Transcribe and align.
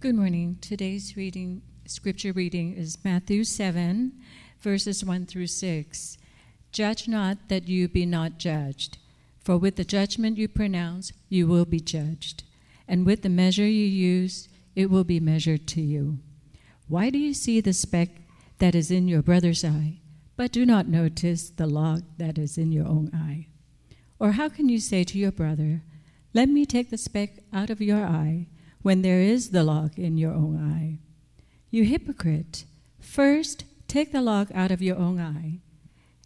Good 0.00 0.14
morning. 0.14 0.56
Today's 0.62 1.14
reading, 1.14 1.60
scripture 1.84 2.32
reading 2.32 2.72
is 2.72 3.04
Matthew 3.04 3.44
7, 3.44 4.12
verses 4.58 5.04
1 5.04 5.26
through 5.26 5.48
6. 5.48 6.16
Judge 6.72 7.06
not 7.06 7.50
that 7.50 7.68
you 7.68 7.86
be 7.86 8.06
not 8.06 8.38
judged, 8.38 8.96
for 9.44 9.58
with 9.58 9.76
the 9.76 9.84
judgment 9.84 10.38
you 10.38 10.48
pronounce, 10.48 11.12
you 11.28 11.46
will 11.46 11.66
be 11.66 11.80
judged, 11.80 12.44
and 12.88 13.04
with 13.04 13.20
the 13.20 13.28
measure 13.28 13.66
you 13.66 13.84
use, 13.84 14.48
it 14.74 14.88
will 14.88 15.04
be 15.04 15.20
measured 15.20 15.66
to 15.66 15.82
you. 15.82 16.20
Why 16.88 17.10
do 17.10 17.18
you 17.18 17.34
see 17.34 17.60
the 17.60 17.74
speck 17.74 18.08
that 18.56 18.74
is 18.74 18.90
in 18.90 19.06
your 19.06 19.20
brother's 19.20 19.66
eye, 19.66 19.98
but 20.34 20.50
do 20.50 20.64
not 20.64 20.88
notice 20.88 21.50
the 21.50 21.66
log 21.66 22.04
that 22.16 22.38
is 22.38 22.56
in 22.56 22.72
your 22.72 22.86
own 22.86 23.10
eye? 23.12 23.48
Or 24.18 24.32
how 24.32 24.48
can 24.48 24.70
you 24.70 24.80
say 24.80 25.04
to 25.04 25.18
your 25.18 25.30
brother, 25.30 25.82
Let 26.32 26.48
me 26.48 26.64
take 26.64 26.88
the 26.88 26.96
speck 26.96 27.40
out 27.52 27.68
of 27.68 27.82
your 27.82 28.02
eye? 28.02 28.46
When 28.82 29.02
there 29.02 29.20
is 29.20 29.50
the 29.50 29.64
log 29.64 29.98
in 29.98 30.16
your 30.16 30.32
own 30.32 30.56
eye. 30.56 30.98
You 31.70 31.84
hypocrite, 31.84 32.64
first 32.98 33.64
take 33.88 34.12
the 34.12 34.22
log 34.22 34.50
out 34.54 34.70
of 34.70 34.82
your 34.82 34.96
own 34.96 35.20
eye, 35.20 35.58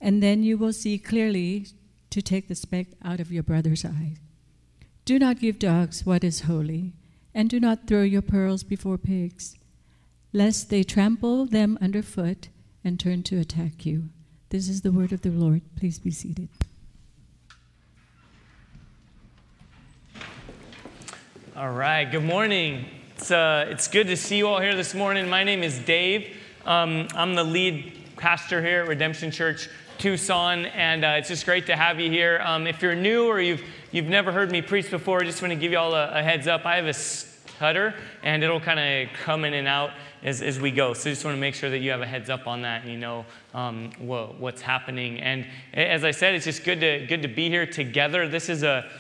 and 0.01 0.23
then 0.23 0.43
you 0.43 0.57
will 0.57 0.73
see 0.73 0.99
clearly 0.99 1.67
to 2.11 2.23
take 2.23 2.49
the 2.49 2.55
speck 2.55 2.87
out 3.03 3.21
of 3.21 3.33
your 3.33 3.43
brother's 3.43 3.85
eye. 3.85 4.17
Do 5.05 5.19
not 5.19 5.41
give 5.41 5.59
dogs 5.59 6.07
what 6.07 6.25
is 6.25 6.43
holy, 6.43 6.93
and 7.35 7.51
do 7.51 7.59
not 7.59 7.87
throw 7.87 8.03
your 8.03 8.23
pearls 8.23 8.63
before 8.63 8.99
pigs, 8.99 9.57
lest 10.33 10.71
they 10.71 10.83
trample 10.83 11.47
them 11.47 11.77
underfoot 11.81 12.49
and 12.85 12.99
turn 13.01 13.23
to 13.25 13.39
attack 13.39 13.85
you. 13.85 14.09
This 14.51 14.69
is 14.69 14.83
the 14.83 14.93
word 14.93 15.13
of 15.13 15.23
the 15.23 15.31
Lord. 15.31 15.63
Please 15.77 15.99
be 15.99 16.11
seated. 16.11 16.49
All 21.57 21.71
right, 21.71 22.05
good 22.05 22.25
morning. 22.25 22.85
It's, 23.17 23.31
uh, 23.31 23.67
it's 23.69 23.87
good 23.87 24.09
to 24.09 24.17
see 24.17 24.39
you 24.39 24.49
all 24.49 24.59
here 24.59 24.75
this 24.75 24.93
morning. 24.93 25.31
My 25.31 25.45
name 25.45 25.63
is 25.63 25.79
Dave. 25.79 26.37
Um, 26.67 27.07
I'm 27.15 27.37
the 27.37 27.45
lead 27.45 27.93
pastor 28.17 28.61
here 28.61 28.83
at 28.83 28.89
Redemption 28.89 29.31
Church 29.31 29.69
Tucson, 29.99 30.67
and 30.67 31.05
uh, 31.05 31.15
it's 31.19 31.29
just 31.29 31.45
great 31.45 31.67
to 31.67 31.77
have 31.77 32.01
you 32.01 32.11
here. 32.11 32.43
Um, 32.45 32.67
if 32.67 32.83
you're 32.83 32.97
new 32.97 33.27
or 33.27 33.41
you've, 33.41 33.63
you've 33.93 34.09
never 34.09 34.33
heard 34.33 34.51
me 34.51 34.63
preach 34.63 34.91
before, 34.91 35.23
I 35.23 35.27
just 35.27 35.43
want 35.43 35.53
to 35.53 35.57
give 35.57 35.71
you 35.71 35.79
all 35.79 35.95
a, 35.95 36.19
a 36.19 36.23
heads 36.25 36.49
up. 36.49 36.67
I 36.67 36.75
have 36.75 36.87
a 36.87 36.93
stutter, 36.93 37.95
and 38.25 38.43
it'll 38.43 38.59
kind 38.59 38.81
of 38.81 39.15
come 39.17 39.45
in 39.45 39.55
and 39.55 39.69
out 39.69 39.91
as, 40.25 40.43
as 40.43 40.59
we 40.59 40.73
go. 40.73 40.93
So 40.93 41.09
just 41.09 41.25
want 41.25 41.37
to 41.37 41.41
make 41.41 41.55
sure 41.55 41.71
that 41.71 41.79
you 41.79 41.93
have 41.93 42.03
a 42.03 42.07
heads 42.07 42.31
up 42.31 42.49
on 42.49 42.63
that 42.63 42.83
and 42.83 42.91
you 42.91 42.99
know 42.99 43.25
um, 43.55 43.93
what, 44.01 44.41
what's 44.41 44.61
happening. 44.61 45.21
And 45.21 45.47
as 45.73 46.03
I 46.03 46.11
said, 46.11 46.35
it's 46.35 46.47
just 46.47 46.65
good 46.65 46.81
to, 46.81 47.07
good 47.07 47.23
to 47.23 47.29
be 47.29 47.49
here 47.49 47.65
together. 47.65 48.27
This 48.27 48.49
is 48.49 48.65
a 48.65 48.91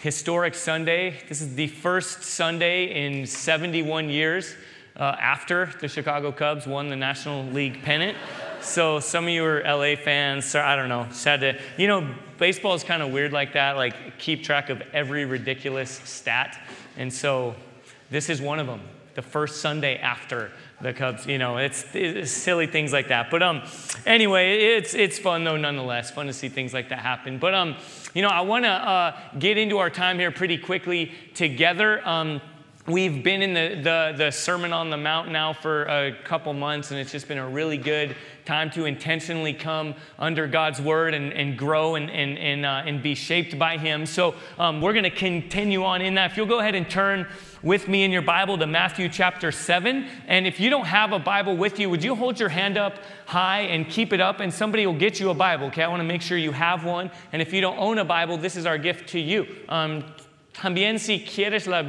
historic 0.00 0.54
Sunday. 0.54 1.14
This 1.28 1.42
is 1.42 1.54
the 1.54 1.66
first 1.66 2.22
Sunday 2.22 3.06
in 3.06 3.26
71 3.26 4.08
years 4.08 4.54
uh, 4.96 5.14
after 5.20 5.70
the 5.78 5.88
Chicago 5.88 6.32
Cubs 6.32 6.66
won 6.66 6.88
the 6.88 6.96
National 6.96 7.44
League 7.44 7.82
pennant. 7.82 8.16
So 8.62 8.98
some 8.98 9.24
of 9.24 9.30
you 9.30 9.44
are 9.44 9.62
LA 9.62 9.96
fans. 10.02 10.46
So 10.46 10.62
I 10.62 10.74
don't 10.74 10.88
know. 10.88 11.02
Had 11.22 11.40
to, 11.40 11.60
you 11.76 11.86
know, 11.86 12.14
baseball 12.38 12.72
is 12.74 12.82
kind 12.82 13.02
of 13.02 13.12
weird 13.12 13.32
like 13.32 13.52
that. 13.52 13.76
Like 13.76 14.18
keep 14.18 14.42
track 14.42 14.70
of 14.70 14.82
every 14.94 15.26
ridiculous 15.26 15.90
stat, 15.90 16.58
and 16.96 17.12
so 17.12 17.54
this 18.10 18.30
is 18.30 18.40
one 18.40 18.58
of 18.58 18.66
them. 18.66 18.80
The 19.16 19.22
first 19.22 19.60
Sunday 19.60 19.98
after 19.98 20.50
the 20.80 20.92
Cubs. 20.92 21.26
You 21.26 21.38
know, 21.38 21.58
it's, 21.58 21.84
it's, 21.94 22.30
silly 22.30 22.66
things 22.66 22.92
like 22.92 23.08
that. 23.08 23.30
But 23.30 23.42
um, 23.42 23.62
anyway, 24.06 24.76
it's 24.76 24.94
it's 24.94 25.18
fun 25.18 25.44
though 25.44 25.56
nonetheless. 25.56 26.10
Fun 26.10 26.26
to 26.26 26.32
see 26.32 26.48
things 26.48 26.72
like 26.72 26.88
that 26.88 27.00
happen. 27.00 27.38
But 27.38 27.54
um, 27.54 27.76
you 28.14 28.22
know, 28.22 28.28
I 28.28 28.40
want 28.40 28.64
to 28.64 28.70
uh, 28.70 29.16
get 29.38 29.58
into 29.58 29.78
our 29.78 29.90
time 29.90 30.18
here 30.18 30.30
pretty 30.30 30.58
quickly 30.58 31.12
together. 31.34 32.06
Um, 32.06 32.40
we've 32.86 33.22
been 33.22 33.42
in 33.42 33.54
the, 33.54 33.80
the, 33.82 34.14
the 34.16 34.30
Sermon 34.30 34.72
on 34.72 34.90
the 34.90 34.96
Mount 34.96 35.30
now 35.30 35.52
for 35.52 35.84
a 35.84 36.16
couple 36.24 36.52
months, 36.52 36.90
and 36.90 36.98
it's 36.98 37.12
just 37.12 37.28
been 37.28 37.38
a 37.38 37.48
really 37.48 37.76
good 37.76 38.16
time 38.44 38.70
to 38.70 38.86
intentionally 38.86 39.52
come 39.52 39.94
under 40.18 40.46
God's 40.46 40.80
word 40.80 41.14
and, 41.14 41.32
and 41.32 41.56
grow 41.56 41.94
and, 41.94 42.10
and, 42.10 42.38
and, 42.38 42.66
uh, 42.66 42.82
and 42.84 43.02
be 43.02 43.14
shaped 43.14 43.58
by 43.58 43.76
Him. 43.76 44.06
So 44.06 44.34
um, 44.58 44.80
we're 44.80 44.92
going 44.92 45.04
to 45.04 45.10
continue 45.10 45.84
on 45.84 46.02
in 46.02 46.14
that. 46.14 46.32
If 46.32 46.36
you'll 46.36 46.46
go 46.46 46.60
ahead 46.60 46.74
and 46.74 46.88
turn 46.88 47.28
with 47.62 47.88
me 47.88 48.04
in 48.04 48.10
your 48.10 48.22
Bible 48.22 48.56
to 48.58 48.66
Matthew 48.66 49.08
chapter 49.08 49.52
7. 49.52 50.06
And 50.26 50.46
if 50.46 50.60
you 50.60 50.70
don't 50.70 50.86
have 50.86 51.12
a 51.12 51.18
Bible 51.18 51.56
with 51.56 51.78
you, 51.78 51.90
would 51.90 52.02
you 52.02 52.14
hold 52.14 52.40
your 52.40 52.48
hand 52.48 52.78
up 52.78 52.94
high 53.26 53.60
and 53.60 53.88
keep 53.88 54.12
it 54.12 54.20
up, 54.20 54.40
and 54.40 54.52
somebody 54.52 54.86
will 54.86 54.98
get 54.98 55.20
you 55.20 55.30
a 55.30 55.34
Bible, 55.34 55.66
okay? 55.66 55.82
I 55.82 55.88
want 55.88 56.00
to 56.00 56.04
make 56.04 56.22
sure 56.22 56.38
you 56.38 56.52
have 56.52 56.84
one. 56.84 57.10
And 57.32 57.42
if 57.42 57.52
you 57.52 57.60
don't 57.60 57.78
own 57.78 57.98
a 57.98 58.04
Bible, 58.04 58.38
this 58.38 58.56
is 58.56 58.66
our 58.66 58.78
gift 58.78 59.08
to 59.10 59.20
you. 59.20 59.46
Um, 59.68 60.04
también 60.54 60.98
si 60.98 61.20
quieres 61.20 61.66
la 61.66 61.82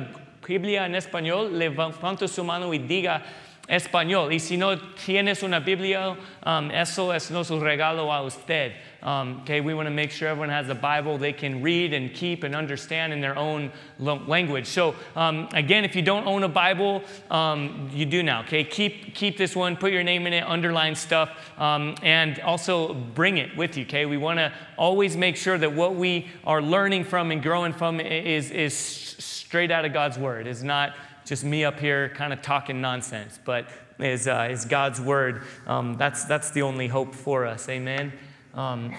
Biblia 0.46 0.84
en 0.84 0.94
español, 0.94 1.52
levanta 1.52 2.28
su 2.28 2.44
mano 2.44 2.72
y 2.72 2.80
diga, 2.80 3.24
español. 3.70 4.32
Y 4.32 4.40
si 4.40 4.58
no 4.58 4.76
tienes 4.76 5.44
una 5.44 5.60
Biblia, 5.60 6.18
um, 6.44 6.70
eso 6.72 7.12
es 7.12 7.32
nuestro 7.32 7.60
regalo 7.60 8.12
a 8.12 8.24
usted. 8.24 8.74
Um, 9.04 9.40
okay, 9.42 9.62
we 9.62 9.74
want 9.74 9.88
to 9.88 9.92
make 9.92 10.12
sure 10.12 10.28
everyone 10.28 10.50
has 10.50 10.70
a 10.70 10.76
Bible 10.76 11.18
they 11.18 11.34
can 11.34 11.62
read 11.62 11.94
and 11.94 12.14
keep 12.14 12.44
and 12.44 12.56
understand 12.56 13.14
in 13.14 13.22
their 13.22 13.38
own 13.38 13.72
language. 14.00 14.68
So, 14.68 14.96
um, 15.16 15.50
again, 15.54 15.84
if 15.84 15.96
you 15.96 16.02
don't 16.02 16.28
own 16.28 16.44
a 16.44 16.50
Bible, 16.50 17.04
um, 17.30 17.90
you 17.94 18.06
do 18.06 18.22
now. 18.24 18.42
Okay, 18.42 18.64
keep 18.64 19.16
keep 19.16 19.38
this 19.38 19.56
one, 19.56 19.76
put 19.76 19.92
your 19.92 20.04
name 20.04 20.28
in 20.28 20.34
it, 20.34 20.44
underline 20.44 20.96
stuff, 20.96 21.30
um, 21.60 21.96
and 22.04 22.40
also 22.42 22.94
bring 22.94 23.38
it 23.38 23.56
with 23.58 23.78
you. 23.78 23.86
Okay, 23.86 24.06
we 24.06 24.18
want 24.18 24.40
to 24.40 24.54
always 24.78 25.18
make 25.18 25.36
sure 25.36 25.58
that 25.58 25.74
what 25.74 25.96
we 25.96 26.28
are 26.44 26.62
learning 26.62 27.04
from 27.04 27.32
and 27.32 27.42
growing 27.42 27.74
from 27.74 28.00
is 28.00 28.52
is 28.52 28.76
straight 28.76 29.72
out 29.72 29.86
of 29.86 29.94
God's 29.94 30.18
Word. 30.18 30.48
Is 30.48 30.64
not 30.64 30.96
just 31.26 31.44
me 31.44 31.64
up 31.64 31.80
here 31.80 32.10
kind 32.10 32.34
of 32.34 32.42
talking 32.42 32.82
nonsense, 32.82 33.40
but 33.44 33.70
is, 34.00 34.28
uh, 34.28 34.48
is 34.50 34.66
God's 34.66 35.00
word. 35.00 35.44
Um, 35.68 35.96
that's, 35.96 36.26
that's 36.26 36.52
the 36.52 36.64
only 36.64 36.88
hope 36.88 37.14
for 37.14 37.46
us. 37.46 37.70
Amen. 37.70 38.12
Um, 38.54 38.94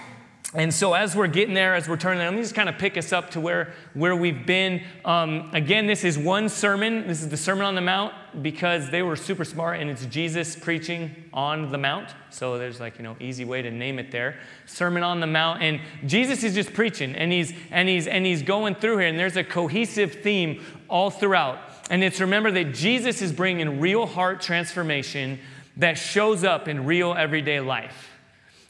and 0.55 0.71
so, 0.71 0.93
as 0.93 1.15
we're 1.15 1.25
getting 1.25 1.55
there, 1.55 1.73
as 1.73 1.89
we're 1.89 1.97
turning, 1.97 2.19
let 2.19 2.31
me 2.31 2.41
just 2.41 2.53
kind 2.53 2.69
of 2.69 2.77
pick 2.77 2.95
us 2.95 3.11
up 3.11 3.31
to 3.31 3.39
where, 3.39 3.73
where 3.95 4.15
we've 4.15 4.45
been. 4.45 4.83
Um, 5.03 5.49
again, 5.51 5.87
this 5.87 6.03
is 6.03 6.15
one 6.15 6.47
sermon. 6.47 7.07
This 7.07 7.23
is 7.23 7.29
the 7.29 7.37
Sermon 7.37 7.65
on 7.65 7.73
the 7.73 7.81
Mount 7.81 8.13
because 8.43 8.91
they 8.91 9.01
were 9.01 9.15
super 9.15 9.43
smart 9.43 9.79
and 9.79 9.89
it's 9.89 10.05
Jesus 10.05 10.55
preaching 10.55 11.09
on 11.33 11.71
the 11.71 11.79
Mount. 11.79 12.13
So, 12.29 12.59
there's 12.59 12.79
like, 12.79 12.99
you 12.99 13.03
know, 13.03 13.15
easy 13.19 13.45
way 13.45 13.63
to 13.63 13.71
name 13.71 13.97
it 13.97 14.11
there. 14.11 14.37
Sermon 14.67 15.01
on 15.01 15.19
the 15.19 15.27
Mount. 15.27 15.63
And 15.63 15.81
Jesus 16.05 16.43
is 16.43 16.53
just 16.53 16.71
preaching 16.71 17.15
and 17.15 17.31
he's, 17.31 17.51
and 17.71 17.89
he's, 17.89 18.05
and 18.05 18.23
he's 18.23 18.43
going 18.43 18.75
through 18.75 18.99
here. 18.99 19.07
And 19.07 19.17
there's 19.17 19.37
a 19.37 19.43
cohesive 19.43 20.21
theme 20.21 20.63
all 20.87 21.09
throughout. 21.09 21.57
And 21.89 22.03
it's 22.03 22.21
remember 22.21 22.51
that 22.51 22.75
Jesus 22.75 23.23
is 23.23 23.31
bringing 23.31 23.79
real 23.79 24.05
heart 24.05 24.39
transformation 24.39 25.39
that 25.77 25.97
shows 25.97 26.43
up 26.43 26.67
in 26.67 26.85
real 26.85 27.15
everyday 27.15 27.59
life. 27.59 28.12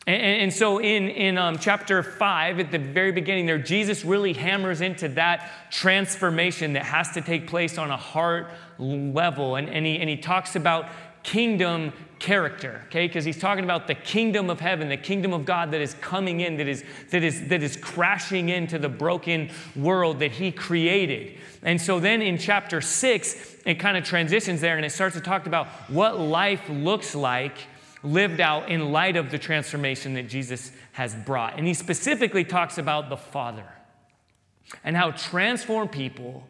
And, 0.06 0.22
and 0.22 0.54
so 0.54 0.80
in, 0.80 1.10
in 1.10 1.38
um, 1.38 1.58
chapter 1.58 2.04
5, 2.04 2.60
at 2.60 2.72
the 2.72 2.80
very 2.80 3.12
beginning 3.12 3.46
there, 3.46 3.58
Jesus 3.58 4.04
really 4.04 4.34
hammers 4.34 4.82
into 4.82 5.08
that 5.10 5.52
transformation 5.72 6.74
that 6.74 6.84
has 6.84 7.12
to 7.12 7.22
take 7.22 7.48
place 7.48 7.78
on 7.78 7.90
a 7.90 7.98
heart 7.98 8.50
level. 8.78 9.56
And, 9.56 9.70
and, 9.70 9.86
he, 9.86 10.00
and 10.00 10.10
he 10.10 10.18
talks 10.18 10.56
about 10.56 10.90
kingdom 11.24 11.94
character, 12.20 12.82
okay? 12.88 13.08
Because 13.08 13.24
he's 13.26 13.40
talking 13.40 13.64
about 13.64 13.88
the 13.88 13.96
kingdom 13.96 14.50
of 14.50 14.60
heaven, 14.60 14.90
the 14.90 14.98
kingdom 14.98 15.34
of 15.34 15.46
God 15.46 15.72
that 15.72 15.82
is 15.82 15.94
coming 15.96 16.42
in, 16.42 16.58
that 16.58 16.68
is, 16.68 16.84
that 17.12 17.24
is, 17.24 17.48
that 17.48 17.64
is 17.64 17.78
crashing 17.78 18.50
into 18.50 18.78
the 18.78 18.90
broken 18.90 19.50
world 19.76 20.20
that 20.20 20.32
he 20.32 20.52
created. 20.52 21.38
And 21.62 21.82
so 21.82 22.00
then 22.00 22.22
in 22.22 22.38
chapter 22.38 22.82
six, 22.82 23.56
it 23.66 23.76
kind 23.76 23.98
of 23.98 24.04
transitions 24.04 24.60
there 24.60 24.76
and 24.76 24.86
it 24.86 24.92
starts 24.92 25.16
to 25.16 25.22
talk 25.22 25.48
about 25.48 25.68
what 25.90 26.20
life 26.20 26.70
looks 26.70 27.16
like 27.16 27.58
lived 28.04 28.40
out 28.40 28.70
in 28.70 28.92
light 28.92 29.16
of 29.16 29.32
the 29.32 29.40
transformation 29.40 30.14
that 30.16 30.28
Jesus 30.28 30.72
has 30.92 31.16
brought. 31.16 31.58
And 31.58 31.66
he 31.66 31.74
specifically 31.74 32.44
talks 32.44 32.78
about 32.78 33.10
the 33.10 33.18
Father 33.18 33.66
and 34.84 34.96
how 34.96 35.12
transformed 35.12 35.92
people 35.92 36.44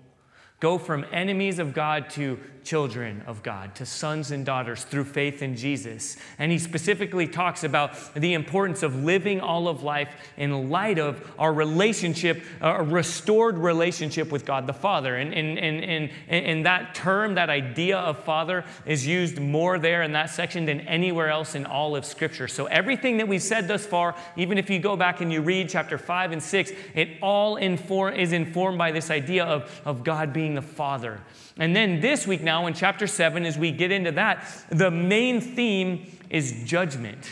go 0.64 0.78
from 0.78 1.06
enemies 1.12 1.60
of 1.60 1.74
God 1.74 2.10
to 2.10 2.40
children 2.64 3.22
of 3.28 3.44
God, 3.44 3.76
to 3.76 3.86
sons 3.86 4.32
and 4.32 4.46
daughters 4.46 4.84
through 4.84 5.04
faith 5.04 5.42
in 5.42 5.56
Jesus. 5.56 6.18
And 6.40 6.52
he 6.52 6.58
specifically 6.58 7.28
talks 7.28 7.64
about 7.64 8.14
the 8.16 8.34
importance 8.34 8.84
of 8.84 9.04
living 9.04 9.42
all 9.42 9.68
of 9.68 9.84
life 9.84 10.10
in 10.38 10.70
light 10.70 11.00
of 11.00 11.30
our 11.38 11.54
relationship, 11.54 12.44
a 12.62 12.84
restored 12.84 13.58
relationship 13.58 14.32
with 14.32 14.46
God 14.46 14.68
the 14.68 14.74
Father. 14.74 15.18
And, 15.18 15.34
and, 15.34 15.60
and, 15.60 15.84
and, 15.84 16.10
and 16.30 16.66
that 16.66 16.96
term, 16.96 17.36
that 17.36 17.50
idea 17.50 17.98
of 17.98 18.24
Father, 18.24 18.64
is 18.86 19.06
used 19.06 19.40
more 19.40 19.78
there 19.78 20.02
in 20.04 20.14
that 20.14 20.30
section 20.30 20.66
than 20.66 20.82
anywhere 20.82 21.30
else 21.30 21.56
in 21.56 21.66
all 21.66 21.96
of 21.96 22.06
Scripture. 22.06 22.48
So 22.48 22.66
everything 22.68 23.18
that 23.18 23.28
we've 23.28 23.42
said 23.42 23.68
thus 23.68 23.86
far, 23.86 24.16
even 24.38 24.58
if 24.58 24.70
you 24.70 24.80
go 24.80 24.96
back 24.96 25.22
and 25.22 25.32
you 25.32 25.42
read 25.42 25.70
chapter 25.70 25.98
5 25.98 26.32
and 26.32 26.42
6, 26.42 26.72
it 26.96 27.10
all 27.22 27.58
inform, 27.58 28.16
is 28.16 28.32
informed 28.32 28.78
by 28.78 28.92
this 28.92 29.10
idea 29.10 29.44
of, 29.44 29.82
of 29.86 30.04
God 30.04 30.32
being 30.32 30.53
the 30.56 30.62
Father. 30.62 31.22
And 31.58 31.76
then 31.76 32.00
this 32.00 32.26
week, 32.26 32.42
now 32.42 32.66
in 32.68 32.74
chapter 32.74 33.08
7, 33.08 33.46
as 33.46 33.58
we 33.58 33.72
get 33.72 33.92
into 33.92 34.12
that, 34.14 34.48
the 34.70 34.92
main 34.92 35.42
theme 35.42 36.12
is 36.30 36.64
judgment. 36.66 37.32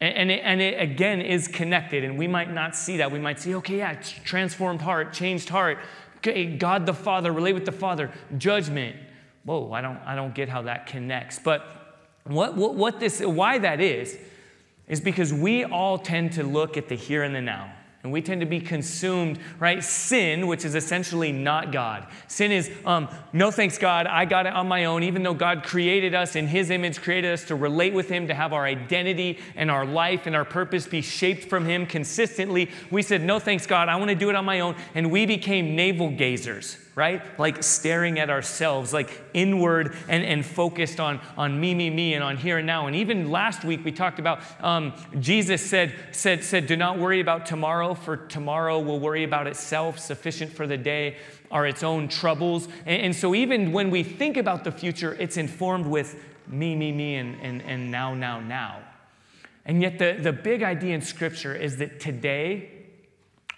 And 0.00 0.30
it, 0.30 0.40
and 0.42 0.62
it 0.62 0.80
again 0.80 1.20
is 1.20 1.46
connected, 1.46 2.04
and 2.04 2.16
we 2.16 2.26
might 2.26 2.50
not 2.50 2.74
see 2.74 2.96
that. 2.96 3.12
We 3.12 3.18
might 3.18 3.38
see, 3.38 3.54
okay, 3.56 3.78
yeah, 3.78 4.00
transformed 4.24 4.80
heart, 4.80 5.12
changed 5.12 5.50
heart, 5.50 5.78
okay, 6.18 6.56
God 6.56 6.86
the 6.86 6.94
Father, 6.94 7.32
relate 7.32 7.52
with 7.52 7.66
the 7.66 7.72
Father, 7.72 8.10
judgment. 8.38 8.96
whoa, 9.44 9.72
I 9.72 9.82
don't, 9.82 9.98
I 10.06 10.14
don't 10.14 10.34
get 10.34 10.48
how 10.48 10.62
that 10.62 10.86
connects. 10.86 11.38
But 11.38 11.66
what, 12.24 12.56
what, 12.56 12.74
what 12.76 12.98
this, 12.98 13.20
why 13.20 13.58
that 13.58 13.82
is, 13.82 14.18
is 14.88 15.00
because 15.00 15.34
we 15.34 15.64
all 15.64 15.98
tend 15.98 16.32
to 16.32 16.42
look 16.42 16.76
at 16.78 16.88
the 16.88 16.94
here 16.94 17.22
and 17.22 17.34
the 17.34 17.40
now. 17.42 17.70
And 18.02 18.10
we 18.12 18.22
tend 18.22 18.40
to 18.40 18.46
be 18.46 18.60
consumed, 18.60 19.38
right? 19.58 19.84
Sin, 19.84 20.46
which 20.46 20.64
is 20.64 20.74
essentially 20.74 21.32
not 21.32 21.70
God. 21.70 22.06
Sin 22.28 22.50
is, 22.50 22.70
um, 22.86 23.08
no 23.34 23.50
thanks, 23.50 23.76
God, 23.76 24.06
I 24.06 24.24
got 24.24 24.46
it 24.46 24.54
on 24.54 24.68
my 24.68 24.86
own, 24.86 25.02
even 25.02 25.22
though 25.22 25.34
God 25.34 25.64
created 25.64 26.14
us 26.14 26.34
in 26.34 26.46
His 26.46 26.70
image, 26.70 27.02
created 27.02 27.30
us 27.30 27.44
to 27.44 27.54
relate 27.54 27.92
with 27.92 28.08
Him, 28.08 28.28
to 28.28 28.34
have 28.34 28.54
our 28.54 28.64
identity 28.64 29.38
and 29.54 29.70
our 29.70 29.84
life 29.84 30.26
and 30.26 30.34
our 30.34 30.46
purpose 30.46 30.86
be 30.86 31.02
shaped 31.02 31.44
from 31.50 31.66
Him 31.66 31.84
consistently. 31.84 32.70
We 32.90 33.02
said, 33.02 33.22
no 33.22 33.38
thanks, 33.38 33.66
God, 33.66 33.90
I 33.90 33.96
want 33.96 34.08
to 34.08 34.14
do 34.14 34.30
it 34.30 34.34
on 34.34 34.46
my 34.46 34.60
own. 34.60 34.76
And 34.94 35.10
we 35.10 35.26
became 35.26 35.76
navel 35.76 36.08
gazers, 36.08 36.78
right? 36.94 37.22
Like 37.38 37.62
staring 37.62 38.18
at 38.18 38.30
ourselves, 38.30 38.92
like 38.92 39.22
inward 39.32 39.94
and, 40.08 40.24
and 40.24 40.44
focused 40.44 40.98
on, 40.98 41.20
on 41.36 41.60
me, 41.60 41.74
me, 41.74 41.90
me, 41.90 42.14
and 42.14 42.24
on 42.24 42.36
here 42.36 42.58
and 42.58 42.66
now. 42.66 42.86
And 42.86 42.96
even 42.96 43.30
last 43.30 43.64
week 43.64 43.84
we 43.84 43.92
talked 43.92 44.18
about 44.18 44.40
um, 44.62 44.92
Jesus 45.18 45.64
said, 45.64 45.94
said, 46.12 46.42
said, 46.44 46.66
Do 46.66 46.76
not 46.76 46.98
worry 46.98 47.20
about 47.20 47.46
tomorrow, 47.46 47.94
for 47.94 48.16
tomorrow 48.16 48.80
will 48.80 49.00
worry 49.00 49.24
about 49.24 49.46
itself. 49.46 49.98
Sufficient 49.98 50.52
for 50.52 50.66
the 50.66 50.76
day 50.76 51.16
are 51.50 51.66
its 51.66 51.82
own 51.82 52.08
troubles. 52.08 52.66
And, 52.86 53.02
and 53.02 53.16
so 53.16 53.34
even 53.34 53.72
when 53.72 53.90
we 53.90 54.02
think 54.02 54.36
about 54.36 54.64
the 54.64 54.72
future, 54.72 55.16
it's 55.20 55.36
informed 55.36 55.86
with 55.86 56.22
me, 56.48 56.74
me, 56.74 56.90
me, 56.92 57.16
and, 57.16 57.40
and, 57.40 57.62
and 57.62 57.90
now, 57.90 58.14
now, 58.14 58.40
now. 58.40 58.80
And 59.64 59.82
yet, 59.82 59.98
the, 59.98 60.18
the 60.20 60.32
big 60.32 60.62
idea 60.62 60.94
in 60.94 61.02
Scripture 61.02 61.54
is 61.54 61.76
that 61.76 62.00
today 62.00 62.70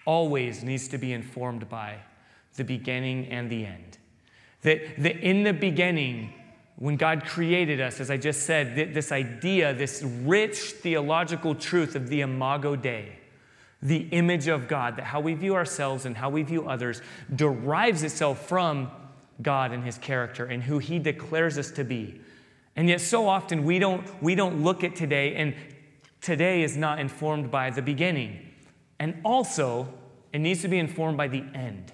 always 0.05 0.63
needs 0.63 0.89
to 0.89 0.99
be 0.99 1.13
informed 1.13 1.69
by 1.69 1.99
the 2.57 2.65
beginning 2.65 3.27
and 3.29 3.51
the 3.51 3.67
end. 3.67 3.99
That, 4.63 4.81
that 4.99 5.17
in 5.19 5.43
the 5.43 5.53
beginning, 5.53 6.33
when 6.77 6.97
God 6.97 7.25
created 7.25 7.81
us, 7.81 8.01
as 8.01 8.11
I 8.11 8.17
just 8.17 8.43
said, 8.43 8.95
this 8.95 9.13
idea, 9.13 9.75
this 9.75 10.03
rich 10.03 10.59
theological 10.59 11.55
truth 11.55 11.95
of 11.95 12.09
the 12.09 12.21
imago 12.23 12.77
Dei, 12.77 13.19
the 13.81 14.09
image 14.11 14.49
of 14.49 14.69
God, 14.69 14.97
that 14.97 15.05
how 15.05 15.21
we 15.21 15.35
view 15.35 15.55
ourselves 15.55 16.07
and 16.07 16.17
how 16.17 16.31
we 16.31 16.43
view 16.43 16.69
others 16.69 17.03
derives 17.35 18.03
itself 18.03 18.47
from 18.47 18.91
God 19.41 19.73
and 19.73 19.85
his 19.85 19.99
character 19.99 20.45
and 20.45 20.63
who 20.63 20.79
he 20.79 20.99
declares 20.99 21.59
us 21.59 21.71
to 21.73 21.85
be. 21.85 22.21
And 22.77 22.89
yet, 22.89 23.01
so 23.01 23.29
often 23.29 23.65
we 23.65 23.79
don't, 23.79 24.23
we 24.23 24.35
don't 24.35 24.63
look 24.63 24.83
at 24.83 24.97
today, 24.97 25.35
and 25.35 25.55
today 26.21 26.63
is 26.63 26.77
not 26.77 26.99
informed 26.99 27.51
by 27.51 27.71
the 27.71 27.83
beginning. 27.83 28.51
And 28.99 29.21
also, 29.25 29.93
it 30.33 30.39
needs 30.39 30.63
to 30.63 30.69
be 30.69 30.79
informed 30.79 31.19
by 31.19 31.29
the 31.29 31.45
end. 31.55 31.93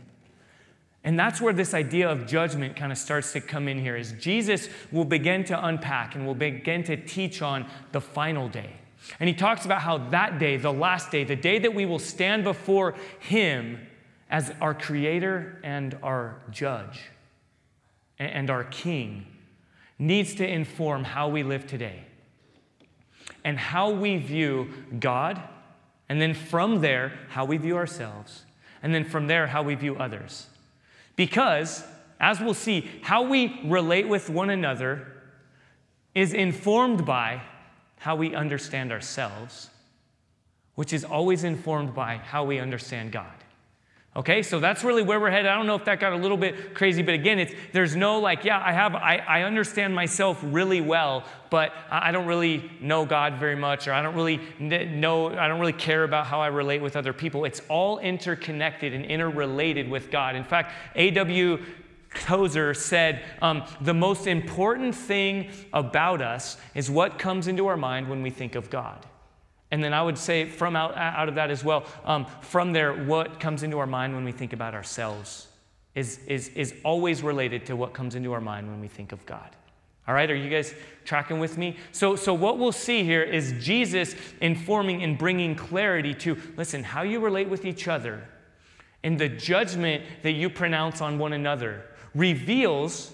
And 1.08 1.18
that's 1.18 1.40
where 1.40 1.54
this 1.54 1.72
idea 1.72 2.06
of 2.06 2.26
judgment 2.26 2.76
kind 2.76 2.92
of 2.92 2.98
starts 2.98 3.32
to 3.32 3.40
come 3.40 3.66
in 3.66 3.80
here 3.80 3.96
is 3.96 4.12
Jesus 4.20 4.68
will 4.92 5.06
begin 5.06 5.42
to 5.44 5.66
unpack 5.66 6.14
and 6.14 6.26
will 6.26 6.34
begin 6.34 6.84
to 6.84 6.98
teach 6.98 7.40
on 7.40 7.64
the 7.92 8.00
final 8.02 8.46
day. 8.46 8.74
And 9.18 9.26
he 9.26 9.34
talks 9.34 9.64
about 9.64 9.80
how 9.80 9.96
that 10.10 10.38
day, 10.38 10.58
the 10.58 10.70
last 10.70 11.10
day, 11.10 11.24
the 11.24 11.34
day 11.34 11.60
that 11.60 11.74
we 11.74 11.86
will 11.86 11.98
stand 11.98 12.44
before 12.44 12.94
him 13.20 13.86
as 14.28 14.52
our 14.60 14.74
creator 14.74 15.58
and 15.64 15.96
our 16.02 16.42
judge 16.50 17.00
and 18.18 18.50
our 18.50 18.64
king, 18.64 19.24
needs 19.98 20.34
to 20.34 20.46
inform 20.46 21.04
how 21.04 21.30
we 21.30 21.42
live 21.42 21.66
today 21.66 22.04
and 23.46 23.58
how 23.58 23.88
we 23.88 24.18
view 24.18 24.68
God, 25.00 25.40
and 26.10 26.20
then 26.20 26.34
from 26.34 26.82
there, 26.82 27.18
how 27.30 27.46
we 27.46 27.56
view 27.56 27.78
ourselves, 27.78 28.44
and 28.82 28.94
then 28.94 29.06
from 29.06 29.26
there, 29.26 29.46
how 29.46 29.62
we 29.62 29.74
view 29.74 29.96
others. 29.96 30.48
Because, 31.18 31.82
as 32.20 32.40
we'll 32.40 32.54
see, 32.54 32.88
how 33.02 33.22
we 33.22 33.60
relate 33.64 34.06
with 34.06 34.30
one 34.30 34.50
another 34.50 35.04
is 36.14 36.32
informed 36.32 37.04
by 37.04 37.42
how 37.98 38.14
we 38.14 38.36
understand 38.36 38.92
ourselves, 38.92 39.68
which 40.76 40.92
is 40.92 41.02
always 41.04 41.42
informed 41.42 41.92
by 41.92 42.18
how 42.18 42.44
we 42.44 42.60
understand 42.60 43.10
God. 43.10 43.34
Okay, 44.18 44.42
so 44.42 44.58
that's 44.58 44.82
really 44.82 45.04
where 45.04 45.20
we're 45.20 45.30
headed. 45.30 45.46
I 45.46 45.54
don't 45.54 45.68
know 45.68 45.76
if 45.76 45.84
that 45.84 46.00
got 46.00 46.12
a 46.12 46.16
little 46.16 46.36
bit 46.36 46.74
crazy, 46.74 47.02
but 47.02 47.14
again, 47.14 47.38
it's 47.38 47.54
there's 47.72 47.94
no 47.94 48.18
like, 48.18 48.44
yeah, 48.44 48.60
I 48.60 48.72
have 48.72 48.96
I, 48.96 49.18
I 49.18 49.42
understand 49.42 49.94
myself 49.94 50.40
really 50.42 50.80
well, 50.80 51.22
but 51.50 51.72
I 51.88 52.10
don't 52.10 52.26
really 52.26 52.68
know 52.80 53.06
God 53.06 53.34
very 53.34 53.54
much, 53.54 53.86
or 53.86 53.92
I 53.92 54.02
don't 54.02 54.16
really 54.16 54.40
know, 54.58 55.28
I 55.38 55.46
don't 55.46 55.60
really 55.60 55.72
care 55.72 56.02
about 56.02 56.26
how 56.26 56.40
I 56.40 56.48
relate 56.48 56.82
with 56.82 56.96
other 56.96 57.12
people. 57.12 57.44
It's 57.44 57.62
all 57.68 58.00
interconnected 58.00 58.92
and 58.92 59.04
interrelated 59.04 59.88
with 59.88 60.10
God. 60.10 60.34
In 60.34 60.42
fact, 60.42 60.72
A.W. 60.96 61.64
Tozer 62.16 62.74
said, 62.74 63.22
um, 63.40 63.62
The 63.82 63.94
most 63.94 64.26
important 64.26 64.96
thing 64.96 65.52
about 65.72 66.22
us 66.22 66.56
is 66.74 66.90
what 66.90 67.20
comes 67.20 67.46
into 67.46 67.68
our 67.68 67.76
mind 67.76 68.08
when 68.08 68.24
we 68.24 68.30
think 68.30 68.56
of 68.56 68.68
God. 68.68 69.06
And 69.70 69.84
then 69.84 69.92
I 69.92 70.02
would 70.02 70.16
say, 70.16 70.48
from 70.48 70.76
out, 70.76 70.96
out 70.96 71.28
of 71.28 71.34
that 71.34 71.50
as 71.50 71.62
well, 71.62 71.84
um, 72.04 72.26
from 72.40 72.72
there, 72.72 73.04
what 73.04 73.38
comes 73.38 73.62
into 73.62 73.78
our 73.78 73.86
mind 73.86 74.14
when 74.14 74.24
we 74.24 74.32
think 74.32 74.52
about 74.52 74.74
ourselves 74.74 75.48
is, 75.94 76.20
is, 76.26 76.48
is 76.48 76.74
always 76.84 77.22
related 77.22 77.66
to 77.66 77.76
what 77.76 77.92
comes 77.92 78.14
into 78.14 78.32
our 78.32 78.40
mind 78.40 78.68
when 78.68 78.80
we 78.80 78.88
think 78.88 79.12
of 79.12 79.24
God. 79.26 79.50
All 80.06 80.14
right, 80.14 80.30
are 80.30 80.34
you 80.34 80.48
guys 80.48 80.74
tracking 81.04 81.38
with 81.38 81.58
me? 81.58 81.76
So, 81.92 82.16
so 82.16 82.32
what 82.32 82.56
we'll 82.58 82.72
see 82.72 83.04
here 83.04 83.22
is 83.22 83.52
Jesus 83.58 84.14
informing 84.40 85.02
and 85.02 85.18
bringing 85.18 85.54
clarity 85.54 86.14
to 86.14 86.38
listen, 86.56 86.82
how 86.82 87.02
you 87.02 87.20
relate 87.20 87.50
with 87.50 87.66
each 87.66 87.88
other 87.88 88.26
and 89.02 89.18
the 89.18 89.28
judgment 89.28 90.02
that 90.22 90.32
you 90.32 90.48
pronounce 90.48 91.02
on 91.02 91.18
one 91.18 91.34
another 91.34 91.84
reveals 92.14 93.12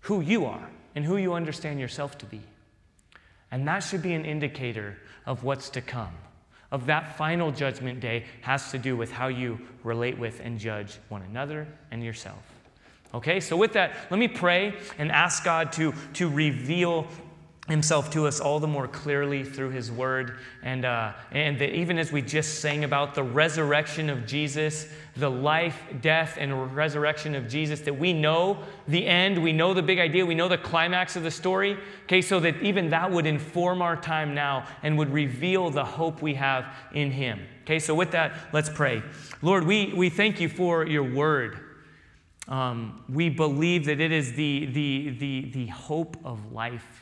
who 0.00 0.22
you 0.22 0.46
are 0.46 0.70
and 0.94 1.04
who 1.04 1.18
you 1.18 1.34
understand 1.34 1.78
yourself 1.78 2.16
to 2.18 2.26
be. 2.26 2.40
And 3.50 3.68
that 3.68 3.80
should 3.80 4.02
be 4.02 4.14
an 4.14 4.24
indicator 4.24 4.96
of 5.30 5.44
what's 5.44 5.70
to 5.70 5.80
come, 5.80 6.12
of 6.72 6.86
that 6.86 7.16
final 7.16 7.52
judgment 7.52 8.00
day, 8.00 8.24
has 8.40 8.72
to 8.72 8.78
do 8.78 8.96
with 8.96 9.12
how 9.12 9.28
you 9.28 9.60
relate 9.84 10.18
with 10.18 10.40
and 10.40 10.58
judge 10.58 10.98
one 11.08 11.22
another 11.22 11.68
and 11.92 12.02
yourself. 12.02 12.42
Okay, 13.14 13.38
so 13.38 13.56
with 13.56 13.72
that, 13.74 13.92
let 14.10 14.18
me 14.18 14.26
pray 14.26 14.74
and 14.98 15.12
ask 15.12 15.44
God 15.44 15.70
to, 15.74 15.94
to 16.14 16.28
reveal 16.28 17.06
himself 17.70 18.10
to 18.10 18.26
us 18.26 18.40
all 18.40 18.60
the 18.60 18.66
more 18.66 18.88
clearly 18.88 19.44
through 19.44 19.70
his 19.70 19.90
word. 19.90 20.38
And, 20.62 20.84
uh, 20.84 21.12
and 21.30 21.58
that 21.60 21.74
even 21.74 21.98
as 21.98 22.12
we 22.12 22.20
just 22.20 22.60
sang 22.60 22.84
about 22.84 23.14
the 23.14 23.22
resurrection 23.22 24.10
of 24.10 24.26
Jesus, 24.26 24.88
the 25.16 25.30
life, 25.30 25.80
death, 26.00 26.36
and 26.38 26.74
resurrection 26.74 27.34
of 27.34 27.48
Jesus, 27.48 27.80
that 27.82 27.98
we 27.98 28.12
know 28.12 28.58
the 28.88 29.06
end, 29.06 29.42
we 29.42 29.52
know 29.52 29.72
the 29.74 29.82
big 29.82 29.98
idea, 29.98 30.26
we 30.26 30.34
know 30.34 30.48
the 30.48 30.58
climax 30.58 31.16
of 31.16 31.22
the 31.22 31.30
story. 31.30 31.78
Okay, 32.04 32.22
so 32.22 32.40
that 32.40 32.60
even 32.62 32.90
that 32.90 33.10
would 33.10 33.26
inform 33.26 33.82
our 33.82 33.96
time 33.96 34.34
now 34.34 34.66
and 34.82 34.98
would 34.98 35.12
reveal 35.12 35.70
the 35.70 35.84
hope 35.84 36.22
we 36.22 36.34
have 36.34 36.66
in 36.92 37.10
him. 37.10 37.40
Okay, 37.62 37.78
so 37.78 37.94
with 37.94 38.10
that, 38.10 38.34
let's 38.52 38.68
pray. 38.68 39.02
Lord, 39.42 39.64
we, 39.64 39.92
we 39.94 40.10
thank 40.10 40.40
you 40.40 40.48
for 40.48 40.86
your 40.86 41.04
word. 41.04 41.58
Um, 42.48 43.04
we 43.08 43.28
believe 43.28 43.84
that 43.84 44.00
it 44.00 44.10
is 44.10 44.32
the, 44.32 44.66
the, 44.66 45.10
the, 45.10 45.50
the 45.52 45.66
hope 45.66 46.16
of 46.24 46.52
life 46.52 46.99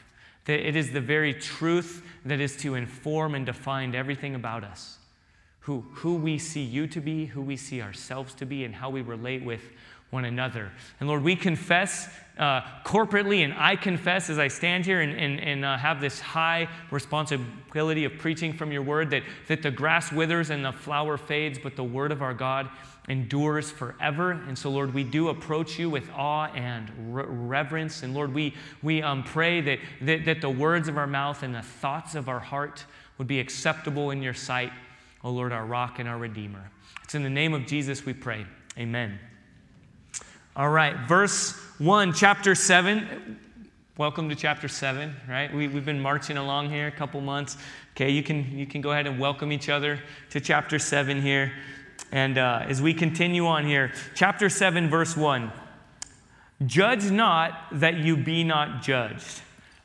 that 0.48 0.66
it 0.66 0.74
is 0.74 0.90
the 0.90 1.00
very 1.00 1.34
truth 1.34 2.02
that 2.24 2.40
is 2.40 2.56
to 2.56 2.74
inform 2.74 3.34
and 3.34 3.44
define 3.44 3.94
everything 3.94 4.34
about 4.34 4.64
us 4.64 4.98
who, 5.60 5.84
who 5.92 6.14
we 6.14 6.38
see 6.38 6.62
you 6.62 6.86
to 6.86 7.00
be, 7.02 7.26
who 7.26 7.42
we 7.42 7.54
see 7.54 7.82
ourselves 7.82 8.32
to 8.32 8.46
be, 8.46 8.64
and 8.64 8.74
how 8.74 8.88
we 8.88 9.02
relate 9.02 9.44
with 9.44 9.60
one 10.08 10.24
another. 10.24 10.72
And 11.00 11.06
Lord, 11.06 11.22
we 11.22 11.36
confess 11.36 12.08
uh, 12.38 12.62
corporately, 12.82 13.44
and 13.44 13.52
I 13.52 13.76
confess 13.76 14.30
as 14.30 14.38
I 14.38 14.48
stand 14.48 14.86
here 14.86 15.02
and, 15.02 15.12
and, 15.12 15.38
and 15.38 15.64
uh, 15.66 15.76
have 15.76 16.00
this 16.00 16.18
high 16.18 16.66
responsibility 16.90 18.06
of 18.06 18.16
preaching 18.16 18.54
from 18.54 18.72
your 18.72 18.80
word 18.80 19.10
that, 19.10 19.24
that 19.48 19.60
the 19.60 19.70
grass 19.70 20.10
withers 20.10 20.48
and 20.48 20.64
the 20.64 20.72
flower 20.72 21.18
fades, 21.18 21.58
but 21.58 21.76
the 21.76 21.84
word 21.84 22.10
of 22.10 22.22
our 22.22 22.32
God 22.32 22.70
endures 23.08 23.70
forever. 23.70 24.32
And 24.32 24.56
so, 24.56 24.70
Lord, 24.70 24.92
we 24.92 25.02
do 25.02 25.28
approach 25.28 25.78
you 25.78 25.88
with 25.88 26.08
awe 26.14 26.46
and 26.54 27.14
re- 27.14 27.24
reverence. 27.26 28.02
And 28.02 28.14
Lord, 28.14 28.34
we, 28.34 28.54
we 28.82 29.02
um, 29.02 29.24
pray 29.24 29.60
that, 29.62 29.78
that, 30.02 30.24
that 30.26 30.40
the 30.40 30.50
words 30.50 30.88
of 30.88 30.98
our 30.98 31.06
mouth 31.06 31.42
and 31.42 31.54
the 31.54 31.62
thoughts 31.62 32.14
of 32.14 32.28
our 32.28 32.40
heart 32.40 32.84
would 33.16 33.26
be 33.26 33.40
acceptable 33.40 34.10
in 34.10 34.22
your 34.22 34.34
sight, 34.34 34.72
O 35.24 35.30
Lord, 35.30 35.52
our 35.52 35.64
rock 35.64 35.98
and 35.98 36.08
our 36.08 36.18
redeemer. 36.18 36.70
It's 37.02 37.14
in 37.14 37.22
the 37.22 37.30
name 37.30 37.54
of 37.54 37.66
Jesus 37.66 38.04
we 38.04 38.12
pray. 38.12 38.46
Amen. 38.78 39.18
All 40.54 40.68
right, 40.68 40.96
verse 41.08 41.52
1, 41.78 42.12
chapter 42.12 42.54
7. 42.54 43.38
Welcome 43.96 44.28
to 44.28 44.36
chapter 44.36 44.68
7, 44.68 45.14
right? 45.28 45.52
We, 45.52 45.66
we've 45.66 45.84
been 45.84 46.00
marching 46.00 46.36
along 46.36 46.70
here 46.70 46.86
a 46.86 46.92
couple 46.92 47.20
months. 47.20 47.56
Okay, 47.96 48.10
you 48.10 48.22
can, 48.22 48.56
you 48.56 48.66
can 48.66 48.80
go 48.80 48.92
ahead 48.92 49.06
and 49.08 49.18
welcome 49.18 49.50
each 49.50 49.68
other 49.68 49.98
to 50.30 50.40
chapter 50.40 50.78
7 50.78 51.20
here. 51.20 51.52
And 52.12 52.38
uh, 52.38 52.64
as 52.66 52.80
we 52.80 52.94
continue 52.94 53.46
on 53.46 53.66
here, 53.66 53.92
chapter 54.14 54.48
7, 54.48 54.88
verse 54.88 55.16
1 55.16 55.52
Judge 56.66 57.10
not 57.10 57.52
that 57.72 57.98
you 57.98 58.16
be 58.16 58.42
not 58.42 58.82
judged. 58.82 59.42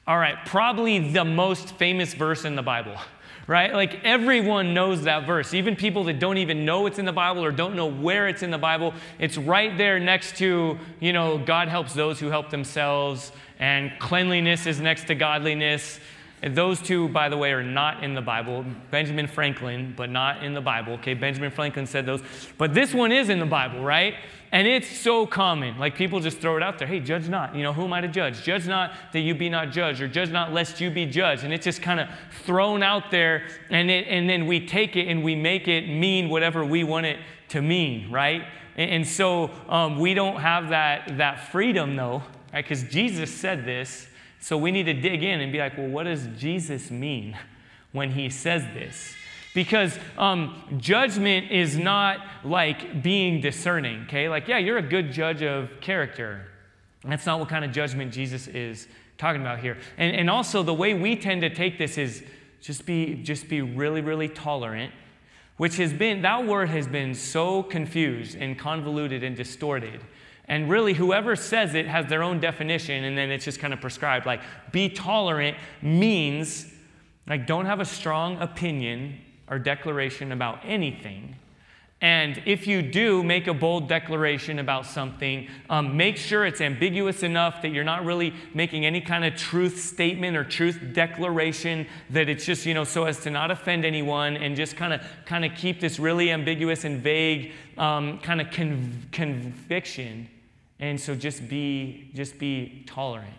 All 0.07 0.17
right, 0.17 0.35
probably 0.45 1.11
the 1.11 1.23
most 1.23 1.75
famous 1.75 2.13
verse 2.13 2.45
in 2.45 2.55
the 2.55 2.63
Bible, 2.63 2.95
right? 3.47 3.73
Like 3.73 4.03
everyone 4.03 4.73
knows 4.73 5.03
that 5.03 5.27
verse. 5.27 5.53
Even 5.53 5.75
people 5.75 6.03
that 6.05 6.19
don't 6.19 6.37
even 6.37 6.65
know 6.65 6.87
it's 6.87 6.99
in 6.99 7.05
the 7.05 7.13
Bible 7.13 7.45
or 7.45 7.51
don't 7.51 7.75
know 7.75 7.85
where 7.85 8.27
it's 8.27 8.41
in 8.41 8.51
the 8.51 8.57
Bible, 8.57 8.93
it's 9.19 9.37
right 9.37 9.77
there 9.77 9.99
next 9.99 10.37
to, 10.37 10.77
you 10.99 11.13
know, 11.13 11.37
God 11.37 11.67
helps 11.67 11.93
those 11.93 12.19
who 12.19 12.27
help 12.27 12.49
themselves, 12.49 13.31
and 13.59 13.91
cleanliness 13.99 14.65
is 14.65 14.81
next 14.81 15.05
to 15.07 15.15
godliness. 15.15 15.99
And 16.43 16.53
those 16.53 16.81
two, 16.81 17.07
by 17.07 17.29
the 17.29 17.37
way, 17.37 17.53
are 17.53 17.63
not 17.63 18.03
in 18.03 18.15
the 18.15 18.21
Bible. 18.21 18.65
Benjamin 18.91 19.27
Franklin, 19.27 19.93
but 19.95 20.09
not 20.09 20.43
in 20.43 20.53
the 20.53 20.59
Bible. 20.59 20.93
Okay, 20.95 21.13
Benjamin 21.13 21.51
Franklin 21.51 21.87
said 21.87 22.05
those. 22.05 22.21
But 22.57 22.73
this 22.73 22.93
one 22.93 23.13
is 23.13 23.29
in 23.29 23.39
the 23.39 23.45
Bible, 23.45 23.81
right? 23.81 24.15
And 24.51 24.67
it's 24.67 24.89
so 24.89 25.25
common. 25.25 25.79
Like 25.79 25.95
people 25.95 26.19
just 26.19 26.39
throw 26.39 26.57
it 26.57 26.61
out 26.61 26.79
there. 26.79 26.87
Hey, 26.87 26.99
judge 26.99 27.29
not. 27.29 27.55
You 27.55 27.63
know, 27.63 27.71
who 27.71 27.85
am 27.85 27.93
I 27.93 28.01
to 28.01 28.09
judge? 28.09 28.43
Judge 28.43 28.67
not 28.67 28.91
that 29.13 29.21
you 29.21 29.33
be 29.33 29.47
not 29.47 29.71
judged, 29.71 30.01
or 30.01 30.09
judge 30.09 30.31
not 30.31 30.51
lest 30.51 30.81
you 30.81 30.91
be 30.91 31.05
judged. 31.05 31.45
And 31.45 31.53
it's 31.53 31.63
just 31.63 31.81
kind 31.81 32.01
of 32.01 32.09
thrown 32.43 32.83
out 32.83 33.09
there, 33.09 33.47
and, 33.69 33.89
it, 33.89 34.07
and 34.09 34.29
then 34.29 34.45
we 34.45 34.67
take 34.67 34.97
it 34.97 35.07
and 35.07 35.23
we 35.23 35.35
make 35.35 35.69
it 35.69 35.87
mean 35.87 36.27
whatever 36.27 36.65
we 36.65 36.83
want 36.83 37.05
it 37.05 37.19
to 37.49 37.61
mean, 37.61 38.11
right? 38.11 38.43
And, 38.75 38.91
and 38.91 39.07
so 39.07 39.49
um, 39.69 39.97
we 39.97 40.13
don't 40.13 40.41
have 40.41 40.69
that, 40.69 41.17
that 41.19 41.51
freedom, 41.53 41.95
though, 41.95 42.21
right? 42.51 42.65
Because 42.65 42.83
Jesus 42.83 43.33
said 43.33 43.63
this. 43.63 44.09
So 44.43 44.57
we 44.57 44.71
need 44.71 44.87
to 44.87 44.93
dig 44.93 45.23
in 45.23 45.39
and 45.39 45.53
be 45.53 45.59
like, 45.59 45.77
well, 45.77 45.87
what 45.87 46.03
does 46.03 46.27
Jesus 46.37 46.91
mean 46.91 47.37
when 47.93 48.11
he 48.11 48.29
says 48.29 48.61
this? 48.73 49.15
Because 49.53 49.97
um, 50.17 50.61
judgment 50.79 51.49
is 51.49 51.77
not 51.77 52.17
like 52.43 53.01
being 53.01 53.39
discerning, 53.39 54.01
okay? 54.03 54.27
Like, 54.27 54.49
yeah, 54.49 54.57
you're 54.57 54.79
a 54.79 54.81
good 54.81 55.13
judge 55.13 55.41
of 55.43 55.69
character. 55.79 56.45
That's 57.05 57.25
not 57.25 57.39
what 57.39 57.47
kind 57.47 57.63
of 57.63 57.71
judgment 57.71 58.11
Jesus 58.11 58.47
is 58.49 58.89
talking 59.17 59.39
about 59.39 59.59
here. 59.59 59.77
And, 59.97 60.13
and 60.13 60.29
also, 60.29 60.61
the 60.61 60.73
way 60.73 60.93
we 60.93 61.15
tend 61.15 61.39
to 61.39 61.49
take 61.49 61.77
this 61.77 61.97
is 61.97 62.21
just 62.59 62.85
be, 62.85 63.15
just 63.23 63.47
be 63.47 63.61
really, 63.61 64.01
really 64.01 64.27
tolerant, 64.27 64.91
which 65.55 65.77
has 65.77 65.93
been, 65.93 66.21
that 66.23 66.45
word 66.45 66.67
has 66.67 66.85
been 66.85 67.15
so 67.15 67.63
confused 67.63 68.35
and 68.35 68.59
convoluted 68.59 69.23
and 69.23 69.37
distorted. 69.37 70.01
And 70.45 70.69
really, 70.69 70.93
whoever 70.93 71.35
says 71.35 71.73
it 71.73 71.87
has 71.87 72.07
their 72.07 72.21
own 72.21 72.39
definition, 72.39 73.05
and 73.05 73.17
then 73.17 73.31
it's 73.31 73.45
just 73.45 73.59
kind 73.59 73.73
of 73.73 73.79
prescribed. 73.79 74.25
Like, 74.25 74.41
be 74.71 74.89
tolerant 74.89 75.57
means, 75.81 76.71
like, 77.27 77.47
don't 77.47 77.65
have 77.65 77.79
a 77.79 77.85
strong 77.85 78.37
opinion 78.41 79.19
or 79.49 79.57
declaration 79.57 80.31
about 80.31 80.59
anything. 80.65 81.35
And 82.03 82.43
if 82.45 82.67
you 82.67 82.81
do 82.81 83.23
make 83.23 83.47
a 83.47 83.53
bold 83.53 83.87
declaration 83.87 84.59
about 84.59 84.85
something, 84.85 85.47
um, 85.69 85.95
make 85.95 86.17
sure 86.17 86.45
it's 86.45 86.59
ambiguous 86.59 87.23
enough 87.23 87.61
that 87.61 87.69
you're 87.69 87.85
not 87.85 88.03
really 88.03 88.33
making 88.53 88.85
any 88.85 88.99
kind 88.99 89.23
of 89.23 89.37
truth 89.37 89.79
statement 89.81 90.35
or 90.35 90.43
truth 90.43 90.81
declaration, 90.91 91.87
that 92.09 92.27
it's 92.27 92.45
just, 92.45 92.65
you 92.65 92.73
know, 92.73 92.83
so 92.83 93.05
as 93.05 93.21
to 93.21 93.29
not 93.29 93.51
offend 93.51 93.85
anyone 93.85 94.35
and 94.35 94.57
just 94.57 94.75
kind 94.75 94.91
of 94.91 95.01
kind 95.25 95.45
of 95.45 95.55
keep 95.55 95.79
this 95.79 95.97
really 95.97 96.29
ambiguous 96.29 96.83
and 96.83 97.01
vague 97.01 97.53
um, 97.77 98.19
kind 98.19 98.41
of 98.41 98.47
conv- 98.47 99.09
conviction. 99.13 100.27
And 100.83 100.99
so 100.99 101.15
just 101.15 101.47
be, 101.47 102.11
just 102.13 102.37
be 102.37 102.83
tolerant. 102.85 103.33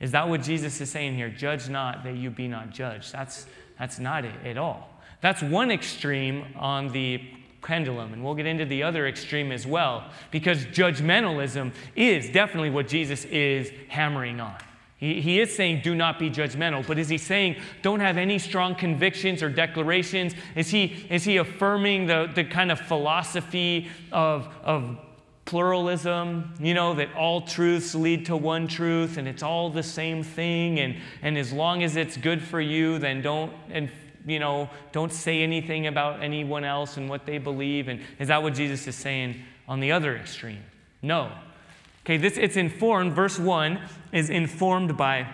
Is 0.00 0.10
that 0.10 0.28
what 0.28 0.42
Jesus 0.42 0.80
is 0.80 0.90
saying 0.90 1.14
here? 1.14 1.28
Judge 1.28 1.68
not 1.68 2.02
that 2.02 2.16
you 2.16 2.30
be 2.30 2.48
not 2.48 2.70
judged. 2.70 3.12
That's, 3.12 3.46
that's 3.78 4.00
not 4.00 4.24
it 4.24 4.34
at 4.44 4.58
all. 4.58 4.90
That's 5.20 5.40
one 5.40 5.70
extreme 5.70 6.46
on 6.56 6.88
the 6.88 7.22
pendulum, 7.62 8.12
and 8.12 8.24
we'll 8.24 8.34
get 8.34 8.46
into 8.46 8.64
the 8.64 8.82
other 8.82 9.06
extreme 9.06 9.52
as 9.52 9.68
well, 9.68 10.10
because 10.32 10.64
judgmentalism 10.66 11.72
is 11.94 12.28
definitely 12.30 12.70
what 12.70 12.88
Jesus 12.88 13.24
is 13.26 13.70
hammering 13.86 14.40
on. 14.40 14.56
He, 14.96 15.20
he 15.20 15.38
is 15.38 15.54
saying, 15.54 15.82
do 15.84 15.94
not 15.94 16.18
be 16.18 16.28
judgmental, 16.28 16.84
but 16.84 16.98
is 16.98 17.08
he 17.08 17.18
saying, 17.18 17.54
don't 17.82 18.00
have 18.00 18.16
any 18.16 18.40
strong 18.40 18.74
convictions 18.74 19.44
or 19.44 19.48
declarations? 19.48 20.34
Is 20.56 20.70
he, 20.70 21.06
is 21.08 21.22
he 21.22 21.36
affirming 21.36 22.06
the, 22.06 22.28
the 22.34 22.42
kind 22.42 22.72
of 22.72 22.80
philosophy 22.80 23.88
of, 24.10 24.48
of 24.64 24.98
pluralism, 25.50 26.54
you 26.60 26.74
know, 26.74 26.94
that 26.94 27.12
all 27.16 27.40
truths 27.40 27.92
lead 27.92 28.24
to 28.26 28.36
one 28.36 28.68
truth 28.68 29.16
and 29.16 29.26
it's 29.26 29.42
all 29.42 29.68
the 29.68 29.82
same 29.82 30.22
thing, 30.22 30.78
and, 30.78 30.96
and 31.22 31.36
as 31.36 31.52
long 31.52 31.82
as 31.82 31.96
it's 31.96 32.16
good 32.16 32.40
for 32.40 32.60
you, 32.60 33.00
then 33.00 33.20
don't, 33.20 33.52
and 33.68 33.90
you 34.24 34.38
know, 34.38 34.70
don't 34.92 35.12
say 35.12 35.42
anything 35.42 35.88
about 35.88 36.22
anyone 36.22 36.62
else 36.62 36.98
and 36.98 37.10
what 37.10 37.26
they 37.26 37.38
believe. 37.38 37.88
And 37.88 38.00
is 38.20 38.28
that 38.28 38.44
what 38.44 38.54
Jesus 38.54 38.86
is 38.86 38.94
saying 38.94 39.42
on 39.66 39.80
the 39.80 39.90
other 39.90 40.16
extreme? 40.16 40.62
No. 41.02 41.32
Okay, 42.04 42.16
this 42.16 42.36
it's 42.36 42.56
informed, 42.56 43.14
verse 43.14 43.36
1 43.36 43.80
is 44.12 44.30
informed 44.30 44.96
by 44.96 45.26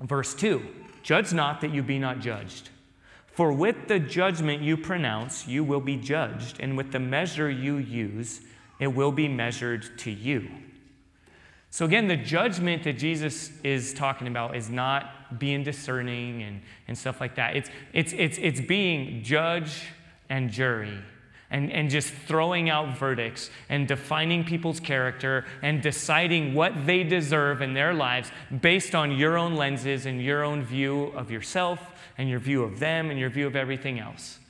verse 0.00 0.32
2. 0.32 0.66
Judge 1.02 1.34
not 1.34 1.60
that 1.60 1.70
you 1.70 1.82
be 1.82 1.98
not 1.98 2.20
judged. 2.20 2.70
For 3.26 3.52
with 3.52 3.88
the 3.88 3.98
judgment 3.98 4.62
you 4.62 4.78
pronounce, 4.78 5.46
you 5.46 5.64
will 5.64 5.80
be 5.80 5.96
judged, 5.96 6.60
and 6.60 6.78
with 6.78 6.92
the 6.92 6.98
measure 6.98 7.50
you 7.50 7.76
use, 7.76 8.40
it 8.80 8.88
will 8.88 9.12
be 9.12 9.28
measured 9.28 9.98
to 9.98 10.10
you. 10.10 10.50
So, 11.72 11.84
again, 11.84 12.08
the 12.08 12.16
judgment 12.16 12.82
that 12.82 12.98
Jesus 12.98 13.52
is 13.62 13.94
talking 13.94 14.26
about 14.26 14.56
is 14.56 14.68
not 14.68 15.38
being 15.38 15.62
discerning 15.62 16.42
and, 16.42 16.62
and 16.88 16.98
stuff 16.98 17.20
like 17.20 17.36
that. 17.36 17.54
It's, 17.54 17.70
it's, 17.92 18.12
it's, 18.12 18.38
it's 18.38 18.60
being 18.60 19.22
judge 19.22 19.84
and 20.28 20.50
jury 20.50 20.98
and, 21.50 21.70
and 21.70 21.88
just 21.88 22.12
throwing 22.12 22.70
out 22.70 22.98
verdicts 22.98 23.50
and 23.68 23.86
defining 23.86 24.44
people's 24.44 24.80
character 24.80 25.44
and 25.62 25.80
deciding 25.80 26.54
what 26.54 26.86
they 26.86 27.04
deserve 27.04 27.62
in 27.62 27.74
their 27.74 27.94
lives 27.94 28.32
based 28.60 28.96
on 28.96 29.12
your 29.12 29.36
own 29.38 29.54
lenses 29.54 30.06
and 30.06 30.20
your 30.20 30.42
own 30.42 30.64
view 30.64 31.06
of 31.16 31.30
yourself 31.30 31.80
and 32.18 32.28
your 32.28 32.40
view 32.40 32.64
of 32.64 32.80
them 32.80 33.10
and 33.10 33.18
your 33.18 33.30
view 33.30 33.46
of 33.46 33.54
everything 33.54 34.00
else. 34.00 34.40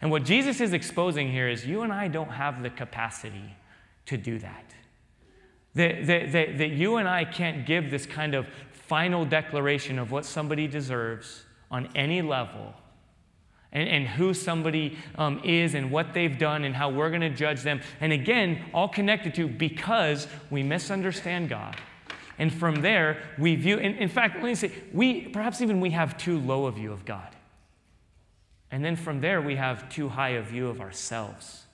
And 0.00 0.10
what 0.10 0.24
Jesus 0.24 0.60
is 0.60 0.72
exposing 0.72 1.30
here 1.30 1.48
is 1.48 1.66
you 1.66 1.82
and 1.82 1.92
I 1.92 2.08
don't 2.08 2.30
have 2.30 2.62
the 2.62 2.70
capacity 2.70 3.54
to 4.06 4.16
do 4.16 4.38
that. 4.38 4.64
That, 5.74 6.06
that, 6.06 6.32
that, 6.32 6.58
that 6.58 6.70
you 6.70 6.96
and 6.96 7.08
I 7.08 7.24
can't 7.24 7.66
give 7.66 7.90
this 7.90 8.06
kind 8.06 8.34
of 8.34 8.46
final 8.70 9.24
declaration 9.24 9.98
of 9.98 10.10
what 10.10 10.24
somebody 10.24 10.68
deserves 10.68 11.44
on 11.70 11.88
any 11.94 12.22
level 12.22 12.74
and, 13.72 13.88
and 13.88 14.06
who 14.06 14.32
somebody 14.32 14.96
um, 15.16 15.40
is 15.44 15.74
and 15.74 15.90
what 15.90 16.14
they've 16.14 16.38
done 16.38 16.64
and 16.64 16.74
how 16.74 16.90
we're 16.90 17.08
going 17.08 17.20
to 17.20 17.30
judge 17.30 17.62
them. 17.62 17.80
And 18.00 18.12
again, 18.12 18.64
all 18.72 18.88
connected 18.88 19.34
to 19.34 19.48
because 19.48 20.28
we 20.50 20.62
misunderstand 20.62 21.48
God. 21.48 21.76
And 22.38 22.52
from 22.52 22.76
there, 22.76 23.18
we 23.38 23.56
view, 23.56 23.78
in, 23.78 23.94
in 23.94 24.08
fact, 24.08 24.36
let 24.36 24.44
me 24.44 24.54
say, 24.54 24.72
we, 24.92 25.22
perhaps 25.28 25.60
even 25.60 25.80
we 25.80 25.90
have 25.90 26.16
too 26.16 26.38
low 26.38 26.66
a 26.66 26.72
view 26.72 26.92
of 26.92 27.04
God. 27.04 27.28
And 28.70 28.84
then 28.84 28.96
from 28.96 29.20
there, 29.20 29.40
we 29.40 29.56
have 29.56 29.88
too 29.88 30.08
high 30.08 30.30
a 30.30 30.42
view 30.42 30.68
of 30.68 30.80
ourselves. 30.80 31.64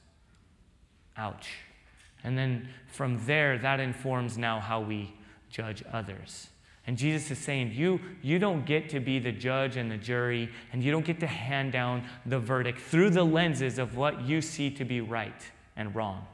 Ouch. 1.16 1.48
And 2.24 2.36
then 2.36 2.68
from 2.86 3.24
there, 3.26 3.58
that 3.58 3.80
informs 3.80 4.36
now 4.36 4.60
how 4.60 4.80
we 4.80 5.14
judge 5.48 5.82
others. 5.92 6.48
And 6.86 6.96
Jesus 6.96 7.30
is 7.30 7.38
saying, 7.38 7.72
you, 7.74 8.00
you 8.22 8.38
don't 8.38 8.64
get 8.64 8.88
to 8.90 9.00
be 9.00 9.18
the 9.18 9.32
judge 9.32 9.76
and 9.76 9.90
the 9.90 9.96
jury, 9.96 10.50
and 10.72 10.82
you 10.82 10.90
don't 10.90 11.04
get 11.04 11.20
to 11.20 11.26
hand 11.26 11.72
down 11.72 12.04
the 12.26 12.38
verdict 12.38 12.80
through 12.80 13.10
the 13.10 13.24
lenses 13.24 13.78
of 13.78 13.96
what 13.96 14.22
you 14.22 14.40
see 14.40 14.70
to 14.70 14.84
be 14.84 15.00
right 15.00 15.50
and 15.76 15.94
wrong. 15.94 16.26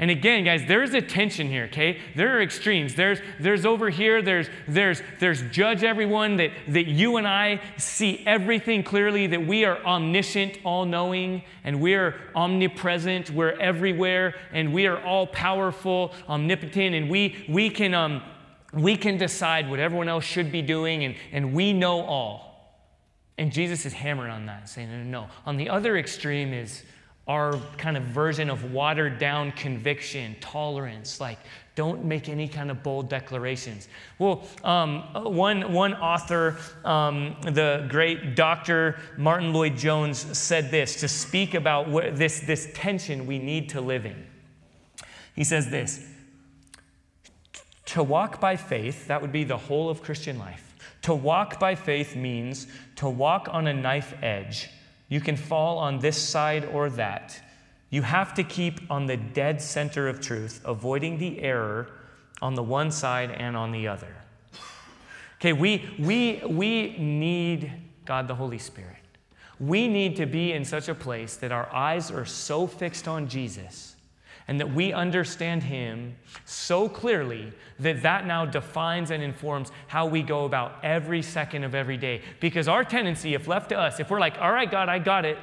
And 0.00 0.12
again, 0.12 0.44
guys, 0.44 0.64
there's 0.68 0.94
a 0.94 1.02
tension 1.02 1.48
here, 1.48 1.64
okay? 1.64 1.98
There 2.14 2.36
are 2.36 2.40
extremes. 2.40 2.94
There's, 2.94 3.18
there's 3.40 3.66
over 3.66 3.90
here, 3.90 4.22
there's, 4.22 4.48
there's, 4.68 5.02
there's 5.18 5.42
judge 5.50 5.82
everyone, 5.82 6.36
that, 6.36 6.52
that 6.68 6.86
you 6.86 7.16
and 7.16 7.26
I 7.26 7.60
see 7.78 8.22
everything 8.24 8.84
clearly, 8.84 9.26
that 9.26 9.44
we 9.44 9.64
are 9.64 9.84
omniscient, 9.84 10.58
all 10.62 10.84
knowing, 10.84 11.42
and 11.64 11.80
we 11.80 11.94
are 11.94 12.14
omnipresent, 12.36 13.30
we're 13.30 13.58
everywhere, 13.58 14.36
and 14.52 14.72
we 14.72 14.86
are 14.86 15.02
all 15.02 15.26
powerful, 15.26 16.14
omnipotent, 16.28 16.94
and 16.94 17.10
we, 17.10 17.44
we, 17.48 17.68
can, 17.68 17.92
um, 17.92 18.22
we 18.72 18.96
can 18.96 19.16
decide 19.16 19.68
what 19.68 19.80
everyone 19.80 20.08
else 20.08 20.24
should 20.24 20.52
be 20.52 20.62
doing, 20.62 21.02
and, 21.02 21.16
and 21.32 21.52
we 21.52 21.72
know 21.72 22.02
all. 22.02 22.48
And 23.36 23.50
Jesus 23.52 23.84
is 23.84 23.92
hammering 23.92 24.30
on 24.30 24.46
that, 24.46 24.68
saying, 24.68 24.90
no, 24.90 24.98
no, 24.98 25.22
no. 25.26 25.28
On 25.44 25.56
the 25.56 25.68
other 25.68 25.96
extreme 25.96 26.52
is, 26.52 26.84
our 27.28 27.60
kind 27.76 27.96
of 27.96 28.04
version 28.04 28.48
of 28.48 28.72
watered 28.72 29.18
down 29.18 29.52
conviction, 29.52 30.34
tolerance, 30.40 31.20
like 31.20 31.38
don't 31.74 32.04
make 32.04 32.28
any 32.28 32.48
kind 32.48 32.72
of 32.72 32.82
bold 32.82 33.08
declarations. 33.08 33.86
Well, 34.18 34.48
um, 34.64 35.02
one, 35.12 35.72
one 35.72 35.94
author, 35.94 36.56
um, 36.84 37.36
the 37.42 37.86
great 37.88 38.34
Dr. 38.34 38.98
Martyn 39.16 39.52
Lloyd-Jones, 39.52 40.36
said 40.36 40.72
this 40.72 40.96
to 40.96 41.06
speak 41.06 41.54
about 41.54 41.88
what, 41.88 42.16
this, 42.16 42.40
this 42.40 42.68
tension 42.74 43.26
we 43.26 43.38
need 43.38 43.68
to 43.68 43.80
live 43.80 44.06
in. 44.06 44.26
He 45.36 45.44
says 45.44 45.70
this 45.70 46.04
To 47.86 48.02
walk 48.02 48.40
by 48.40 48.56
faith, 48.56 49.06
that 49.06 49.22
would 49.22 49.30
be 49.30 49.44
the 49.44 49.58
whole 49.58 49.88
of 49.88 50.02
Christian 50.02 50.36
life. 50.36 50.74
To 51.02 51.14
walk 51.14 51.60
by 51.60 51.76
faith 51.76 52.16
means 52.16 52.66
to 52.96 53.08
walk 53.08 53.48
on 53.52 53.68
a 53.68 53.72
knife 53.72 54.14
edge 54.20 54.68
you 55.08 55.20
can 55.20 55.36
fall 55.36 55.78
on 55.78 55.98
this 55.98 56.16
side 56.16 56.64
or 56.66 56.90
that. 56.90 57.40
You 57.90 58.02
have 58.02 58.34
to 58.34 58.44
keep 58.44 58.80
on 58.90 59.06
the 59.06 59.16
dead 59.16 59.62
center 59.62 60.08
of 60.08 60.20
truth, 60.20 60.60
avoiding 60.64 61.18
the 61.18 61.40
error 61.40 61.90
on 62.42 62.54
the 62.54 62.62
one 62.62 62.90
side 62.90 63.30
and 63.30 63.56
on 63.56 63.72
the 63.72 63.88
other. 63.88 64.14
Okay, 65.40 65.52
we, 65.52 65.88
we, 65.98 66.42
we 66.46 66.98
need 66.98 67.72
God 68.04 68.28
the 68.28 68.34
Holy 68.34 68.58
Spirit. 68.58 68.96
We 69.60 69.88
need 69.88 70.16
to 70.16 70.26
be 70.26 70.52
in 70.52 70.64
such 70.64 70.88
a 70.88 70.94
place 70.94 71.36
that 71.36 71.52
our 71.52 71.72
eyes 71.74 72.10
are 72.10 72.24
so 72.24 72.66
fixed 72.66 73.08
on 73.08 73.28
Jesus 73.28 73.87
and 74.48 74.58
that 74.58 74.72
we 74.74 74.92
understand 74.92 75.62
him 75.62 76.16
so 76.46 76.88
clearly 76.88 77.52
that 77.78 78.02
that 78.02 78.26
now 78.26 78.46
defines 78.46 79.10
and 79.10 79.22
informs 79.22 79.70
how 79.86 80.06
we 80.06 80.22
go 80.22 80.46
about 80.46 80.82
every 80.82 81.22
second 81.22 81.64
of 81.64 81.74
every 81.74 81.98
day. 81.98 82.22
Because 82.40 82.66
our 82.66 82.82
tendency, 82.82 83.34
if 83.34 83.46
left 83.46 83.68
to 83.68 83.78
us, 83.78 84.00
if 84.00 84.10
we're 84.10 84.20
like, 84.20 84.38
all 84.40 84.50
right, 84.50 84.70
God, 84.70 84.88
I 84.88 84.98
got 84.98 85.26
it, 85.26 85.38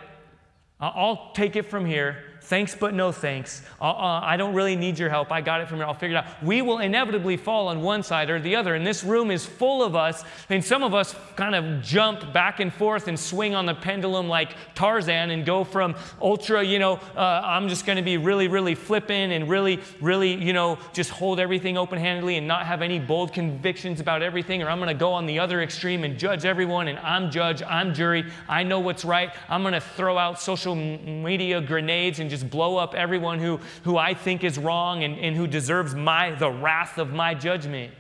I'll 0.80 1.32
take 1.34 1.56
it 1.56 1.70
from 1.70 1.86
here 1.86 2.24
thanks 2.46 2.76
but 2.76 2.94
no 2.94 3.12
thanks. 3.12 3.64
Uh, 3.82 3.90
uh, 3.90 4.22
I 4.24 4.38
don't 4.38 4.54
really 4.54 4.76
need 4.76 5.00
your 5.00 5.10
help. 5.10 5.32
I 5.32 5.42
got 5.42 5.62
it 5.62 5.68
from 5.68 5.78
here. 5.78 5.86
I'll 5.86 5.94
figure 5.94 6.18
it 6.18 6.20
out. 6.20 6.44
We 6.44 6.62
will 6.62 6.80
inevitably 6.80 7.38
fall 7.38 7.68
on 7.68 7.82
one 7.82 8.04
side 8.04 8.30
or 8.30 8.40
the 8.40 8.56
other. 8.56 8.76
And 8.76 8.86
this 8.86 9.04
room 9.04 9.32
is 9.32 9.46
full 9.46 9.84
of 9.84 9.96
us. 9.96 10.24
And 10.50 10.64
some 10.64 10.84
of 10.84 10.94
us 10.94 11.16
kind 11.36 11.56
of 11.56 11.82
jump 11.82 12.32
back 12.34 12.60
and 12.60 12.72
forth 12.72 13.08
and 13.08 13.20
swing 13.20 13.56
on 13.56 13.66
the 13.66 13.74
pendulum 13.74 14.28
like 14.28 14.56
Tarzan 14.76 15.32
and 15.32 15.46
go 15.46 15.64
from 15.64 15.96
ultra, 16.22 16.64
you 16.64 16.78
know, 16.78 17.00
uh, 17.16 17.42
I'm 17.44 17.68
just 17.68 17.86
going 17.86 17.98
to 17.98 18.04
be 18.04 18.18
really, 18.18 18.48
really 18.48 18.76
flippant 18.76 19.34
and 19.34 19.50
really, 19.50 19.80
really, 20.00 20.34
you 20.34 20.54
know, 20.54 20.78
just 20.94 21.10
hold 21.10 21.40
everything 21.40 21.78
open 21.78 21.98
handedly 21.98 22.38
and 22.38 22.48
not 22.48 22.66
have 22.66 22.82
any 22.82 23.00
bold 23.00 23.34
convictions 23.34 24.00
about 24.00 24.22
everything. 24.22 24.62
Or 24.62 24.70
I'm 24.70 24.78
going 24.78 24.88
to 24.90 25.00
go 25.00 25.12
on 25.14 25.26
the 25.26 25.40
other 25.40 25.62
extreme 25.62 26.04
and 26.04 26.18
judge 26.18 26.46
everyone. 26.46 26.90
And 26.90 27.00
I'm 27.00 27.32
judge, 27.32 27.64
I'm 27.64 27.94
jury. 27.94 28.32
I 28.48 28.62
know 28.62 28.80
what's 28.80 29.04
right. 29.04 29.34
I'm 29.50 29.64
going 29.64 29.74
to 29.74 29.82
throw 29.82 30.18
out 30.18 30.40
social 30.40 30.76
media 30.76 31.60
grenades 31.62 32.20
and 32.20 32.30
just 32.30 32.35
blow 32.44 32.78
up 32.78 32.94
everyone 32.94 33.40
who, 33.40 33.60
who 33.84 33.98
I 33.98 34.14
think 34.14 34.44
is 34.44 34.58
wrong 34.58 35.04
and, 35.04 35.18
and 35.18 35.36
who 35.36 35.48
deserves 35.48 35.96
my, 35.96 36.32
the 36.32 36.52
wrath 36.52 36.98
of 36.98 37.14
my 37.14 37.34
judgment. 37.34 37.94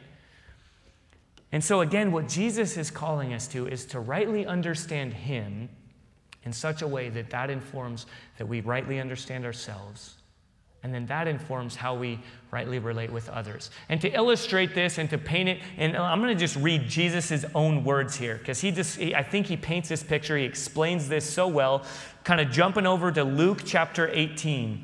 And 1.51 1.63
so, 1.63 1.82
again, 1.82 2.12
what 2.12 2.27
Jesus 2.27 2.77
is 2.77 2.92
calling 2.92 3.34
us 3.34 3.48
to 3.50 3.68
is 3.68 3.86
to 3.88 4.00
rightly 4.00 4.46
understand 4.46 5.13
Him 5.13 5.70
in 6.44 6.51
such 6.54 6.82
a 6.82 6.88
way 6.88 7.10
that 7.10 7.30
that 7.30 7.50
informs 7.50 8.06
that 8.38 8.48
we 8.48 8.62
rightly 8.62 9.00
understand 9.00 9.46
ourselves 9.46 10.15
and 10.86 10.94
then 10.94 11.08
that 11.08 11.27
informs 11.27 11.75
how 11.75 11.96
we 11.96 12.20
rightly 12.51 12.77
relate 12.77 13.12
with 13.12 13.27
others. 13.30 13.72
And 13.89 14.00
to 14.01 14.10
illustrate 14.10 14.75
this 14.75 15.00
and 15.00 15.10
to 15.10 15.18
paint 15.18 15.50
it, 15.50 15.60
and 15.77 15.98
I'm 15.98 16.22
going 16.22 16.32
to 16.32 16.39
just 16.39 16.56
read 16.58 16.88
Jesus' 16.88 17.44
own 17.56 17.84
words 17.84 18.15
here 18.15 18.38
because 18.38 18.62
he 18.62 18.70
just, 18.70 19.00
he, 19.00 19.15
I 19.15 19.24
think 19.24 19.48
he 19.48 19.58
paints 19.58 19.89
this 19.89 20.04
picture. 20.04 20.38
He 20.38 20.44
explains 20.44 21.10
this 21.10 21.27
so 21.27 21.48
well. 21.48 21.84
Kind 22.24 22.39
of 22.39 22.51
jumping 22.51 22.86
over 22.86 23.12
to 23.12 23.24
Luke 23.24 23.62
chapter 23.65 24.12
18, 24.13 24.84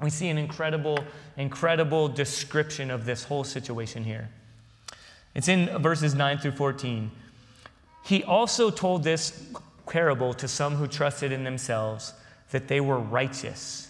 we 0.00 0.10
see 0.10 0.28
an 0.28 0.38
incredible, 0.38 0.96
incredible 1.36 2.06
description 2.06 2.88
of 2.88 3.04
this 3.04 3.24
whole 3.24 3.42
situation 3.42 4.04
here. 4.04 4.28
It's 5.34 5.48
in 5.48 5.76
verses 5.82 6.14
9 6.14 6.38
through 6.38 6.52
14. 6.52 7.10
He 8.04 8.22
also 8.22 8.70
told 8.70 9.02
this 9.02 9.44
parable 9.88 10.34
to 10.34 10.46
some 10.46 10.76
who 10.76 10.86
trusted 10.86 11.32
in 11.32 11.42
themselves 11.42 12.14
that 12.52 12.68
they 12.68 12.80
were 12.80 13.00
righteous 13.00 13.81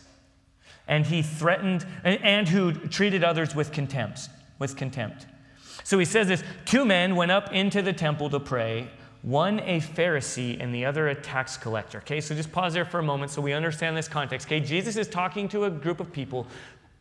and 0.89 1.07
he 1.07 1.23
threatened 1.23 1.87
and 2.05 2.49
who 2.49 2.73
treated 2.73 3.25
others 3.25 3.55
with 3.55 3.73
contempt 3.73 4.29
with 4.63 4.77
contempt. 4.77 5.27
So 5.85 5.99
he 5.99 6.05
says 6.05 6.29
this 6.29 6.45
two 6.65 6.85
men 6.85 7.17
went 7.17 7.31
up 7.31 7.53
into 7.53 7.83
the 7.83 7.93
temple 7.93 8.31
to 8.31 8.41
pray 8.41 8.89
one 9.23 9.61
a 9.61 9.81
pharisee 9.81 10.57
and 10.61 10.75
the 10.75 10.85
other 10.85 11.09
a 11.09 11.15
tax 11.15 11.57
collector. 11.57 11.99
Okay 11.99 12.21
so 12.21 12.35
just 12.35 12.53
pause 12.53 12.73
there 12.73 12.85
for 12.85 13.01
a 13.01 13.03
moment 13.03 13.31
so 13.31 13.43
we 13.43 13.53
understand 13.53 13.97
this 13.97 14.09
context. 14.09 14.47
Okay 14.47 14.61
jesus 14.61 14.97
is 14.97 15.09
talking 15.09 15.49
to 15.49 15.65
a 15.65 15.71
group 15.71 16.01
of 16.01 16.13
people 16.13 16.47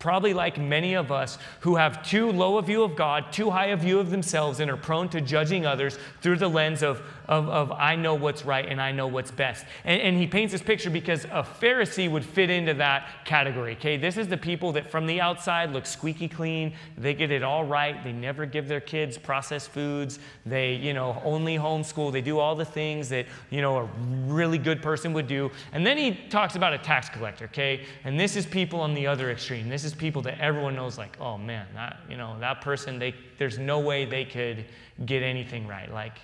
probably 0.01 0.33
like 0.33 0.57
many 0.57 0.95
of 0.95 1.11
us 1.11 1.37
who 1.59 1.75
have 1.75 2.03
too 2.03 2.31
low 2.31 2.57
a 2.57 2.61
view 2.61 2.83
of 2.83 2.95
God, 2.95 3.31
too 3.31 3.51
high 3.51 3.67
a 3.67 3.77
view 3.77 3.99
of 3.99 4.09
themselves, 4.09 4.59
and 4.59 4.69
are 4.71 4.75
prone 4.75 5.07
to 5.09 5.21
judging 5.21 5.65
others 5.65 5.99
through 6.21 6.37
the 6.37 6.47
lens 6.47 6.81
of, 6.81 7.03
of, 7.31 7.47
of 7.47 7.71
I 7.71 7.95
know 7.95 8.13
what's 8.13 8.43
right 8.45 8.67
and 8.67 8.81
I 8.81 8.91
know 8.91 9.07
what's 9.07 9.31
best. 9.31 9.65
And, 9.85 10.01
and 10.01 10.17
he 10.17 10.27
paints 10.27 10.51
this 10.51 10.61
picture 10.61 10.89
because 10.89 11.23
a 11.25 11.47
Pharisee 11.61 12.11
would 12.11 12.25
fit 12.25 12.49
into 12.49 12.73
that 12.75 13.07
category. 13.23 13.73
Okay, 13.77 13.95
this 13.95 14.17
is 14.17 14.27
the 14.27 14.37
people 14.37 14.73
that 14.73 14.91
from 14.91 15.07
the 15.07 15.21
outside 15.21 15.71
look 15.71 15.85
squeaky 15.85 16.27
clean, 16.27 16.73
they 16.97 17.13
get 17.13 17.31
it 17.31 17.41
all 17.41 17.63
right, 17.63 18.03
they 18.03 18.11
never 18.11 18.45
give 18.45 18.67
their 18.67 18.81
kids 18.81 19.17
processed 19.17 19.69
foods, 19.69 20.19
they, 20.45 20.73
you 20.73 20.93
know, 20.93 21.21
only 21.23 21.57
homeschool, 21.57 22.11
they 22.11 22.21
do 22.21 22.37
all 22.37 22.53
the 22.53 22.65
things 22.65 23.07
that, 23.07 23.25
you 23.49 23.61
know, 23.61 23.77
a 23.77 23.89
really 24.27 24.57
good 24.57 24.81
person 24.81 25.13
would 25.13 25.27
do. 25.27 25.49
And 25.71 25.87
then 25.87 25.97
he 25.97 26.19
talks 26.29 26.57
about 26.57 26.73
a 26.73 26.77
tax 26.79 27.07
collector, 27.07 27.45
okay? 27.45 27.85
And 28.03 28.19
this 28.19 28.35
is 28.35 28.45
people 28.45 28.81
on 28.81 28.93
the 28.93 29.07
other 29.07 29.31
extreme. 29.31 29.69
This 29.69 29.85
is 29.85 29.93
people 29.93 30.21
that 30.23 30.37
everyone 30.39 30.75
knows, 30.75 30.97
like, 30.97 31.17
oh 31.21 31.37
man, 31.37 31.65
that, 31.75 32.01
you 32.09 32.17
know, 32.17 32.37
that 32.41 32.59
person, 32.59 32.99
they, 32.99 33.15
there's 33.37 33.57
no 33.57 33.79
way 33.79 34.03
they 34.03 34.25
could 34.25 34.65
get 35.05 35.23
anything 35.23 35.65
right. 35.65 35.89
Like, 35.89 36.17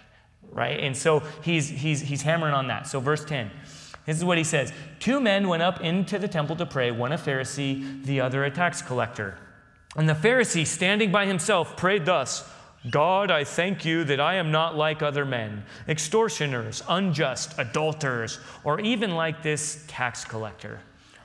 right? 0.51 0.79
And 0.79 0.95
so 0.95 1.23
he's, 1.43 1.69
he's, 1.69 2.01
he's 2.01 2.21
hammering 2.21 2.53
on 2.53 2.67
that. 2.67 2.87
So, 2.87 2.99
verse 2.99 3.23
10. 3.25 3.51
This 4.05 4.17
is 4.17 4.23
what 4.23 4.37
he 4.37 4.43
says 4.43 4.73
Two 4.99 5.19
men 5.19 5.47
went 5.47 5.63
up 5.63 5.81
into 5.81 6.17
the 6.17 6.27
temple 6.27 6.55
to 6.55 6.65
pray, 6.65 6.91
one 6.91 7.11
a 7.11 7.17
Pharisee, 7.17 8.03
the 8.05 8.21
other 8.21 8.43
a 8.43 8.51
tax 8.51 8.81
collector. 8.81 9.37
And 9.95 10.07
the 10.07 10.13
Pharisee, 10.13 10.65
standing 10.65 11.11
by 11.11 11.25
himself, 11.25 11.75
prayed 11.75 12.05
thus 12.05 12.49
God, 12.89 13.31
I 13.31 13.43
thank 13.43 13.83
you 13.83 14.03
that 14.05 14.19
I 14.19 14.35
am 14.35 14.51
not 14.51 14.77
like 14.77 15.01
other 15.01 15.25
men, 15.25 15.65
extortioners, 15.87 16.83
unjust, 16.87 17.55
adulterers, 17.57 18.39
or 18.63 18.79
even 18.79 19.15
like 19.15 19.43
this 19.43 19.83
tax 19.87 20.23
collector. 20.23 20.79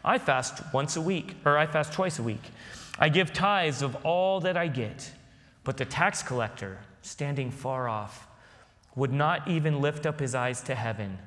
I 0.05 0.19
fast 0.19 0.63
once 0.73 0.97
a 0.97 1.01
week, 1.01 1.37
or 1.45 1.57
I 1.57 1.67
fast 1.67 1.93
twice 1.93 2.19
a 2.19 2.23
week. 2.23 2.43
I 2.99 3.09
give 3.09 3.33
tithes 3.33 3.83
of 3.83 3.95
all 4.05 4.41
that 4.41 4.57
I 4.57 4.67
get. 4.67 5.13
But 5.63 5.77
the 5.77 5.85
tax 5.85 6.23
collector, 6.23 6.79
standing 7.03 7.51
far 7.53 7.89
off, 7.89 8.27
would 8.95 9.13
not 9.13 9.49
even 9.49 9.81
lift 9.81 10.07
up 10.07 10.21
his 10.21 10.35
eyes 10.35 10.63
to 10.63 10.75
heaven, 10.75 11.19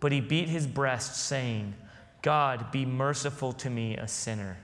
but 0.00 0.12
he 0.12 0.20
beat 0.20 0.48
his 0.48 0.66
breast, 0.66 1.16
saying, 1.16 1.74
God, 2.22 2.70
be 2.70 2.84
merciful 2.84 3.52
to 3.54 3.70
me, 3.70 3.96
a 3.96 4.08
sinner. 4.08 4.58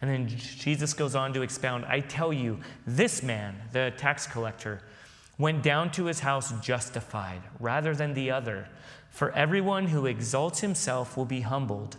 And 0.00 0.10
then 0.10 0.28
Jesus 0.28 0.94
goes 0.94 1.14
on 1.14 1.32
to 1.34 1.42
expound 1.42 1.84
I 1.86 2.00
tell 2.00 2.32
you, 2.32 2.60
this 2.86 3.22
man, 3.22 3.56
the 3.72 3.92
tax 3.96 4.26
collector, 4.26 4.80
went 5.38 5.62
down 5.62 5.90
to 5.92 6.06
his 6.06 6.20
house 6.20 6.52
justified 6.60 7.42
rather 7.60 7.94
than 7.94 8.14
the 8.14 8.30
other. 8.30 8.68
For 9.10 9.32
everyone 9.32 9.88
who 9.88 10.06
exalts 10.06 10.60
himself 10.60 11.16
will 11.16 11.24
be 11.24 11.40
humbled 11.40 11.96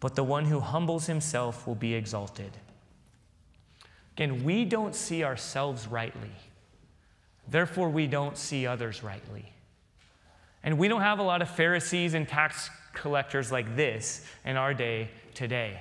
but 0.00 0.14
the 0.14 0.24
one 0.24 0.44
who 0.44 0.60
humbles 0.60 1.06
himself 1.06 1.66
will 1.66 1.74
be 1.74 1.94
exalted. 1.94 2.56
Again, 4.16 4.44
we 4.44 4.64
don't 4.64 4.94
see 4.94 5.24
ourselves 5.24 5.86
rightly. 5.86 6.30
Therefore, 7.50 7.88
we 7.88 8.06
don't 8.06 8.36
see 8.36 8.66
others 8.66 9.02
rightly. 9.02 9.52
And 10.62 10.78
we 10.78 10.88
don't 10.88 11.00
have 11.00 11.18
a 11.18 11.22
lot 11.22 11.40
of 11.40 11.48
Pharisees 11.48 12.14
and 12.14 12.28
tax 12.28 12.70
collectors 12.92 13.50
like 13.52 13.76
this 13.76 14.24
in 14.44 14.56
our 14.56 14.74
day 14.74 15.10
today. 15.34 15.78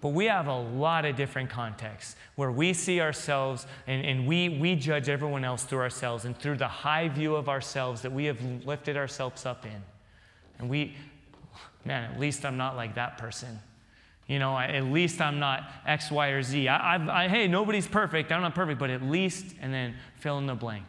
But 0.00 0.10
we 0.10 0.26
have 0.26 0.46
a 0.46 0.58
lot 0.58 1.04
of 1.04 1.16
different 1.16 1.50
contexts 1.50 2.16
where 2.34 2.50
we 2.50 2.72
see 2.72 3.00
ourselves 3.00 3.66
and, 3.86 4.04
and 4.06 4.26
we, 4.26 4.48
we 4.48 4.74
judge 4.74 5.10
everyone 5.10 5.44
else 5.44 5.64
through 5.64 5.80
ourselves 5.80 6.24
and 6.24 6.36
through 6.38 6.56
the 6.56 6.68
high 6.68 7.08
view 7.08 7.36
of 7.36 7.50
ourselves 7.50 8.00
that 8.02 8.12
we 8.12 8.24
have 8.24 8.40
lifted 8.64 8.96
ourselves 8.96 9.44
up 9.44 9.66
in. 9.66 9.82
And 10.58 10.70
we, 10.70 10.94
man, 11.84 12.10
at 12.10 12.18
least 12.18 12.46
I'm 12.46 12.56
not 12.56 12.76
like 12.76 12.94
that 12.94 13.18
person. 13.18 13.60
You 14.30 14.38
know, 14.38 14.56
at 14.56 14.84
least 14.84 15.20
I'm 15.20 15.40
not 15.40 15.68
X, 15.84 16.08
Y, 16.08 16.28
or 16.28 16.40
Z. 16.40 16.68
I, 16.68 16.94
I, 16.94 17.24
I, 17.24 17.28
hey, 17.28 17.48
nobody's 17.48 17.88
perfect. 17.88 18.30
I'm 18.30 18.42
not 18.42 18.54
perfect, 18.54 18.78
but 18.78 18.88
at 18.88 19.02
least, 19.02 19.56
and 19.60 19.74
then 19.74 19.96
fill 20.20 20.38
in 20.38 20.46
the 20.46 20.54
blank. 20.54 20.84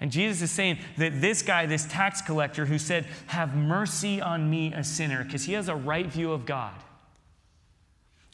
And 0.00 0.10
Jesus 0.10 0.42
is 0.42 0.50
saying 0.50 0.78
that 0.96 1.20
this 1.20 1.42
guy, 1.42 1.66
this 1.66 1.86
tax 1.86 2.20
collector 2.20 2.66
who 2.66 2.80
said, 2.80 3.06
Have 3.28 3.54
mercy 3.54 4.20
on 4.20 4.50
me, 4.50 4.72
a 4.74 4.82
sinner, 4.82 5.22
because 5.22 5.44
he 5.44 5.52
has 5.52 5.68
a 5.68 5.76
right 5.76 6.08
view 6.08 6.32
of 6.32 6.44
God. 6.44 6.74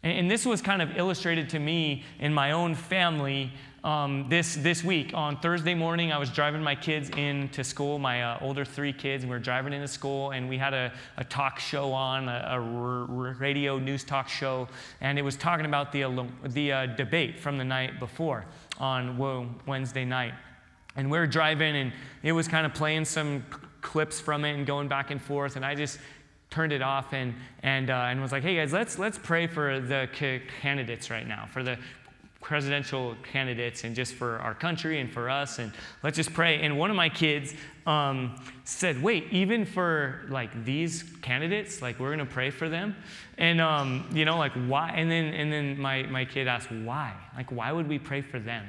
And, 0.03 0.17
and 0.17 0.31
this 0.31 0.47
was 0.47 0.63
kind 0.63 0.81
of 0.81 0.97
illustrated 0.97 1.51
to 1.51 1.59
me 1.59 2.05
in 2.19 2.33
my 2.33 2.53
own 2.53 2.75
family 2.75 3.53
um, 3.85 4.27
this, 4.29 4.57
this 4.57 4.83
week. 4.83 5.12
On 5.14 5.37
Thursday 5.37 5.75
morning, 5.75 6.12
I 6.12 6.19
was 6.19 6.31
driving 6.31 6.62
my 6.62 6.75
kids 6.75 7.11
into 7.11 7.62
school, 7.62 7.99
my 7.99 8.23
uh, 8.23 8.38
older 8.41 8.64
three 8.64 8.93
kids, 8.93 9.25
we 9.25 9.31
were 9.31 9.38
driving 9.38 9.73
into 9.73 9.88
school, 9.88 10.31
and 10.33 10.49
we 10.49 10.59
had 10.59 10.75
a, 10.75 10.93
a 11.17 11.25
talk 11.25 11.59
show 11.59 11.93
on, 11.93 12.29
a, 12.29 12.61
radio 13.38 13.79
news 13.79 14.05
talk 14.05 14.29
show, 14.29 14.69
and 15.01 15.19
it 15.19 15.23
was 15.23 15.37
talking 15.37 15.67
about 15.67 15.93
the, 15.93 16.27
the 16.49 16.73
uh, 16.73 16.87
debate 16.87 17.38
from 17.38 17.57
the 17.57 17.64
night 17.64 17.99
before 18.01 18.45
on 18.79 19.17
Wednesday 19.67 20.05
night. 20.05 20.35
And 20.97 21.11
we 21.11 21.19
were 21.19 21.27
driving, 21.27 21.77
and 21.77 21.93
it 22.23 22.33
was 22.33 22.49
kind 22.49 22.67
of 22.67 22.75
playing 22.75 23.05
some 23.05 23.45
clips 23.81 24.21
from 24.21 24.45
it 24.45 24.55
and 24.55 24.67
going 24.67 24.88
back 24.88 25.11
and 25.11 25.23
forth, 25.23 25.57
and 25.57 25.64
I 25.64 25.75
just 25.75 25.99
turned 26.51 26.73
it 26.73 26.83
off 26.83 27.12
and, 27.12 27.35
and, 27.62 27.91
uh, 27.91 28.07
and 28.09 28.21
was 28.23 28.33
like, 28.33 28.43
hey 28.43 28.57
guys, 28.57 28.73
let's, 28.73 28.99
let's 28.99 29.19
pray 29.19 29.47
for 29.47 29.81
the 29.81 30.09
candidates 30.62 31.11
right 31.11 31.27
now, 31.27 31.47
for 31.53 31.62
the 31.62 31.79
presidential 32.40 33.16
candidates 33.33 33.85
and 33.85 33.96
just 33.96 34.14
for 34.14 34.38
our 34.38 34.55
country 34.55 35.01
and 35.01 35.11
for 35.11 35.29
us. 35.29 35.59
And 35.59 35.72
let's 36.03 36.16
just 36.16 36.33
pray. 36.33 36.61
And 36.62 36.79
one 36.79 36.90
of 36.90 36.96
my 36.96 37.09
kids 37.09 37.55
um, 37.87 38.40
said 38.64 39.03
wait 39.03 39.27
even 39.33 39.64
for 39.64 40.27
like 40.29 40.64
these 40.64 41.05
candidates 41.22 41.83
like 41.83 41.98
we're 41.98 42.16
to 42.16 42.27
pray 42.27 42.51
for 42.51 42.68
them? 42.68 42.94
And 43.38 43.61
um, 43.61 44.09
you 44.12 44.24
know 44.24 44.38
like 44.38 44.53
why? 44.53 44.90
And 44.90 45.11
then 45.11 45.35
and 45.35 45.53
then 45.53 45.79
my, 45.79 46.05
my 46.05 46.24
kid 46.24 46.46
asked 46.46 46.70
why? 46.70 47.14
Like 47.37 47.51
why 47.51 47.72
would 47.72 47.88
we 47.88 47.98
pray 47.98 48.22
for 48.22 48.38
them? 48.38 48.66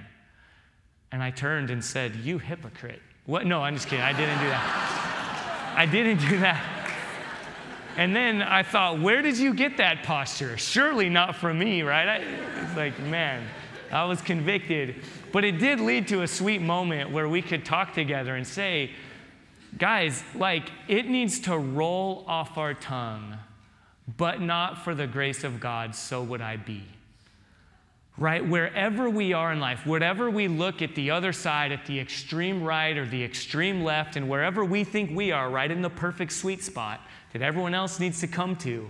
And 1.12 1.24
i 1.24 1.32
turned 1.32 1.70
and 1.70 1.84
said 1.84 2.16
you 2.16 2.38
hypocrite. 2.38 3.02
What? 3.26 3.46
No 3.46 3.62
i'm 3.62 3.76
just 3.76 3.88
kidding. 3.88 4.04
I 4.04 4.14
didn't 4.14 4.40
do 4.40 4.48
that. 4.48 5.74
I 5.76 5.86
didn't 5.86 6.20
do 6.28 6.40
that 6.40 6.79
And 8.00 8.16
then 8.16 8.42
I 8.42 8.64
thought, 8.64 9.02
where 9.02 9.22
did 9.22 9.38
you 9.38 9.54
get 9.54 9.76
that 9.76 10.04
posture? 10.04 10.58
Surely 10.58 11.10
not 11.10 11.36
from 11.36 11.60
me, 11.60 11.82
right? 11.82 12.08
I, 12.08 12.16
it's 12.64 12.78
like, 12.78 12.98
man, 12.98 13.46
I 13.92 14.06
was 14.06 14.22
convicted. 14.22 15.04
But 15.34 15.44
it 15.44 15.60
did 15.60 15.82
lead 15.82 16.08
to 16.08 16.22
a 16.22 16.28
sweet 16.28 16.62
moment 16.62 17.12
where 17.12 17.28
we 17.28 17.42
could 17.42 17.66
talk 17.66 17.94
together 17.94 18.38
and 18.38 18.48
say, 18.48 18.92
guys, 19.78 20.24
like, 20.34 20.72
it 20.88 21.10
needs 21.10 21.42
to 21.42 21.58
roll 21.58 22.24
off 22.26 22.58
our 22.58 22.74
tongue, 22.74 23.36
but 24.16 24.40
not 24.40 24.86
for 24.86 24.96
the 24.96 25.06
grace 25.06 25.44
of 25.44 25.60
God, 25.60 25.94
so 25.94 26.24
would 26.24 26.42
I 26.42 26.56
be 26.56 26.84
right? 28.18 28.46
Wherever 28.46 29.10
we 29.10 29.32
are 29.32 29.54
in 29.54 29.62
life, 29.62 29.86
whatever 29.86 30.30
we 30.30 30.50
look 30.50 30.82
at 30.82 30.94
the 30.94 31.10
other 31.10 31.32
side, 31.32 31.72
at 31.72 31.86
the 31.86 31.98
extreme 31.98 32.62
right 32.62 32.98
or 32.98 33.06
the 33.06 33.24
extreme 33.24 33.82
left, 33.82 34.18
and 34.18 34.28
wherever 34.28 34.66
we 34.66 34.84
think 34.84 35.16
we 35.16 35.32
are, 35.32 35.50
right 35.50 35.72
in 35.72 35.82
the 35.82 35.90
perfect 35.90 36.34
sweet 36.34 36.62
spot 36.62 37.00
that 37.34 37.42
everyone 37.42 37.74
else 37.74 38.00
needs 38.00 38.20
to 38.22 38.28
come 38.28 38.56
to, 38.58 38.90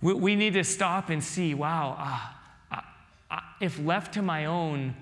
we, 0.00 0.14
we 0.14 0.36
need 0.36 0.54
to 0.54 0.64
stop 0.64 1.10
and 1.10 1.22
see, 1.22 1.54
wow, 1.54 1.94
ah, 1.98 2.40
ah, 2.70 2.94
ah, 3.30 3.56
if 3.60 3.78
left 3.78 4.14
to 4.14 4.22
my 4.22 4.46
own, 4.46 4.94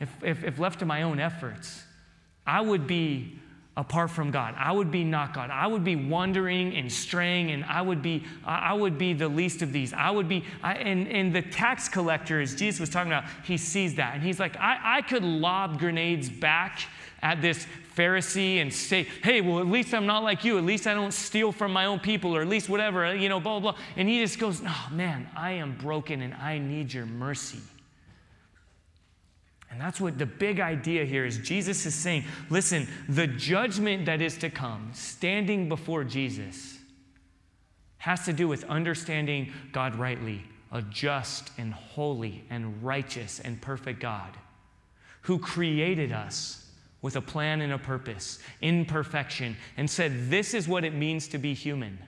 if, 0.00 0.10
if, 0.22 0.44
if 0.44 0.58
left 0.58 0.80
to 0.80 0.86
my 0.86 1.02
own 1.02 1.20
efforts, 1.20 1.84
I 2.46 2.60
would 2.60 2.86
be 2.86 3.38
apart 3.78 4.10
from 4.10 4.32
God. 4.32 4.56
I 4.58 4.72
would 4.72 4.90
be 4.90 5.04
not 5.04 5.32
God. 5.32 5.50
I 5.50 5.68
would 5.68 5.84
be 5.84 5.94
wandering 5.94 6.74
and 6.74 6.90
straying, 6.92 7.52
and 7.52 7.64
I 7.64 7.80
would 7.80 8.02
be, 8.02 8.24
I 8.44 8.74
would 8.74 8.98
be 8.98 9.14
the 9.14 9.28
least 9.28 9.62
of 9.62 9.72
these. 9.72 9.92
I 9.92 10.10
would 10.10 10.28
be, 10.28 10.44
I, 10.64 10.74
and, 10.74 11.06
and 11.06 11.32
the 11.32 11.42
tax 11.42 11.88
collector, 11.88 12.40
as 12.40 12.56
Jesus 12.56 12.80
was 12.80 12.90
talking 12.90 13.12
about, 13.12 13.24
he 13.44 13.56
sees 13.56 13.94
that. 13.94 14.14
And 14.14 14.22
he's 14.22 14.40
like, 14.40 14.56
I, 14.56 14.98
I 14.98 15.02
could 15.02 15.22
lob 15.22 15.78
grenades 15.78 16.28
back 16.28 16.80
at 17.22 17.40
this 17.40 17.68
Pharisee 17.96 18.60
and 18.60 18.74
say, 18.74 19.04
hey, 19.22 19.40
well, 19.40 19.60
at 19.60 19.66
least 19.66 19.94
I'm 19.94 20.06
not 20.06 20.24
like 20.24 20.44
you. 20.44 20.58
At 20.58 20.64
least 20.64 20.88
I 20.88 20.94
don't 20.94 21.14
steal 21.14 21.52
from 21.52 21.72
my 21.72 21.84
own 21.84 22.00
people, 22.00 22.34
or 22.34 22.42
at 22.42 22.48
least 22.48 22.68
whatever, 22.68 23.14
you 23.14 23.28
know, 23.28 23.38
blah, 23.38 23.60
blah, 23.60 23.72
blah. 23.72 23.80
And 23.96 24.08
he 24.08 24.20
just 24.20 24.40
goes, 24.40 24.60
oh, 24.66 24.88
man, 24.90 25.28
I 25.36 25.52
am 25.52 25.76
broken 25.76 26.20
and 26.22 26.34
I 26.34 26.58
need 26.58 26.92
your 26.92 27.06
mercy. 27.06 27.60
And 29.70 29.80
that's 29.80 30.00
what 30.00 30.18
the 30.18 30.26
big 30.26 30.60
idea 30.60 31.04
here 31.04 31.26
is. 31.26 31.38
Jesus 31.38 31.84
is 31.84 31.94
saying, 31.94 32.24
listen, 32.48 32.88
the 33.08 33.26
judgment 33.26 34.06
that 34.06 34.22
is 34.22 34.38
to 34.38 34.50
come, 34.50 34.90
standing 34.94 35.68
before 35.68 36.04
Jesus, 36.04 36.78
has 37.98 38.24
to 38.24 38.32
do 38.32 38.48
with 38.48 38.64
understanding 38.64 39.52
God 39.72 39.94
rightly, 39.96 40.42
a 40.72 40.82
just 40.82 41.50
and 41.58 41.72
holy 41.72 42.44
and 42.48 42.82
righteous 42.82 43.40
and 43.40 43.60
perfect 43.60 44.00
God 44.00 44.36
who 45.22 45.38
created 45.38 46.12
us 46.12 46.70
with 47.02 47.16
a 47.16 47.20
plan 47.20 47.60
and 47.60 47.72
a 47.72 47.78
purpose 47.78 48.38
in 48.60 48.84
perfection 48.84 49.56
and 49.76 49.88
said, 49.88 50.30
This 50.30 50.54
is 50.54 50.66
what 50.66 50.84
it 50.84 50.94
means 50.94 51.28
to 51.28 51.38
be 51.38 51.54
human. 51.54 51.98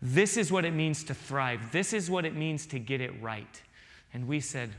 This 0.00 0.36
is 0.36 0.52
what 0.52 0.64
it 0.64 0.72
means 0.72 1.04
to 1.04 1.14
thrive. 1.14 1.72
This 1.72 1.92
is 1.92 2.10
what 2.10 2.24
it 2.24 2.34
means 2.34 2.66
to 2.66 2.78
get 2.78 3.00
it 3.00 3.12
right. 3.22 3.62
And 4.12 4.26
we 4.26 4.40
said, 4.40 4.70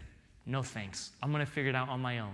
no 0.48 0.64
thanks. 0.64 1.12
I'm 1.22 1.32
going 1.32 1.46
to 1.46 1.52
figure 1.52 1.70
it 1.70 1.76
out 1.76 1.90
on 1.90 2.00
my 2.00 2.20
own. 2.20 2.34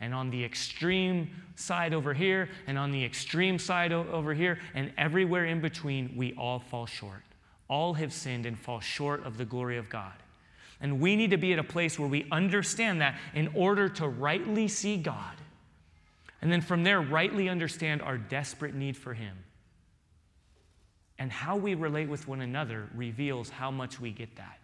And 0.00 0.14
on 0.14 0.30
the 0.30 0.44
extreme 0.44 1.28
side 1.56 1.92
over 1.92 2.14
here, 2.14 2.48
and 2.68 2.78
on 2.78 2.92
the 2.92 3.04
extreme 3.04 3.58
side 3.58 3.92
o- 3.92 4.06
over 4.12 4.32
here, 4.32 4.60
and 4.74 4.92
everywhere 4.96 5.46
in 5.46 5.60
between, 5.60 6.14
we 6.16 6.34
all 6.34 6.60
fall 6.60 6.86
short. 6.86 7.22
All 7.68 7.94
have 7.94 8.12
sinned 8.12 8.46
and 8.46 8.56
fall 8.56 8.78
short 8.78 9.26
of 9.26 9.36
the 9.36 9.44
glory 9.44 9.76
of 9.76 9.90
God. 9.90 10.14
And 10.80 11.00
we 11.00 11.16
need 11.16 11.30
to 11.32 11.36
be 11.36 11.52
at 11.52 11.58
a 11.58 11.64
place 11.64 11.98
where 11.98 12.08
we 12.08 12.26
understand 12.30 13.00
that 13.00 13.18
in 13.34 13.48
order 13.54 13.88
to 13.88 14.08
rightly 14.08 14.68
see 14.68 14.96
God. 14.96 15.34
And 16.40 16.52
then 16.52 16.60
from 16.60 16.84
there, 16.84 17.00
rightly 17.00 17.48
understand 17.48 18.00
our 18.00 18.16
desperate 18.16 18.74
need 18.74 18.96
for 18.96 19.14
Him. 19.14 19.36
And 21.18 21.32
how 21.32 21.56
we 21.56 21.74
relate 21.74 22.08
with 22.08 22.28
one 22.28 22.40
another 22.40 22.88
reveals 22.94 23.50
how 23.50 23.72
much 23.72 23.98
we 23.98 24.12
get 24.12 24.36
that. 24.36 24.60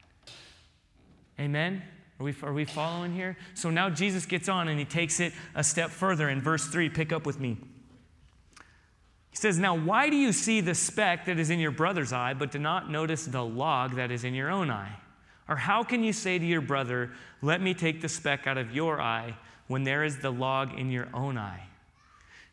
Amen? 1.40 1.82
Are 2.20 2.24
we, 2.24 2.34
are 2.42 2.52
we 2.52 2.64
following 2.64 3.12
here? 3.12 3.36
So 3.54 3.70
now 3.70 3.90
Jesus 3.90 4.24
gets 4.26 4.48
on 4.48 4.68
and 4.68 4.78
he 4.78 4.84
takes 4.84 5.18
it 5.20 5.32
a 5.54 5.64
step 5.64 5.90
further 5.90 6.28
in 6.28 6.40
verse 6.40 6.66
3. 6.66 6.88
Pick 6.88 7.12
up 7.12 7.26
with 7.26 7.40
me. 7.40 7.56
He 9.30 9.36
says, 9.36 9.58
Now, 9.58 9.76
why 9.76 10.10
do 10.10 10.16
you 10.16 10.32
see 10.32 10.60
the 10.60 10.76
speck 10.76 11.26
that 11.26 11.40
is 11.40 11.50
in 11.50 11.58
your 11.58 11.72
brother's 11.72 12.12
eye, 12.12 12.34
but 12.34 12.52
do 12.52 12.60
not 12.60 12.88
notice 12.88 13.26
the 13.26 13.44
log 13.44 13.96
that 13.96 14.12
is 14.12 14.22
in 14.22 14.32
your 14.32 14.48
own 14.48 14.70
eye? 14.70 14.96
Or 15.48 15.56
how 15.56 15.82
can 15.82 16.04
you 16.04 16.12
say 16.12 16.38
to 16.38 16.44
your 16.46 16.60
brother, 16.60 17.10
Let 17.42 17.60
me 17.60 17.74
take 17.74 18.00
the 18.00 18.08
speck 18.08 18.46
out 18.46 18.58
of 18.58 18.72
your 18.72 19.00
eye, 19.00 19.36
when 19.66 19.82
there 19.82 20.04
is 20.04 20.18
the 20.18 20.30
log 20.30 20.78
in 20.78 20.90
your 20.90 21.08
own 21.12 21.36
eye? 21.36 21.66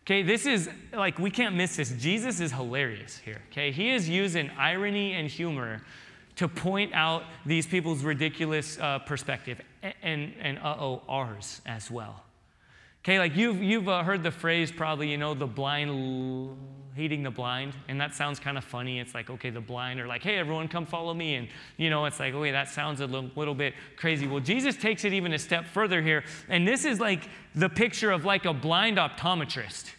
Okay, 0.05 0.23
this 0.23 0.47
is 0.47 0.69
like, 0.91 1.19
we 1.19 1.29
can't 1.29 1.55
miss 1.55 1.75
this. 1.75 1.91
Jesus 1.91 2.39
is 2.39 2.51
hilarious 2.51 3.19
here. 3.19 3.41
Okay, 3.51 3.71
he 3.71 3.91
is 3.91 4.09
using 4.09 4.49
irony 4.57 5.13
and 5.13 5.27
humor 5.27 5.83
to 6.41 6.47
point 6.47 6.91
out 6.95 7.23
these 7.45 7.67
people's 7.67 8.03
ridiculous 8.03 8.79
uh, 8.79 8.97
perspective 8.97 9.61
and, 10.01 10.33
and 10.41 10.57
uh-oh, 10.57 11.03
ours 11.07 11.61
as 11.67 11.91
well. 11.91 12.23
Okay, 13.03 13.19
like 13.19 13.35
you've, 13.35 13.61
you've 13.61 13.87
uh, 13.87 14.01
heard 14.01 14.23
the 14.23 14.31
phrase 14.31 14.71
probably, 14.71 15.11
you 15.11 15.19
know, 15.19 15.35
the 15.35 15.45
blind 15.45 16.57
heeding 16.95 17.21
the 17.21 17.29
blind, 17.29 17.73
and 17.87 18.01
that 18.01 18.15
sounds 18.15 18.39
kind 18.39 18.57
of 18.57 18.63
funny. 18.63 18.99
It's 18.99 19.13
like, 19.13 19.29
okay, 19.29 19.51
the 19.51 19.61
blind 19.61 19.99
are 19.99 20.07
like, 20.07 20.23
hey, 20.23 20.39
everyone, 20.39 20.67
come 20.67 20.87
follow 20.87 21.13
me. 21.13 21.35
And, 21.35 21.47
you 21.77 21.91
know, 21.91 22.05
it's 22.05 22.19
like, 22.19 22.33
okay, 22.33 22.49
that 22.49 22.69
sounds 22.69 23.01
a 23.01 23.05
little, 23.05 23.29
little 23.35 23.53
bit 23.53 23.75
crazy. 23.95 24.25
Well, 24.25 24.39
Jesus 24.39 24.75
takes 24.75 25.05
it 25.05 25.13
even 25.13 25.33
a 25.33 25.39
step 25.39 25.67
further 25.67 26.01
here, 26.01 26.23
and 26.49 26.67
this 26.67 26.85
is 26.85 26.99
like 26.99 27.29
the 27.53 27.69
picture 27.69 28.09
of 28.09 28.25
like 28.25 28.45
a 28.45 28.53
blind 28.53 28.97
optometrist 28.97 29.91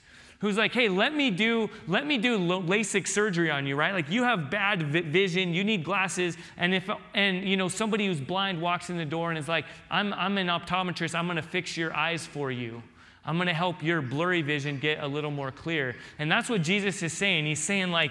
who's 0.42 0.59
like, 0.59 0.74
hey, 0.74 0.88
let 0.88 1.14
me 1.14 1.31
do, 1.31 1.70
let 1.87 2.05
me 2.05 2.18
do 2.18 2.37
LASIK 2.37 3.07
surgery 3.07 3.48
on 3.48 3.64
you, 3.64 3.76
right? 3.76 3.94
Like 3.94 4.11
you 4.11 4.24
have 4.24 4.50
bad 4.50 4.83
vision, 4.83 5.55
you 5.55 5.62
need 5.62 5.85
glasses, 5.85 6.37
and 6.59 6.74
if 6.74 6.90
and 7.14 7.48
you 7.48 7.57
know 7.57 7.68
somebody 7.68 8.07
who's 8.07 8.20
blind 8.20 8.61
walks 8.61 8.90
in 8.90 8.98
the 8.98 9.05
door 9.05 9.31
and 9.31 9.38
is 9.38 9.48
like, 9.48 9.64
I'm 9.88 10.12
I'm 10.12 10.37
an 10.38 10.48
optometrist, 10.48 11.14
I'm 11.14 11.28
gonna 11.28 11.42
fix 11.42 11.76
your 11.76 11.96
eyes 11.96 12.26
for 12.26 12.50
you. 12.50 12.83
I'm 13.24 13.38
gonna 13.38 13.55
help 13.55 13.85
your 13.85 14.02
blurry 14.02 14.42
vision 14.42 14.81
get 14.81 14.98
a 15.00 15.07
little 15.07 15.31
more 15.31 15.52
clear. 15.52 15.94
And 16.18 16.31
that's 16.31 16.50
what 16.50 16.62
Jesus 16.62 17.00
is 17.05 17.12
saying. 17.12 17.46
He's 17.46 17.62
saying, 17.62 17.92
like, 17.92 18.11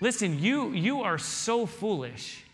listen, 0.00 0.40
you 0.40 0.72
you 0.72 1.02
are 1.02 1.16
so 1.16 1.64
foolish 1.64 2.44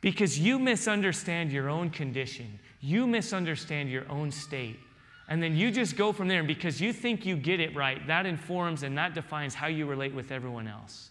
because 0.00 0.36
you 0.36 0.58
misunderstand 0.58 1.52
your 1.52 1.70
own 1.70 1.90
condition. 1.90 2.58
You 2.80 3.06
misunderstand 3.06 3.88
your 3.88 4.10
own 4.10 4.32
state. 4.32 4.80
And 5.28 5.42
then 5.42 5.56
you 5.56 5.70
just 5.70 5.96
go 5.96 6.12
from 6.12 6.28
there. 6.28 6.40
And 6.40 6.48
because 6.48 6.80
you 6.80 6.92
think 6.92 7.24
you 7.24 7.36
get 7.36 7.60
it 7.60 7.74
right, 7.74 8.04
that 8.06 8.26
informs 8.26 8.82
and 8.82 8.96
that 8.98 9.14
defines 9.14 9.54
how 9.54 9.68
you 9.68 9.86
relate 9.86 10.14
with 10.14 10.30
everyone 10.30 10.68
else. 10.68 11.10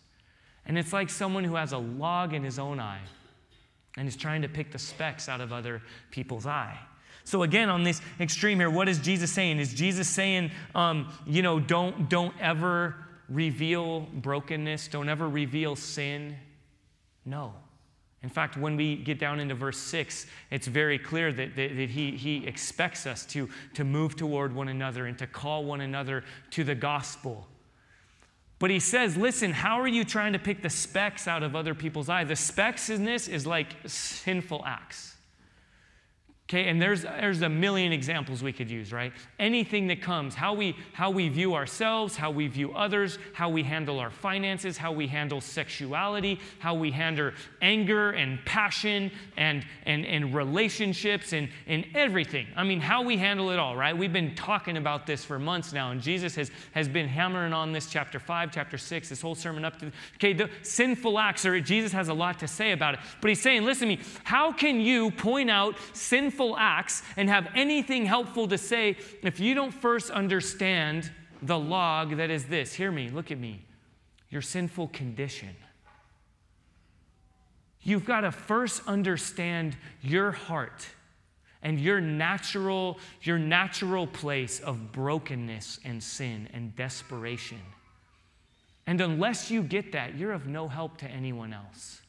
And 0.65 0.77
it's 0.77 0.93
like 0.93 1.09
someone 1.09 1.43
who 1.43 1.55
has 1.55 1.71
a 1.71 1.77
log 1.77 2.33
in 2.33 2.43
his 2.43 2.59
own 2.59 2.79
eye 2.79 3.01
and 3.97 4.07
is 4.07 4.15
trying 4.15 4.41
to 4.43 4.49
pick 4.49 4.71
the 4.71 4.79
specks 4.79 5.27
out 5.27 5.41
of 5.41 5.51
other 5.51 5.81
people's 6.11 6.45
eye. 6.45 6.77
So 7.23 7.43
again, 7.43 7.69
on 7.69 7.83
this 7.83 8.01
extreme 8.19 8.59
here, 8.59 8.69
what 8.69 8.89
is 8.89 8.99
Jesus 8.99 9.31
saying? 9.31 9.59
Is 9.59 9.73
Jesus 9.73 10.07
saying, 10.07 10.51
um, 10.75 11.11
you 11.25 11.41
know, 11.41 11.59
don't 11.59 12.09
don't 12.09 12.33
ever 12.39 12.95
reveal 13.29 14.01
brokenness, 14.01 14.87
don't 14.87 15.09
ever 15.09 15.27
reveal 15.29 15.75
sin? 15.75 16.35
No. 17.25 17.53
In 18.23 18.29
fact, 18.29 18.55
when 18.55 18.75
we 18.75 18.97
get 18.97 19.17
down 19.17 19.39
into 19.39 19.55
verse 19.55 19.79
6, 19.79 20.27
it's 20.51 20.67
very 20.67 20.99
clear 20.99 21.33
that, 21.33 21.55
that, 21.55 21.75
that, 21.75 21.89
he, 21.89 22.11
he 22.11 22.45
expects 22.45 23.07
us 23.07 23.25
to, 23.27 23.49
to 23.73 23.83
move 23.83 24.15
toward 24.15 24.53
one 24.53 24.67
another 24.67 25.07
and 25.07 25.17
to 25.17 25.25
call 25.25 25.65
one 25.65 25.81
another 25.81 26.23
to 26.51 26.63
the 26.63 26.75
gospel. 26.75 27.47
But 28.59 28.69
he 28.69 28.79
says, 28.79 29.17
listen, 29.17 29.51
how 29.51 29.81
are 29.81 29.87
you 29.87 30.03
trying 30.03 30.33
to 30.33 30.39
pick 30.39 30.61
the 30.61 30.69
specks 30.69 31.27
out 31.27 31.41
of 31.41 31.55
other 31.55 31.73
people's 31.73 32.09
eye? 32.09 32.23
The 32.23 32.35
specks 32.35 32.91
in 32.91 33.05
this 33.05 33.27
is 33.27 33.47
like 33.47 33.75
sinful 33.87 34.63
acts. 34.67 35.15
Okay, 36.51 36.67
and 36.67 36.81
there's, 36.81 37.03
there's 37.03 37.41
a 37.43 37.47
million 37.47 37.93
examples 37.93 38.43
we 38.43 38.51
could 38.51 38.69
use, 38.69 38.91
right? 38.91 39.13
Anything 39.39 39.87
that 39.87 40.01
comes, 40.01 40.35
how 40.35 40.53
we, 40.53 40.75
how 40.91 41.09
we 41.09 41.29
view 41.29 41.55
ourselves, 41.55 42.17
how 42.17 42.29
we 42.29 42.47
view 42.47 42.73
others, 42.73 43.17
how 43.31 43.47
we 43.47 43.63
handle 43.63 43.99
our 43.99 44.09
finances, 44.09 44.77
how 44.77 44.91
we 44.91 45.07
handle 45.07 45.39
sexuality, 45.39 46.41
how 46.59 46.73
we 46.73 46.91
handle 46.91 47.31
anger 47.61 48.11
and 48.11 48.37
passion 48.43 49.09
and, 49.37 49.65
and, 49.85 50.05
and 50.05 50.35
relationships 50.35 51.31
and, 51.31 51.47
and 51.67 51.85
everything. 51.95 52.47
I 52.57 52.65
mean, 52.65 52.81
how 52.81 53.01
we 53.01 53.15
handle 53.15 53.51
it 53.51 53.57
all, 53.57 53.77
right? 53.77 53.97
We've 53.97 54.11
been 54.11 54.35
talking 54.35 54.75
about 54.75 55.07
this 55.07 55.23
for 55.23 55.39
months 55.39 55.71
now, 55.71 55.91
and 55.91 56.01
Jesus 56.01 56.35
has, 56.35 56.51
has 56.73 56.89
been 56.89 57.07
hammering 57.07 57.53
on 57.53 57.71
this 57.71 57.85
chapter 57.85 58.19
5, 58.19 58.51
chapter 58.51 58.77
6, 58.77 59.07
this 59.07 59.21
whole 59.21 59.35
sermon 59.35 59.63
up 59.63 59.79
to, 59.79 59.89
okay, 60.15 60.33
the 60.33 60.49
sinful 60.63 61.17
acts, 61.17 61.45
or 61.45 61.61
Jesus 61.61 61.93
has 61.93 62.09
a 62.09 62.13
lot 62.13 62.39
to 62.39 62.47
say 62.49 62.73
about 62.73 62.95
it. 62.95 62.99
But 63.21 63.29
he's 63.29 63.41
saying, 63.41 63.63
listen 63.63 63.87
to 63.87 63.95
me, 63.95 64.01
how 64.25 64.51
can 64.51 64.81
you 64.81 65.11
point 65.11 65.49
out 65.49 65.77
sinful 65.93 66.40
sinful 66.41 66.57
acts 66.57 67.03
and 67.17 67.29
have 67.29 67.47
anything 67.55 68.05
helpful 68.05 68.47
to 68.47 68.57
say 68.57 68.97
if 69.21 69.39
you 69.39 69.53
don't 69.53 69.71
first 69.71 70.09
understand 70.09 71.11
the 71.43 71.57
log 71.57 72.17
that 72.17 72.29
is 72.29 72.45
this. 72.45 72.73
Hear 72.73 72.91
me, 72.91 73.09
look 73.09 73.31
at 73.31 73.37
me. 73.37 73.63
Your 74.29 74.41
sinful 74.41 74.87
condition. 74.89 75.55
You've 77.83 78.05
got 78.05 78.21
to 78.21 78.31
first 78.31 78.81
understand 78.87 79.75
your 80.01 80.31
heart 80.31 80.87
and 81.63 81.79
your 81.79 82.01
natural 82.01 82.97
your 83.21 83.37
natural 83.37 84.07
place 84.07 84.59
of 84.61 84.91
brokenness 84.91 85.79
and 85.85 86.01
sin 86.01 86.47
and 86.53 86.75
desperation. 86.75 87.61
And 88.87 88.99
unless 88.99 89.51
you 89.51 89.61
get 89.61 89.91
that, 89.91 90.17
you're 90.17 90.33
of 90.33 90.47
no 90.47 90.67
help 90.67 90.97
to 90.97 91.07
anyone 91.07 91.53
else. 91.53 92.01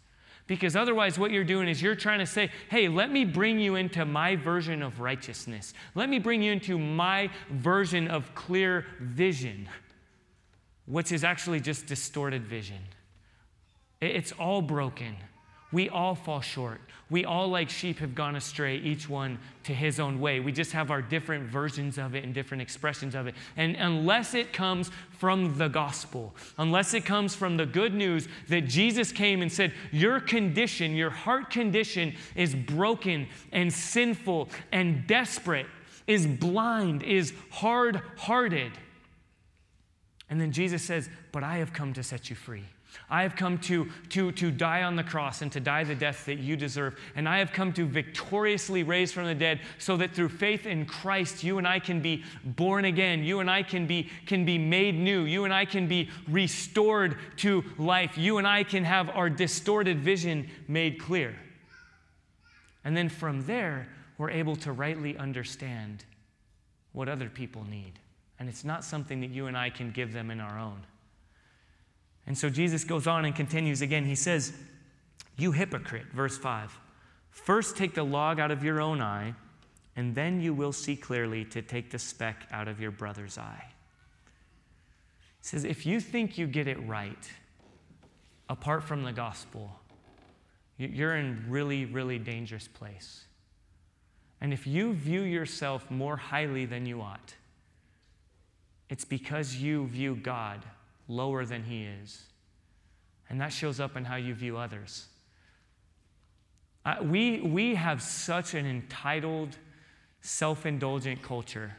Because 0.46 0.74
otherwise, 0.76 1.18
what 1.18 1.30
you're 1.30 1.44
doing 1.44 1.68
is 1.68 1.80
you're 1.80 1.94
trying 1.94 2.18
to 2.18 2.26
say, 2.26 2.50
hey, 2.68 2.88
let 2.88 3.10
me 3.10 3.24
bring 3.24 3.58
you 3.58 3.76
into 3.76 4.04
my 4.04 4.36
version 4.36 4.82
of 4.82 5.00
righteousness. 5.00 5.72
Let 5.94 6.08
me 6.08 6.18
bring 6.18 6.42
you 6.42 6.52
into 6.52 6.78
my 6.78 7.30
version 7.50 8.08
of 8.08 8.34
clear 8.34 8.86
vision, 9.00 9.68
which 10.86 11.12
is 11.12 11.24
actually 11.24 11.60
just 11.60 11.86
distorted 11.86 12.44
vision. 12.44 12.80
It's 14.00 14.32
all 14.32 14.62
broken. 14.62 15.16
We 15.72 15.88
all 15.88 16.14
fall 16.14 16.40
short. 16.40 16.80
We 17.12 17.26
all, 17.26 17.48
like 17.48 17.68
sheep, 17.68 17.98
have 17.98 18.14
gone 18.14 18.36
astray, 18.36 18.78
each 18.78 19.06
one 19.06 19.38
to 19.64 19.74
his 19.74 20.00
own 20.00 20.18
way. 20.18 20.40
We 20.40 20.50
just 20.50 20.72
have 20.72 20.90
our 20.90 21.02
different 21.02 21.44
versions 21.44 21.98
of 21.98 22.14
it 22.14 22.24
and 22.24 22.32
different 22.32 22.62
expressions 22.62 23.14
of 23.14 23.26
it. 23.26 23.34
And 23.56 23.76
unless 23.76 24.32
it 24.32 24.54
comes 24.54 24.90
from 25.18 25.58
the 25.58 25.68
gospel, 25.68 26.34
unless 26.56 26.94
it 26.94 27.04
comes 27.04 27.34
from 27.34 27.58
the 27.58 27.66
good 27.66 27.92
news 27.92 28.28
that 28.48 28.62
Jesus 28.62 29.12
came 29.12 29.42
and 29.42 29.52
said, 29.52 29.74
Your 29.90 30.20
condition, 30.20 30.94
your 30.94 31.10
heart 31.10 31.50
condition 31.50 32.14
is 32.34 32.54
broken 32.54 33.26
and 33.52 33.70
sinful 33.70 34.48
and 34.72 35.06
desperate, 35.06 35.66
is 36.06 36.26
blind, 36.26 37.02
is 37.02 37.34
hard 37.50 38.00
hearted. 38.16 38.72
And 40.30 40.40
then 40.40 40.50
Jesus 40.50 40.82
says, 40.82 41.10
But 41.30 41.44
I 41.44 41.58
have 41.58 41.74
come 41.74 41.92
to 41.92 42.02
set 42.02 42.30
you 42.30 42.36
free. 42.36 42.64
I 43.08 43.22
have 43.22 43.36
come 43.36 43.58
to, 43.58 43.88
to, 44.10 44.32
to 44.32 44.50
die 44.50 44.82
on 44.82 44.96
the 44.96 45.04
cross 45.04 45.42
and 45.42 45.52
to 45.52 45.60
die 45.60 45.84
the 45.84 45.94
death 45.94 46.24
that 46.26 46.38
you 46.38 46.56
deserve. 46.56 46.98
And 47.14 47.28
I 47.28 47.38
have 47.38 47.52
come 47.52 47.72
to 47.74 47.86
victoriously 47.86 48.82
raise 48.82 49.12
from 49.12 49.26
the 49.26 49.34
dead 49.34 49.60
so 49.78 49.96
that 49.98 50.12
through 50.12 50.30
faith 50.30 50.66
in 50.66 50.86
Christ, 50.86 51.44
you 51.44 51.58
and 51.58 51.66
I 51.66 51.78
can 51.78 52.00
be 52.00 52.24
born 52.44 52.84
again. 52.84 53.22
You 53.22 53.40
and 53.40 53.50
I 53.50 53.62
can 53.62 53.86
be, 53.86 54.10
can 54.26 54.44
be 54.44 54.58
made 54.58 54.94
new. 54.94 55.24
You 55.24 55.44
and 55.44 55.52
I 55.52 55.64
can 55.64 55.86
be 55.86 56.10
restored 56.28 57.16
to 57.38 57.64
life. 57.78 58.16
You 58.16 58.38
and 58.38 58.46
I 58.46 58.64
can 58.64 58.84
have 58.84 59.10
our 59.10 59.28
distorted 59.28 60.00
vision 60.00 60.48
made 60.68 60.98
clear. 60.98 61.36
And 62.84 62.96
then 62.96 63.08
from 63.08 63.44
there, 63.46 63.88
we're 64.18 64.30
able 64.30 64.56
to 64.56 64.72
rightly 64.72 65.16
understand 65.16 66.04
what 66.92 67.08
other 67.08 67.28
people 67.28 67.64
need. 67.64 67.98
And 68.38 68.48
it's 68.48 68.64
not 68.64 68.84
something 68.84 69.20
that 69.20 69.30
you 69.30 69.46
and 69.46 69.56
I 69.56 69.70
can 69.70 69.90
give 69.90 70.12
them 70.12 70.30
in 70.30 70.40
our 70.40 70.58
own. 70.58 70.80
And 72.26 72.36
so 72.36 72.48
Jesus 72.48 72.84
goes 72.84 73.06
on 73.06 73.24
and 73.24 73.34
continues 73.34 73.82
again. 73.82 74.04
He 74.04 74.14
says, 74.14 74.52
You 75.36 75.52
hypocrite, 75.52 76.06
verse 76.12 76.38
5. 76.38 76.78
First 77.30 77.76
take 77.76 77.94
the 77.94 78.04
log 78.04 78.38
out 78.38 78.50
of 78.50 78.62
your 78.62 78.80
own 78.80 79.00
eye, 79.00 79.34
and 79.96 80.14
then 80.14 80.40
you 80.40 80.54
will 80.54 80.72
see 80.72 80.96
clearly 80.96 81.44
to 81.46 81.62
take 81.62 81.90
the 81.90 81.98
speck 81.98 82.46
out 82.52 82.68
of 82.68 82.80
your 82.80 82.90
brother's 82.90 83.38
eye. 83.38 83.64
He 85.40 85.46
says, 85.46 85.64
If 85.64 85.84
you 85.84 85.98
think 86.00 86.38
you 86.38 86.46
get 86.46 86.68
it 86.68 86.78
right 86.86 87.30
apart 88.48 88.84
from 88.84 89.02
the 89.02 89.12
gospel, 89.12 89.70
you're 90.76 91.16
in 91.16 91.44
really, 91.48 91.84
really 91.86 92.18
dangerous 92.18 92.68
place. 92.68 93.24
And 94.40 94.52
if 94.52 94.66
you 94.66 94.92
view 94.92 95.22
yourself 95.22 95.90
more 95.90 96.16
highly 96.16 96.66
than 96.66 96.84
you 96.84 97.00
ought, 97.00 97.34
it's 98.88 99.04
because 99.04 99.56
you 99.56 99.86
view 99.86 100.16
God 100.16 100.64
lower 101.08 101.44
than 101.44 101.64
he 101.64 101.84
is. 101.84 102.22
And 103.28 103.40
that 103.40 103.52
shows 103.52 103.80
up 103.80 103.96
in 103.96 104.04
how 104.04 104.16
you 104.16 104.34
view 104.34 104.56
others. 104.56 105.06
Uh, 106.84 106.96
we, 107.02 107.40
we 107.40 107.74
have 107.74 108.02
such 108.02 108.54
an 108.54 108.66
entitled, 108.66 109.56
self 110.20 110.66
indulgent 110.66 111.22
culture. 111.22 111.76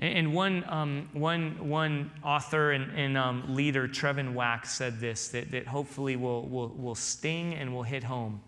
And 0.00 0.32
one, 0.32 0.64
um, 0.68 1.08
one, 1.12 1.68
one 1.68 2.12
author 2.22 2.70
and, 2.70 2.96
and 2.96 3.18
um, 3.18 3.54
leader, 3.54 3.88
Trevin 3.88 4.32
Wax, 4.32 4.72
said 4.72 5.00
this 5.00 5.28
that, 5.28 5.50
that 5.50 5.66
hopefully 5.66 6.14
will, 6.14 6.46
will, 6.48 6.68
will 6.68 6.94
sting 6.94 7.54
and 7.54 7.74
will 7.74 7.82
hit 7.82 8.04
home. 8.04 8.40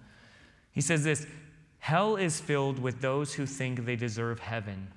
He 0.73 0.81
says 0.81 1.03
this 1.03 1.27
Hell 1.81 2.17
is 2.17 2.41
filled 2.41 2.79
with 2.79 3.01
those 3.01 3.35
who 3.35 3.47
think 3.47 3.85
they 3.85 3.97
deserve 3.97 4.39
heaven, 4.39 4.89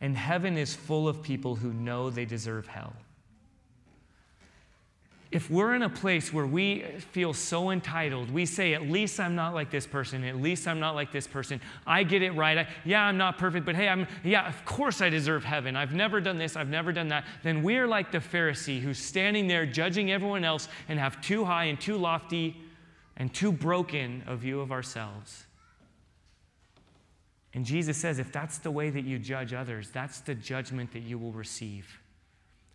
and 0.00 0.16
heaven 0.16 0.56
is 0.56 0.74
full 0.74 1.08
of 1.08 1.22
people 1.22 1.56
who 1.56 1.72
know 1.72 2.08
they 2.10 2.24
deserve 2.24 2.66
hell 2.66 2.94
if 5.34 5.50
we're 5.50 5.74
in 5.74 5.82
a 5.82 5.90
place 5.90 6.32
where 6.32 6.46
we 6.46 6.84
feel 7.10 7.34
so 7.34 7.70
entitled, 7.70 8.30
we 8.30 8.46
say, 8.46 8.72
at 8.72 8.82
least 8.82 9.18
I'm 9.18 9.34
not 9.34 9.52
like 9.52 9.68
this 9.68 9.84
person, 9.84 10.22
at 10.22 10.36
least 10.36 10.68
I'm 10.68 10.78
not 10.78 10.94
like 10.94 11.10
this 11.10 11.26
person, 11.26 11.60
I 11.84 12.04
get 12.04 12.22
it 12.22 12.30
right. 12.36 12.58
I, 12.58 12.68
yeah, 12.84 13.02
I'm 13.02 13.18
not 13.18 13.36
perfect, 13.36 13.66
but 13.66 13.74
hey, 13.74 13.88
I'm, 13.88 14.06
yeah, 14.22 14.48
of 14.48 14.64
course 14.64 15.00
I 15.00 15.08
deserve 15.08 15.42
heaven. 15.42 15.74
I've 15.74 15.92
never 15.92 16.20
done 16.20 16.38
this, 16.38 16.54
I've 16.54 16.68
never 16.68 16.92
done 16.92 17.08
that. 17.08 17.24
Then 17.42 17.64
we're 17.64 17.88
like 17.88 18.12
the 18.12 18.18
Pharisee 18.18 18.80
who's 18.80 18.98
standing 18.98 19.48
there 19.48 19.66
judging 19.66 20.12
everyone 20.12 20.44
else 20.44 20.68
and 20.88 21.00
have 21.00 21.20
too 21.20 21.44
high 21.44 21.64
and 21.64 21.80
too 21.80 21.96
lofty 21.96 22.56
and 23.16 23.34
too 23.34 23.50
broken 23.50 24.22
a 24.28 24.36
view 24.36 24.60
of 24.60 24.70
ourselves. 24.70 25.46
And 27.54 27.64
Jesus 27.64 27.96
says, 27.96 28.20
if 28.20 28.30
that's 28.30 28.58
the 28.58 28.70
way 28.70 28.88
that 28.88 29.02
you 29.02 29.18
judge 29.18 29.52
others, 29.52 29.90
that's 29.90 30.20
the 30.20 30.36
judgment 30.36 30.92
that 30.92 31.02
you 31.02 31.18
will 31.18 31.32
receive. 31.32 32.00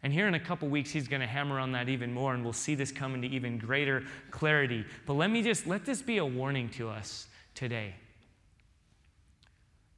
And 0.01 0.13
here 0.13 0.27
in 0.27 0.33
a 0.33 0.39
couple 0.39 0.67
weeks, 0.69 0.91
he's 0.91 1.07
going 1.07 1.21
to 1.21 1.27
hammer 1.27 1.59
on 1.59 1.73
that 1.73 1.89
even 1.89 2.13
more, 2.13 2.33
and 2.33 2.43
we'll 2.43 2.53
see 2.53 2.73
this 2.75 2.91
come 2.91 3.15
into 3.15 3.27
even 3.27 3.57
greater 3.57 4.03
clarity. 4.31 4.85
But 5.05 5.13
let 5.13 5.29
me 5.29 5.41
just 5.41 5.67
let 5.67 5.85
this 5.85 6.01
be 6.01 6.17
a 6.17 6.25
warning 6.25 6.69
to 6.69 6.89
us 6.89 7.27
today. 7.53 7.95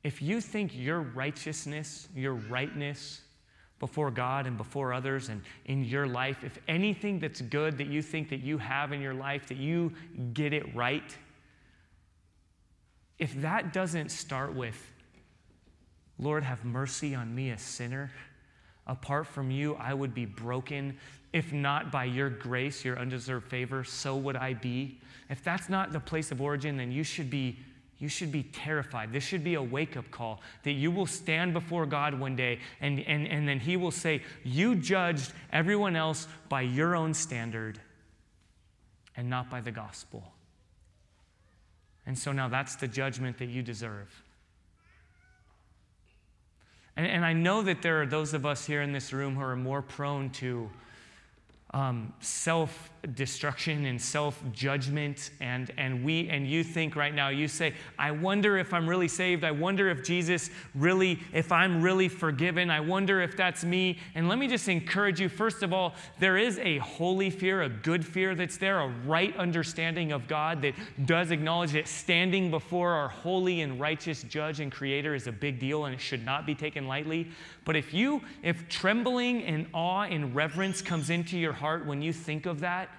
If 0.04 0.22
you 0.22 0.42
think 0.42 0.72
your 0.76 1.02
righteousness, 1.02 2.08
your 2.16 2.34
rightness 2.34 3.22
before 3.80 4.10
God 4.10 4.48
and 4.48 4.58
before 4.58 4.94
others 4.94 5.30
and 5.30 5.42
in 5.66 5.84
your 5.84 6.08
life, 6.08 6.44
if 6.44 6.58
anything 6.68 7.20
that's 7.20 7.42
good 7.42 7.78
that 7.78 7.88
you 7.88 8.02
think 8.02 8.30
that 8.30 8.40
you 8.42 8.58
have 8.58 8.94
in 8.94 9.02
your 9.02 9.14
life, 9.14 9.48
that 9.50 9.58
you 9.58 9.94
get 10.34 10.54
it 10.54 10.76
right, 10.76 11.16
if 13.20 13.40
that 13.42 13.72
doesn't 13.72 14.10
start 14.10 14.56
with, 14.56 14.92
Lord, 16.18 16.44
have 16.44 16.66
mercy 16.66 17.14
on 17.14 17.34
me, 17.36 17.52
a 17.52 17.58
sinner 17.60 18.12
Apart 18.92 19.26
from 19.26 19.50
you, 19.50 19.76
I 19.76 19.94
would 19.94 20.14
be 20.14 20.26
broken. 20.26 20.98
If 21.32 21.54
not 21.54 21.94
by 21.94 22.04
your 22.04 22.30
grace, 22.30 22.84
your 22.84 23.00
undeserved 23.00 23.48
favor, 23.48 23.86
so 23.86 24.18
would 24.18 24.36
I 24.36 24.54
be. 24.54 25.00
If 25.30 25.42
that's 25.46 25.70
not 25.70 25.94
the 25.94 26.00
place 26.02 26.30
of 26.30 26.42
origin, 26.42 26.76
then 26.76 26.92
you 26.92 27.06
should 27.06 27.30
be 27.30 27.58
you 28.00 28.10
should 28.10 28.32
be 28.32 28.42
terrified. 28.42 29.14
This 29.14 29.24
should 29.24 29.44
be 29.44 29.54
a 29.54 29.62
wake 29.62 29.96
up 29.96 30.10
call 30.10 30.42
that 30.64 30.72
you 30.72 30.90
will 30.90 31.06
stand 31.06 31.54
before 31.54 31.86
God 31.86 32.20
one 32.20 32.36
day 32.36 32.58
and, 32.82 33.00
and, 33.02 33.28
and 33.28 33.48
then 33.48 33.60
He 33.60 33.78
will 33.78 33.92
say, 33.92 34.24
You 34.44 34.76
judged 34.76 35.32
everyone 35.54 35.96
else 35.96 36.28
by 36.50 36.62
your 36.62 36.96
own 36.96 37.14
standard 37.14 37.80
and 39.16 39.30
not 39.30 39.52
by 39.52 39.62
the 39.62 39.72
gospel. 39.72 40.34
And 42.08 42.18
so 42.18 42.32
now 42.32 42.50
that's 42.50 42.76
the 42.76 42.88
judgment 42.88 43.38
that 43.38 43.50
you 43.50 43.62
deserve. 43.62 44.10
And, 47.02 47.10
and 47.10 47.26
I 47.26 47.34
know 47.34 47.64
that 47.64 47.82
there 47.82 48.00
are 48.04 48.06
those 48.06 48.36
of 48.36 48.46
us 48.46 48.66
here 48.66 48.84
in 48.84 48.92
this 48.92 49.12
room 49.12 49.36
who 49.36 49.42
are 49.42 49.56
more 49.56 49.82
prone 49.82 50.30
to 50.32 50.70
um, 51.74 52.14
self 52.20 52.92
destruction 53.16 53.86
and 53.86 54.00
self 54.00 54.42
judgment. 54.52 55.32
And, 55.40 55.72
and 55.78 56.04
we 56.04 56.30
and 56.30 56.48
you 56.48 56.64
think 56.64 56.96
right 56.96 57.14
now, 57.14 57.30
you 57.30 57.48
say, 57.48 57.74
I 57.98 58.12
wonder 58.12 58.58
if 58.58 58.74
I'm 58.74 58.88
really 58.88 59.08
saved. 59.08 59.44
I 59.44 59.52
wonder 59.52 59.90
if 59.90 60.04
Jesus 60.04 60.50
really, 60.76 61.20
if 61.34 61.52
I'm 61.52 61.82
really 61.82 62.08
forgiven. 62.08 62.70
I 62.70 62.80
wonder 62.80 63.22
if 63.22 63.36
that's 63.36 63.64
me. 63.64 64.00
And 64.16 64.28
let 64.28 64.38
me 64.38 64.48
just 64.48 64.68
encourage 64.68 65.20
you 65.20 65.30
first 65.30 65.64
of 65.64 65.74
all, 65.74 65.96
there 66.20 66.38
is 66.38 66.60
a 66.60 66.78
holy 66.80 67.30
fear, 67.30 67.64
a 67.64 67.70
good 67.70 68.06
fear 68.06 68.36
that's 68.36 68.58
there, 68.58 68.80
a 68.80 68.88
right 69.06 69.36
understanding 69.38 70.12
of 70.12 70.28
God 70.28 70.62
that 70.62 70.74
does 71.06 71.32
acknowledge 71.32 71.72
that 71.72 71.88
standing 71.88 72.52
before 72.52 72.92
our 72.92 73.08
holy 73.08 73.62
and 73.62 73.80
righteous 73.80 74.24
judge 74.24 74.60
and 74.60 74.72
creator 74.72 75.16
is 75.16 75.28
a 75.28 75.32
big 75.32 75.60
deal 75.60 75.86
and 75.86 75.96
it 75.96 76.02
should 76.02 76.26
not 76.26 76.46
be 76.46 76.54
taken 76.54 76.88
lightly. 76.88 77.30
But 77.64 77.76
if 77.76 77.94
you, 77.94 78.22
if 78.44 78.68
trembling 78.70 79.44
and 79.44 79.68
awe 79.74 80.04
and 80.04 80.36
reverence 80.36 80.82
comes 80.82 81.10
into 81.10 81.38
your 81.38 81.54
heart 81.62 81.86
when 81.86 82.02
you 82.02 82.12
think 82.12 82.46
of 82.46 82.60
that, 82.60 82.90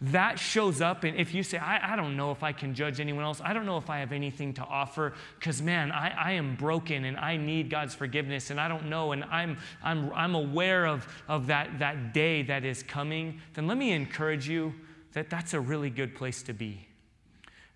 that 0.00 0.38
shows 0.38 0.80
up. 0.80 1.04
And 1.04 1.16
if 1.16 1.34
you 1.34 1.42
say, 1.42 1.58
I, 1.58 1.92
I, 1.92 1.96
don't 1.96 2.16
know 2.16 2.30
if 2.30 2.42
I 2.42 2.52
can 2.52 2.74
judge 2.74 3.00
anyone 3.00 3.24
else, 3.24 3.40
I 3.42 3.52
don't 3.52 3.66
know 3.66 3.78
if 3.78 3.88
I 3.88 3.98
have 3.98 4.12
anything 4.12 4.54
to 4.54 4.62
offer, 4.62 5.14
because 5.38 5.62
man, 5.62 5.92
I, 5.92 6.10
I, 6.10 6.32
am 6.32 6.56
broken 6.56 7.04
and 7.04 7.16
I 7.16 7.36
need 7.36 7.70
God's 7.70 7.94
forgiveness 7.94 8.50
and 8.50 8.60
I 8.60 8.68
don't 8.68 8.88
know, 8.88 9.12
and 9.12 9.24
I'm, 9.24 9.58
I'm, 9.82 10.12
I'm 10.12 10.34
aware 10.34 10.86
of, 10.86 11.06
of 11.28 11.46
that, 11.46 11.78
that 11.78 12.12
day 12.12 12.42
that 12.42 12.64
is 12.64 12.82
coming, 12.82 13.40
then 13.54 13.66
let 13.66 13.78
me 13.78 13.92
encourage 13.92 14.48
you 14.48 14.74
that 15.12 15.30
that's 15.30 15.54
a 15.54 15.60
really 15.60 15.90
good 15.90 16.14
place 16.14 16.42
to 16.44 16.52
be. 16.52 16.88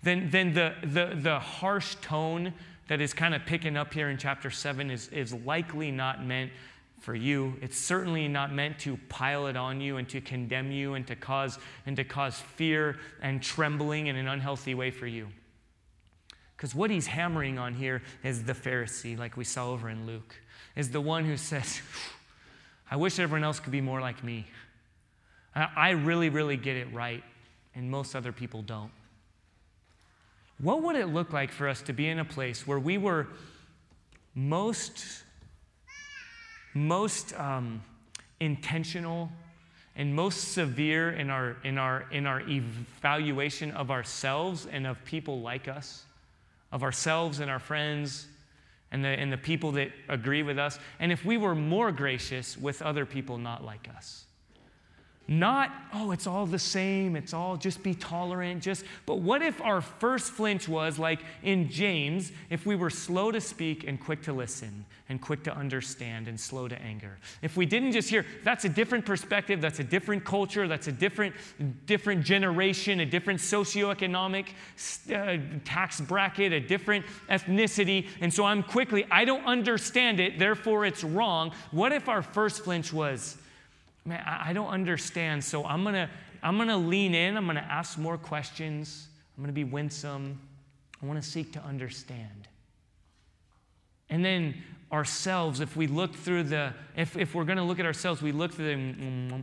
Then, 0.03 0.31
then 0.31 0.55
the, 0.55 0.75
the, 0.83 1.19
the 1.21 1.39
harsh 1.39 1.97
tone 1.97 2.53
that 2.89 3.01
is 3.01 3.13
kind 3.13 3.35
of 3.35 3.45
picking 3.47 3.77
up 3.77 3.93
here 3.93 4.11
in 4.11 4.17
chapter 4.17 4.51
7 4.51 4.91
is, 4.91 5.09
is 5.09 5.33
likely 5.33 5.91
not 5.91 6.25
meant 6.25 6.51
for 7.01 7.15
you. 7.15 7.55
It's 7.61 7.79
certainly 7.79 8.29
not 8.29 8.53
meant 8.53 8.79
to 8.81 8.97
pile 9.09 9.47
it 9.47 9.57
on 9.57 9.81
you 9.81 9.97
and 9.97 10.09
to 10.09 10.21
condemn 10.21 10.71
you 10.71 10.95
and 10.95 11.07
to 11.07 11.17
cause 11.17 11.59
and 11.87 11.97
to 11.97 12.05
cause 12.05 12.39
fear 12.39 12.97
and 13.23 13.43
trembling 13.43 14.09
in 14.09 14.17
an 14.17 14.29
unhealthy 14.29 14.75
way 14.75 14.91
for 14.91 15.07
you. 15.07 15.29
Because 16.57 16.75
what 16.75 16.91
he's 16.91 17.07
hammering 17.07 17.59
on 17.59 17.75
here 17.75 18.03
is 18.25 18.43
the 18.43 18.53
Pharisee, 18.53 19.17
like 19.17 19.37
we 19.37 19.45
saw 19.45 19.71
over 19.71 19.89
in 19.89 20.07
Luke, 20.07 20.35
is 20.75 20.91
the 20.91 21.01
one 21.01 21.25
who 21.25 21.37
says, 21.37 21.81
I 22.91 22.97
wish 22.97 23.19
everyone 23.21 23.45
else 23.45 23.61
could 23.61 23.71
be 23.71 23.81
more 23.81 24.01
like 24.01 24.25
me. 24.25 24.47
I 25.55 25.91
really, 25.91 26.31
really 26.31 26.57
get 26.57 26.77
it 26.77 26.93
right, 26.93 27.23
and 27.75 27.91
most 27.91 28.15
other 28.15 28.33
people 28.33 28.63
don't. 28.63 28.91
What 30.61 30.83
would 30.83 30.97
it 30.97 31.07
look 31.07 31.33
like 31.33 31.53
for 31.53 31.69
us 31.69 31.83
to 31.83 31.93
be 31.93 32.09
in 32.09 32.19
a 32.19 32.25
place 32.25 32.67
where 32.67 32.79
we 32.79 32.99
were 32.99 33.29
most, 34.35 35.23
most 36.87 37.39
um, 37.39 37.83
intentional 38.41 39.31
and 39.97 40.15
most 40.15 40.53
severe 40.53 41.11
in 41.11 41.29
our, 41.29 41.57
in, 41.65 41.77
our, 41.77 42.07
in 42.13 42.27
our 42.27 42.41
evaluation 42.49 43.73
of 43.73 43.91
ourselves 43.91 44.67
and 44.71 44.87
of 44.87 45.05
people 45.05 45.41
like 45.41 45.67
us, 45.67 46.05
of 46.71 46.83
ourselves 46.83 47.41
and 47.41 47.51
our 47.51 47.59
friends 47.59 48.29
and 48.93 49.05
the, 49.05 49.09
and 49.09 49.33
the 49.33 49.39
people 49.39 49.73
that 49.73 49.91
agree 50.09 50.43
with 50.43 50.59
us, 50.59 50.79
and 51.01 51.13
if 51.13 51.25
we 51.25 51.37
were 51.37 51.55
more 51.55 51.93
gracious 51.93 52.57
with 52.57 52.81
other 52.81 53.05
people 53.05 53.39
not 53.39 53.65
like 53.65 53.89
us. 53.95 54.25
Not, 55.31 55.71
oh, 55.93 56.13
it's 56.13 56.27
all 56.27 56.47
the 56.47 56.59
same, 56.59 57.15
it's 57.15 57.35
all 57.35 57.59
just 57.59 57.83
be 57.83 57.95
tolerant, 57.95 58.63
just, 58.63 58.83
but 59.05 59.19
what 59.19 59.43
if 59.43 59.61
our 59.61 59.83
first 59.83 60.33
flinch 60.33 60.67
was 60.67 60.99
like 60.99 61.21
in 61.43 61.69
James, 61.69 62.33
if 62.49 62.65
we 62.65 62.75
were 62.77 62.89
slow 62.89 63.31
to 63.31 63.39
speak 63.39 63.87
and 63.87 64.01
quick 64.01 64.23
to 64.23 64.33
listen 64.33 64.87
and 65.11 65.21
quick 65.21 65.45
to 65.45 65.55
understand 65.55 66.29
and 66.29 66.41
slow 66.41 66.67
to 66.67 66.81
anger? 66.81 67.19
If 67.43 67.59
we 67.59 67.67
didn't 67.67 67.93
just 67.93 68.09
hear, 68.09 68.25
that's 68.43 68.65
a 68.65 68.71
different 68.71 69.05
perspective, 69.05 69.61
that's 69.61 69.81
a 69.81 69.85
different 69.85 70.25
culture, 70.25 70.67
that's 70.67 70.87
a 70.89 70.93
different, 70.93 71.35
different 71.85 72.25
generation, 72.25 73.01
a 73.01 73.07
different 73.07 73.39
socioeconomic 73.39 74.47
uh, 75.15 75.37
tax 75.67 76.01
bracket, 76.01 76.55
a 76.55 76.61
different 76.61 77.05
ethnicity, 77.29 78.07
and 78.23 78.33
so 78.33 78.47
I'm 78.47 78.63
quickly, 78.63 79.05
I 79.11 79.27
don't 79.27 79.45
understand 79.45 80.21
it, 80.21 80.39
therefore 80.39 80.87
it's 80.87 81.05
wrong. 81.05 81.53
What 81.71 81.93
if 81.93 82.09
our 82.09 82.23
first 82.23 82.65
flinch 82.65 82.95
was, 82.95 83.37
man, 84.09 84.23
I, 84.27 84.53
don't 84.53 84.69
understand. 84.69 85.45
So 85.45 85.65
I'm 85.65 85.83
going 85.83 85.95
to 85.95 86.09
I'm 86.43 86.57
going 86.57 86.69
to 86.69 86.77
lean 86.77 87.15
in. 87.15 87.37
I'm 87.37 87.45
going 87.45 87.57
to 87.57 87.63
ask 87.63 87.99
more 87.99 88.17
questions. 88.17 89.09
I'm 89.37 89.43
going 89.43 89.53
to 89.53 89.55
be 89.55 89.65
winsome. 89.65 90.41
I 91.03 91.07
want 91.07 91.23
to 91.23 91.29
seek 91.29 91.53
to 91.53 91.61
understand. 91.63 92.49
And 94.11 94.25
then 94.25 94.55
ourselves, 94.91 95.61
if 95.61 95.77
we 95.77 95.87
look 95.87 96.15
through 96.15 96.45
the, 96.45 96.73
if, 96.97 97.17
if 97.17 97.35
we're 97.35 97.45
going 97.45 97.59
to 97.59 97.65
look 97.65 97.79
at 97.79 97.87
ourselves, 97.87 98.23
we 98.23 98.33
look 98.33 98.53
through 98.53 98.67
the 98.67 99.43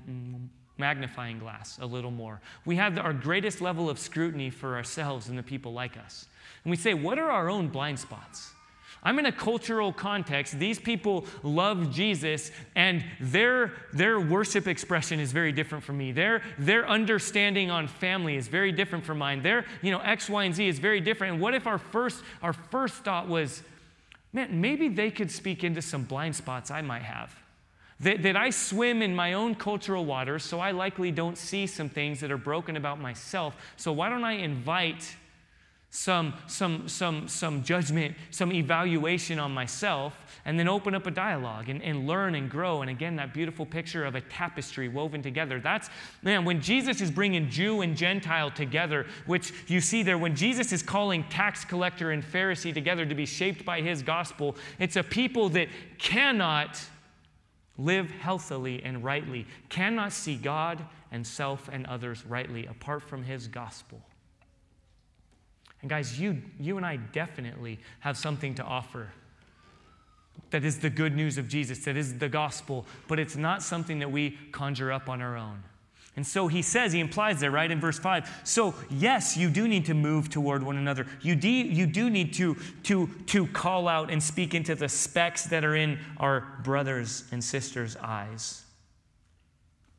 magnifying 0.77 1.39
glass 1.39 1.77
a 1.81 1.85
little 1.85 2.11
more. 2.11 2.41
We 2.65 2.75
have 2.77 2.97
our 2.97 3.13
greatest 3.13 3.61
level 3.61 3.89
of 3.89 3.99
scrutiny 3.99 4.49
for 4.49 4.75
ourselves 4.75 5.29
and 5.29 5.37
the 5.37 5.43
people 5.43 5.73
like 5.73 5.97
us. 5.97 6.27
And 6.63 6.71
we 6.71 6.77
say, 6.77 6.93
what 6.93 7.19
are 7.19 7.29
our 7.29 7.49
own 7.49 7.67
blind 7.67 7.99
spots? 7.99 8.51
I'm 9.05 9.19
in 9.19 9.27
a 9.27 9.31
cultural 9.31 9.93
context. 9.93 10.57
These 10.57 10.79
people 10.79 11.27
love 11.43 11.93
Jesus, 11.93 12.51
and 12.75 13.05
their, 13.21 13.73
their 13.93 14.19
worship 14.19 14.67
expression 14.67 15.19
is 15.19 15.31
very 15.31 15.51
different 15.51 15.83
from 15.83 15.99
me. 15.99 16.11
Their, 16.11 16.41
their 16.57 16.89
understanding 16.89 17.69
on 17.69 17.87
family 17.87 18.35
is 18.35 18.47
very 18.47 18.71
different 18.71 19.05
from 19.05 19.19
mine. 19.19 19.43
Their, 19.43 19.65
you 19.83 19.91
know, 19.91 19.99
X, 19.99 20.27
Y, 20.27 20.43
and 20.43 20.55
Z 20.55 20.67
is 20.67 20.79
very 20.79 20.99
different. 21.01 21.33
And 21.33 21.41
what 21.41 21.53
if 21.53 21.67
our 21.67 21.77
first, 21.77 22.23
our 22.41 22.53
first 22.53 22.95
thought 22.95 23.27
was, 23.29 23.61
man, 24.33 24.59
maybe 24.59 24.89
they 24.89 25.11
could 25.11 25.29
speak 25.29 25.63
into 25.63 25.83
some 25.83 26.03
blind 26.03 26.35
spots 26.35 26.71
I 26.71 26.81
might 26.81 27.03
have? 27.03 27.35
That, 27.99 28.23
that 28.23 28.35
I 28.35 28.49
swim 28.49 29.03
in 29.03 29.15
my 29.15 29.33
own 29.33 29.53
cultural 29.53 30.03
waters, 30.03 30.43
so 30.43 30.59
I 30.59 30.71
likely 30.71 31.11
don't 31.11 31.37
see 31.37 31.67
some 31.67 31.89
things 31.89 32.19
that 32.21 32.31
are 32.31 32.37
broken 32.37 32.75
about 32.75 32.99
myself. 32.99 33.55
So 33.77 33.93
why 33.93 34.09
don't 34.09 34.23
I 34.23 34.33
invite 34.33 35.15
some, 35.95 36.33
some, 36.47 36.89
some, 36.89 37.25
some 37.25 37.63
judgment, 37.63 38.15
some 38.29 38.51
evaluation 38.51 39.39
on 39.39 39.53
myself, 39.53 40.13
and 40.43 40.59
then 40.59 40.67
open 40.67 40.93
up 40.93 41.07
a 41.07 41.11
dialogue 41.11 41.69
and, 41.69 41.81
and 41.81 42.05
learn 42.05 42.35
and 42.35 42.49
grow. 42.49 42.81
And 42.81 42.89
again, 42.91 43.15
that 43.15 43.33
beautiful 43.33 43.65
picture 43.65 44.03
of 44.03 44.13
a 44.13 44.19
tapestry 44.19 44.89
woven 44.89 45.21
together. 45.21 45.57
That's, 45.57 45.89
man, 46.21 46.43
when 46.43 46.61
Jesus 46.61 46.99
is 46.99 47.09
bringing 47.09 47.49
Jew 47.49 47.79
and 47.79 47.95
Gentile 47.95 48.51
together, 48.51 49.05
which 49.25 49.53
you 49.67 49.79
see 49.79 50.03
there, 50.03 50.17
when 50.17 50.35
Jesus 50.35 50.73
is 50.73 50.83
calling 50.83 51.23
tax 51.29 51.63
collector 51.63 52.11
and 52.11 52.21
Pharisee 52.21 52.73
together 52.73 53.05
to 53.05 53.15
be 53.15 53.25
shaped 53.25 53.63
by 53.63 53.79
his 53.79 54.03
gospel, 54.03 54.57
it's 54.79 54.97
a 54.97 55.03
people 55.03 55.47
that 55.49 55.69
cannot 55.97 56.77
live 57.77 58.11
healthily 58.11 58.83
and 58.83 59.01
rightly, 59.01 59.47
cannot 59.69 60.11
see 60.11 60.35
God 60.35 60.83
and 61.13 61.25
self 61.25 61.69
and 61.71 61.85
others 61.85 62.25
rightly 62.25 62.65
apart 62.65 63.01
from 63.01 63.23
his 63.23 63.47
gospel. 63.47 64.01
And 65.85 65.89
guys, 65.91 66.19
you, 66.19 66.41
you 66.59 66.77
and 66.77 66.85
I 66.85 66.95
definitely 66.95 67.77
have 67.99 68.17
something 68.17 68.55
to 68.55 68.63
offer. 68.63 69.09
That 70.49 70.65
is 70.65 70.79
the 70.79 70.89
good 70.89 71.15
news 71.15 71.37
of 71.37 71.47
Jesus, 71.47 71.85
that 71.85 71.95
is 71.95 72.17
the 72.17 72.27
gospel, 72.27 72.87
but 73.07 73.19
it's 73.19 73.35
not 73.35 73.61
something 73.61 73.99
that 73.99 74.11
we 74.11 74.31
conjure 74.51 74.91
up 74.91 75.09
on 75.09 75.21
our 75.21 75.37
own. 75.37 75.61
And 76.15 76.25
so 76.25 76.47
he 76.47 76.63
says, 76.63 76.91
he 76.91 76.99
implies 76.99 77.39
there, 77.39 77.51
right, 77.51 77.69
in 77.69 77.79
verse 77.79 77.99
5. 77.99 78.41
So, 78.43 78.73
yes, 78.89 79.37
you 79.37 79.47
do 79.47 79.67
need 79.67 79.85
to 79.85 79.93
move 79.93 80.31
toward 80.31 80.63
one 80.63 80.77
another. 80.77 81.05
You, 81.21 81.35
do, 81.35 81.47
you 81.47 81.85
do 81.85 82.09
need 82.09 82.33
to, 82.33 82.57
to, 82.85 83.07
to 83.27 83.45
call 83.45 83.87
out 83.87 84.09
and 84.09 84.23
speak 84.23 84.55
into 84.55 84.73
the 84.73 84.89
specks 84.89 85.43
that 85.45 85.63
are 85.63 85.75
in 85.75 85.99
our 86.17 86.47
brothers' 86.63 87.25
and 87.31 87.43
sisters' 87.43 87.95
eyes. 88.01 88.64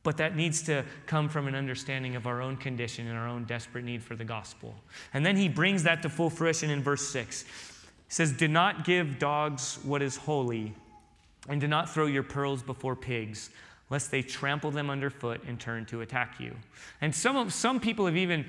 But 0.06 0.18
that 0.18 0.36
needs 0.36 0.62
to 0.62 0.84
come 1.06 1.28
from 1.28 1.48
an 1.48 1.56
understanding 1.56 2.14
of 2.14 2.28
our 2.28 2.40
own 2.40 2.56
condition 2.58 3.08
and 3.08 3.18
our 3.18 3.26
own 3.26 3.42
desperate 3.42 3.82
need 3.82 4.04
for 4.04 4.14
the 4.14 4.24
gospel. 4.24 4.72
And 5.12 5.26
then 5.26 5.36
he 5.36 5.48
brings 5.48 5.82
that 5.82 6.00
to 6.02 6.08
full 6.08 6.30
fruition 6.30 6.70
in 6.70 6.80
verse 6.80 7.08
6. 7.08 7.42
He 7.42 7.48
says, 8.06 8.30
Do 8.30 8.46
not 8.46 8.84
give 8.84 9.18
dogs 9.18 9.80
what 9.82 10.02
is 10.02 10.14
holy, 10.14 10.72
and 11.48 11.60
do 11.60 11.66
not 11.66 11.90
throw 11.90 12.06
your 12.06 12.22
pearls 12.22 12.62
before 12.62 12.94
pigs, 12.94 13.50
lest 13.90 14.12
they 14.12 14.22
trample 14.22 14.70
them 14.70 14.90
underfoot 14.90 15.40
and 15.44 15.58
turn 15.58 15.84
to 15.86 16.02
attack 16.02 16.38
you. 16.38 16.54
And 17.00 17.12
some, 17.12 17.50
some 17.50 17.80
people 17.80 18.06
have 18.06 18.16
even 18.16 18.46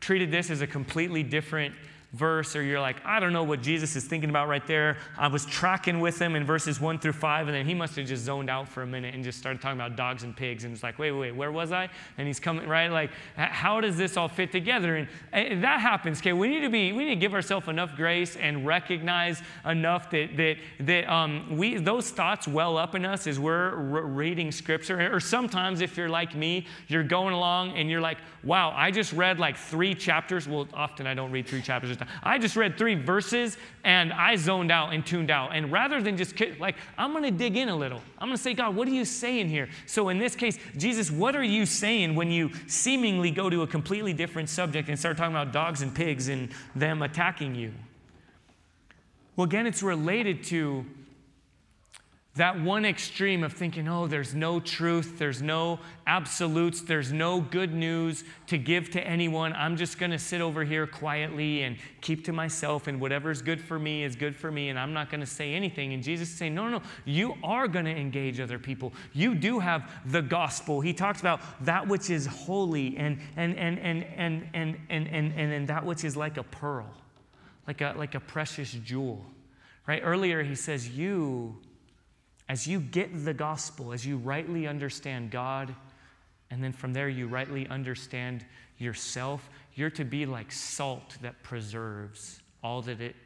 treated 0.00 0.32
this 0.32 0.50
as 0.50 0.60
a 0.60 0.66
completely 0.66 1.22
different 1.22 1.72
verse 2.16 2.56
or 2.56 2.62
you're 2.62 2.80
like, 2.80 2.96
I 3.04 3.20
don't 3.20 3.32
know 3.32 3.44
what 3.44 3.62
Jesus 3.62 3.94
is 3.94 4.04
thinking 4.04 4.30
about 4.30 4.48
right 4.48 4.66
there. 4.66 4.96
I 5.18 5.28
was 5.28 5.44
tracking 5.46 6.00
with 6.00 6.18
him 6.18 6.34
in 6.34 6.44
verses 6.44 6.80
one 6.80 6.98
through 6.98 7.12
five, 7.12 7.46
and 7.46 7.54
then 7.54 7.66
he 7.66 7.74
must 7.74 7.96
have 7.96 8.06
just 8.06 8.24
zoned 8.24 8.50
out 8.50 8.68
for 8.68 8.82
a 8.82 8.86
minute 8.86 9.14
and 9.14 9.22
just 9.22 9.38
started 9.38 9.60
talking 9.60 9.78
about 9.78 9.96
dogs 9.96 10.22
and 10.22 10.36
pigs. 10.36 10.64
And 10.64 10.72
it's 10.72 10.82
like, 10.82 10.98
wait, 10.98 11.12
wait, 11.12 11.30
wait, 11.30 11.36
where 11.36 11.52
was 11.52 11.72
I? 11.72 11.88
And 12.18 12.26
he's 12.26 12.40
coming, 12.40 12.68
right? 12.68 12.88
Like, 12.88 13.10
how 13.36 13.80
does 13.80 13.96
this 13.96 14.16
all 14.16 14.28
fit 14.28 14.50
together? 14.52 14.96
And, 14.96 15.62
that 15.62 15.80
happens, 15.80 16.20
okay? 16.20 16.32
We 16.32 16.48
need 16.48 16.60
to 16.60 16.70
be, 16.70 16.92
we 16.92 17.04
need 17.04 17.14
to 17.14 17.20
give 17.20 17.34
ourselves 17.34 17.68
enough 17.68 17.96
grace 17.96 18.36
and 18.36 18.66
recognize 18.66 19.42
enough 19.64 20.10
that, 20.10 20.36
that, 20.36 20.56
that 20.80 21.12
um, 21.12 21.56
we, 21.56 21.76
those 21.76 22.10
thoughts 22.10 22.48
well 22.48 22.76
up 22.76 22.94
in 22.94 23.04
us 23.04 23.26
as 23.26 23.38
we're 23.38 23.74
reading 23.74 24.50
scripture. 24.50 25.14
Or 25.14 25.20
sometimes, 25.20 25.80
if 25.80 25.96
you're 25.96 26.08
like 26.08 26.34
me, 26.34 26.66
you're 26.88 27.04
going 27.04 27.34
along 27.34 27.76
and 27.76 27.90
you're 27.90 28.00
like, 28.00 28.18
wow, 28.42 28.72
I 28.76 28.90
just 28.90 29.12
read 29.12 29.38
like 29.38 29.56
three 29.56 29.94
chapters. 29.94 30.48
Well, 30.48 30.68
often 30.72 31.06
I 31.06 31.14
don't 31.14 31.30
read 31.30 31.46
three 31.46 31.62
chapters 31.62 31.96
I 32.22 32.38
just 32.38 32.56
read 32.56 32.76
three 32.76 32.94
verses 32.94 33.56
and 33.84 34.12
I 34.12 34.36
zoned 34.36 34.70
out 34.70 34.92
and 34.92 35.04
tuned 35.04 35.30
out. 35.30 35.54
And 35.54 35.70
rather 35.70 36.02
than 36.02 36.16
just 36.16 36.34
like, 36.58 36.76
I'm 36.98 37.12
going 37.12 37.24
to 37.24 37.30
dig 37.30 37.56
in 37.56 37.68
a 37.68 37.76
little. 37.76 38.00
I'm 38.18 38.28
going 38.28 38.36
to 38.36 38.42
say, 38.42 38.54
God, 38.54 38.74
what 38.74 38.88
are 38.88 38.92
you 38.92 39.04
saying 39.04 39.48
here? 39.48 39.68
So 39.86 40.08
in 40.08 40.18
this 40.18 40.34
case, 40.34 40.58
Jesus, 40.76 41.10
what 41.10 41.36
are 41.36 41.44
you 41.44 41.66
saying 41.66 42.14
when 42.14 42.30
you 42.30 42.50
seemingly 42.66 43.30
go 43.30 43.50
to 43.50 43.62
a 43.62 43.66
completely 43.66 44.12
different 44.12 44.48
subject 44.48 44.88
and 44.88 44.98
start 44.98 45.16
talking 45.16 45.34
about 45.34 45.52
dogs 45.52 45.82
and 45.82 45.94
pigs 45.94 46.28
and 46.28 46.50
them 46.74 47.02
attacking 47.02 47.54
you? 47.54 47.72
Well, 49.36 49.44
again, 49.44 49.66
it's 49.66 49.82
related 49.82 50.44
to 50.44 50.86
that 52.36 52.60
one 52.60 52.84
extreme 52.84 53.42
of 53.42 53.54
thinking, 53.54 53.88
oh, 53.88 54.06
there's 54.06 54.34
no 54.34 54.60
truth, 54.60 55.18
there's 55.18 55.40
no 55.40 55.80
absolutes, 56.06 56.82
there's 56.82 57.10
no 57.10 57.40
good 57.40 57.72
news 57.72 58.24
to 58.46 58.58
give 58.58 58.90
to 58.90 59.06
anyone. 59.06 59.54
I'm 59.54 59.76
just 59.76 59.98
going 59.98 60.10
to 60.10 60.18
sit 60.18 60.42
over 60.42 60.62
here 60.62 60.86
quietly 60.86 61.62
and 61.62 61.78
keep 62.02 62.24
to 62.26 62.32
myself, 62.32 62.88
and 62.88 63.00
whatever's 63.00 63.40
good 63.40 63.60
for 63.60 63.78
me 63.78 64.04
is 64.04 64.16
good 64.16 64.36
for 64.36 64.50
me, 64.50 64.68
and 64.68 64.78
I'm 64.78 64.92
not 64.92 65.10
going 65.10 65.20
to 65.20 65.26
say 65.26 65.54
anything. 65.54 65.94
And 65.94 66.02
Jesus 66.02 66.28
is 66.28 66.36
saying, 66.36 66.54
no, 66.54 66.64
no, 66.64 66.78
no, 66.78 66.82
you 67.06 67.34
are 67.42 67.66
going 67.66 67.86
to 67.86 67.96
engage 67.96 68.38
other 68.38 68.58
people. 68.58 68.92
You 69.14 69.34
do 69.34 69.58
have 69.58 69.90
the 70.04 70.20
gospel. 70.20 70.82
He 70.82 70.92
talks 70.92 71.20
about 71.20 71.40
that 71.64 71.88
which 71.88 72.10
is 72.10 72.26
holy 72.26 72.98
and, 72.98 73.18
and, 73.36 73.56
and, 73.56 73.78
and, 73.78 74.04
and, 74.14 74.48
and, 74.52 74.76
and, 74.90 75.08
and, 75.08 75.32
and, 75.32 75.52
and 75.52 75.68
that 75.68 75.86
which 75.86 76.04
is 76.04 76.18
like 76.18 76.36
a 76.36 76.42
pearl, 76.42 76.92
like 77.66 77.80
a, 77.80 77.94
like 77.96 78.14
a 78.14 78.20
precious 78.20 78.72
jewel. 78.72 79.24
Right? 79.86 80.02
Earlier, 80.04 80.42
he 80.42 80.56
says, 80.56 80.88
You 80.88 81.56
as 82.48 82.66
you 82.66 82.80
get 82.80 83.24
the 83.24 83.34
gospel, 83.34 83.92
as 83.92 84.06
you 84.06 84.18
rightly 84.18 84.66
understand 84.66 85.30
God, 85.30 85.74
and 86.50 86.62
then 86.62 86.72
from 86.72 86.92
there 86.92 87.08
you 87.08 87.26
rightly 87.26 87.66
understand 87.68 88.44
yourself, 88.78 89.48
you're 89.74 89.90
to 89.90 90.04
be 90.04 90.26
like 90.26 90.52
salt 90.52 91.16
that 91.22 91.42
preserves 91.42 92.40
all 92.62 92.82
that 92.82 93.00
it 93.00 93.16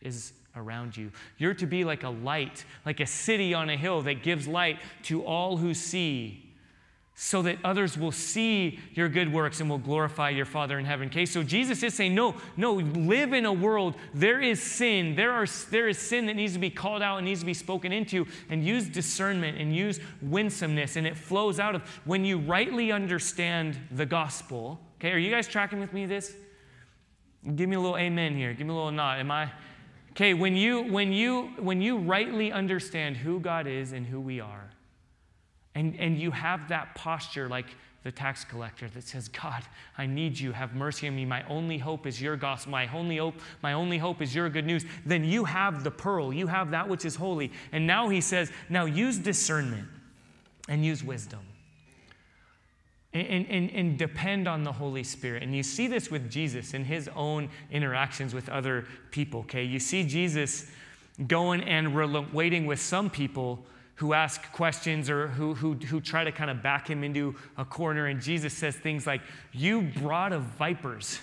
is 0.00 0.32
around 0.56 0.96
you. 0.96 1.12
You're 1.36 1.54
to 1.54 1.66
be 1.66 1.84
like 1.84 2.02
a 2.02 2.10
light, 2.10 2.64
like 2.84 3.00
a 3.00 3.06
city 3.06 3.54
on 3.54 3.70
a 3.70 3.76
hill 3.76 4.02
that 4.02 4.22
gives 4.22 4.48
light 4.48 4.78
to 5.04 5.24
all 5.24 5.56
who 5.56 5.72
see 5.74 6.47
so 7.20 7.42
that 7.42 7.58
others 7.64 7.98
will 7.98 8.12
see 8.12 8.78
your 8.94 9.08
good 9.08 9.32
works 9.32 9.58
and 9.60 9.68
will 9.68 9.76
glorify 9.76 10.30
your 10.30 10.44
Father 10.44 10.78
in 10.78 10.84
heaven. 10.84 11.08
Okay, 11.08 11.26
so 11.26 11.42
Jesus 11.42 11.82
is 11.82 11.92
saying, 11.92 12.14
no, 12.14 12.36
no, 12.56 12.74
live 12.74 13.32
in 13.32 13.44
a 13.44 13.52
world. 13.52 13.96
There 14.14 14.40
is 14.40 14.62
sin. 14.62 15.16
There, 15.16 15.32
are, 15.32 15.44
there 15.72 15.88
is 15.88 15.98
sin 15.98 16.26
that 16.26 16.36
needs 16.36 16.52
to 16.52 16.60
be 16.60 16.70
called 16.70 17.02
out 17.02 17.16
and 17.16 17.26
needs 17.26 17.40
to 17.40 17.46
be 17.46 17.54
spoken 17.54 17.90
into, 17.90 18.24
and 18.48 18.64
use 18.64 18.88
discernment 18.88 19.58
and 19.58 19.74
use 19.74 19.98
winsomeness. 20.22 20.94
And 20.94 21.08
it 21.08 21.16
flows 21.16 21.58
out 21.58 21.74
of 21.74 21.82
when 22.04 22.24
you 22.24 22.38
rightly 22.38 22.92
understand 22.92 23.76
the 23.90 24.06
gospel. 24.06 24.78
Okay, 25.00 25.10
are 25.10 25.18
you 25.18 25.32
guys 25.32 25.48
tracking 25.48 25.80
with 25.80 25.92
me 25.92 26.06
this? 26.06 26.36
Give 27.56 27.68
me 27.68 27.74
a 27.74 27.80
little 27.80 27.98
amen 27.98 28.36
here. 28.36 28.52
Give 28.52 28.64
me 28.64 28.72
a 28.72 28.76
little 28.76 28.92
nod. 28.92 29.18
Am 29.18 29.32
I? 29.32 29.50
Okay, 30.12 30.34
when 30.34 30.54
you 30.54 30.82
when 30.84 31.12
you 31.12 31.48
when 31.58 31.82
you 31.82 31.98
rightly 31.98 32.52
understand 32.52 33.16
who 33.16 33.40
God 33.40 33.66
is 33.66 33.90
and 33.90 34.06
who 34.06 34.20
we 34.20 34.38
are, 34.38 34.67
and, 35.78 35.94
and 36.00 36.18
you 36.18 36.32
have 36.32 36.68
that 36.70 36.96
posture 36.96 37.48
like 37.48 37.66
the 38.02 38.10
tax 38.10 38.44
collector 38.44 38.88
that 38.88 39.06
says, 39.06 39.28
God, 39.28 39.62
I 39.96 40.06
need 40.06 40.36
you. 40.36 40.50
Have 40.50 40.74
mercy 40.74 41.06
on 41.06 41.14
me. 41.14 41.24
My 41.24 41.44
only 41.44 41.78
hope 41.78 42.04
is 42.04 42.20
your 42.20 42.36
gospel. 42.36 42.72
My 42.72 42.88
only 42.92 43.18
hope, 43.18 43.34
my 43.62 43.74
only 43.74 43.96
hope 43.96 44.20
is 44.20 44.34
your 44.34 44.48
good 44.50 44.66
news. 44.66 44.84
Then 45.06 45.22
you 45.22 45.44
have 45.44 45.84
the 45.84 45.90
pearl. 45.92 46.32
You 46.32 46.48
have 46.48 46.72
that 46.72 46.88
which 46.88 47.04
is 47.04 47.14
holy. 47.14 47.52
And 47.70 47.86
now 47.86 48.08
he 48.08 48.20
says, 48.20 48.50
now 48.68 48.86
use 48.86 49.18
discernment 49.18 49.86
and 50.68 50.84
use 50.84 51.04
wisdom. 51.04 51.40
And, 53.12 53.46
and, 53.46 53.70
and 53.70 53.96
depend 53.96 54.48
on 54.48 54.64
the 54.64 54.72
Holy 54.72 55.04
Spirit. 55.04 55.44
And 55.44 55.54
you 55.54 55.62
see 55.62 55.86
this 55.86 56.10
with 56.10 56.28
Jesus 56.28 56.74
in 56.74 56.84
his 56.84 57.08
own 57.14 57.50
interactions 57.70 58.34
with 58.34 58.48
other 58.48 58.84
people, 59.12 59.40
okay? 59.40 59.62
You 59.62 59.78
see 59.78 60.02
Jesus 60.02 60.68
going 61.28 61.62
and 61.62 61.94
relating 61.94 62.66
with 62.66 62.80
some 62.80 63.08
people 63.08 63.64
who 63.98 64.12
ask 64.12 64.52
questions 64.52 65.10
or 65.10 65.26
who, 65.26 65.54
who, 65.54 65.74
who 65.74 66.00
try 66.00 66.22
to 66.22 66.30
kind 66.30 66.50
of 66.50 66.62
back 66.62 66.88
him 66.88 67.02
into 67.02 67.34
a 67.56 67.64
corner. 67.64 68.06
And 68.06 68.20
Jesus 68.20 68.54
says 68.54 68.76
things 68.76 69.08
like, 69.08 69.20
You 69.52 69.82
brood 69.82 70.32
of 70.32 70.42
vipers, 70.42 71.18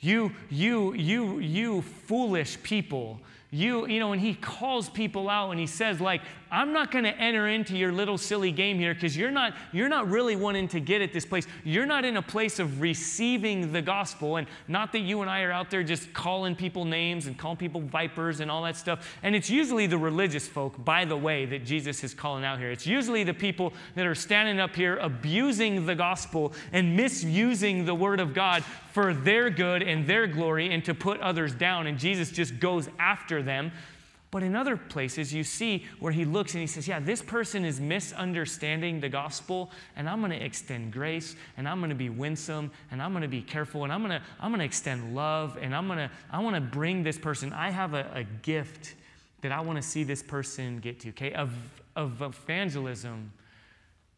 you, 0.00 0.32
you, 0.50 0.92
you, 0.94 1.38
you 1.38 1.82
foolish 1.82 2.60
people. 2.62 3.20
You, 3.52 3.86
you 3.86 4.00
know, 4.00 4.12
and 4.12 4.20
he 4.20 4.34
calls 4.34 4.88
people 4.88 5.28
out 5.28 5.52
and 5.52 5.60
he 5.60 5.68
says, 5.68 6.00
like, 6.00 6.22
I'm 6.54 6.72
not 6.72 6.92
going 6.92 7.02
to 7.02 7.18
enter 7.18 7.48
into 7.48 7.76
your 7.76 7.90
little 7.90 8.16
silly 8.16 8.52
game 8.52 8.78
here 8.78 8.94
because 8.94 9.16
you're 9.16 9.32
not, 9.32 9.54
you're 9.72 9.88
not 9.88 10.08
really 10.08 10.36
wanting 10.36 10.68
to 10.68 10.78
get 10.78 11.02
at 11.02 11.12
this 11.12 11.26
place. 11.26 11.48
You're 11.64 11.84
not 11.84 12.04
in 12.04 12.16
a 12.16 12.22
place 12.22 12.60
of 12.60 12.80
receiving 12.80 13.72
the 13.72 13.82
gospel. 13.82 14.36
And 14.36 14.46
not 14.68 14.92
that 14.92 15.00
you 15.00 15.20
and 15.20 15.28
I 15.28 15.42
are 15.42 15.50
out 15.50 15.68
there 15.68 15.82
just 15.82 16.12
calling 16.12 16.54
people 16.54 16.84
names 16.84 17.26
and 17.26 17.36
calling 17.36 17.56
people 17.56 17.80
vipers 17.80 18.38
and 18.38 18.52
all 18.52 18.62
that 18.62 18.76
stuff. 18.76 19.16
And 19.24 19.34
it's 19.34 19.50
usually 19.50 19.88
the 19.88 19.98
religious 19.98 20.46
folk, 20.46 20.82
by 20.84 21.04
the 21.04 21.16
way, 21.16 21.44
that 21.44 21.64
Jesus 21.64 22.04
is 22.04 22.14
calling 22.14 22.44
out 22.44 22.60
here. 22.60 22.70
It's 22.70 22.86
usually 22.86 23.24
the 23.24 23.34
people 23.34 23.72
that 23.96 24.06
are 24.06 24.14
standing 24.14 24.60
up 24.60 24.76
here 24.76 24.96
abusing 24.98 25.86
the 25.86 25.96
gospel 25.96 26.52
and 26.72 26.96
misusing 26.96 27.84
the 27.84 27.96
word 27.96 28.20
of 28.20 28.32
God 28.32 28.62
for 28.92 29.12
their 29.12 29.50
good 29.50 29.82
and 29.82 30.06
their 30.06 30.28
glory 30.28 30.72
and 30.72 30.84
to 30.84 30.94
put 30.94 31.20
others 31.20 31.52
down. 31.52 31.88
And 31.88 31.98
Jesus 31.98 32.30
just 32.30 32.60
goes 32.60 32.88
after 33.00 33.42
them 33.42 33.72
but 34.34 34.42
in 34.42 34.56
other 34.56 34.76
places, 34.76 35.32
you 35.32 35.44
see 35.44 35.84
where 36.00 36.10
he 36.10 36.24
looks 36.24 36.54
and 36.54 36.60
he 36.60 36.66
says, 36.66 36.88
Yeah, 36.88 36.98
this 36.98 37.22
person 37.22 37.64
is 37.64 37.78
misunderstanding 37.78 38.98
the 38.98 39.08
gospel, 39.08 39.70
and 39.94 40.08
I'm 40.08 40.18
going 40.18 40.32
to 40.32 40.44
extend 40.44 40.92
grace, 40.92 41.36
and 41.56 41.68
I'm 41.68 41.78
going 41.78 41.90
to 41.90 41.94
be 41.94 42.10
winsome, 42.10 42.72
and 42.90 43.00
I'm 43.00 43.12
going 43.12 43.22
to 43.22 43.28
be 43.28 43.42
careful, 43.42 43.84
and 43.84 43.92
I'm 43.92 44.04
going 44.04 44.20
to, 44.20 44.26
I'm 44.40 44.50
going 44.50 44.58
to 44.58 44.64
extend 44.64 45.14
love, 45.14 45.56
and 45.62 45.72
I'm 45.72 45.86
going 45.86 46.00
to, 46.00 46.10
I 46.32 46.40
want 46.40 46.56
to 46.56 46.60
bring 46.60 47.04
this 47.04 47.16
person. 47.16 47.52
I 47.52 47.70
have 47.70 47.94
a, 47.94 48.10
a 48.12 48.24
gift 48.24 48.96
that 49.42 49.52
I 49.52 49.60
want 49.60 49.76
to 49.80 49.82
see 49.82 50.02
this 50.02 50.20
person 50.20 50.80
get 50.80 50.98
to, 51.02 51.10
okay? 51.10 51.32
Of, 51.32 51.52
of 51.94 52.20
evangelism, 52.20 53.30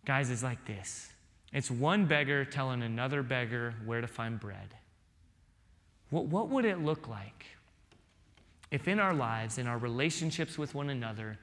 guys, 0.07 0.31
is 0.31 0.43
like 0.43 0.65
this 0.65 1.11
it's 1.53 1.71
one 1.71 2.07
beggar 2.07 2.47
telling 2.47 2.83
another 2.83 3.23
beggar 3.23 3.75
where 3.85 4.01
to 4.01 4.09
find 4.09 4.41
bread. 4.41 4.77
What, 6.09 6.25
what 6.25 6.49
would 6.49 6.65
it 6.65 6.83
look 6.83 7.07
like? 7.07 7.45
If 8.71 8.89
in 8.89 8.99
our 8.99 9.15
lives, 9.15 9.59
in 9.59 9.67
our 9.67 9.79
relationships 9.79 10.59
with 10.59 10.75
one 10.75 10.91
another, 10.91 11.39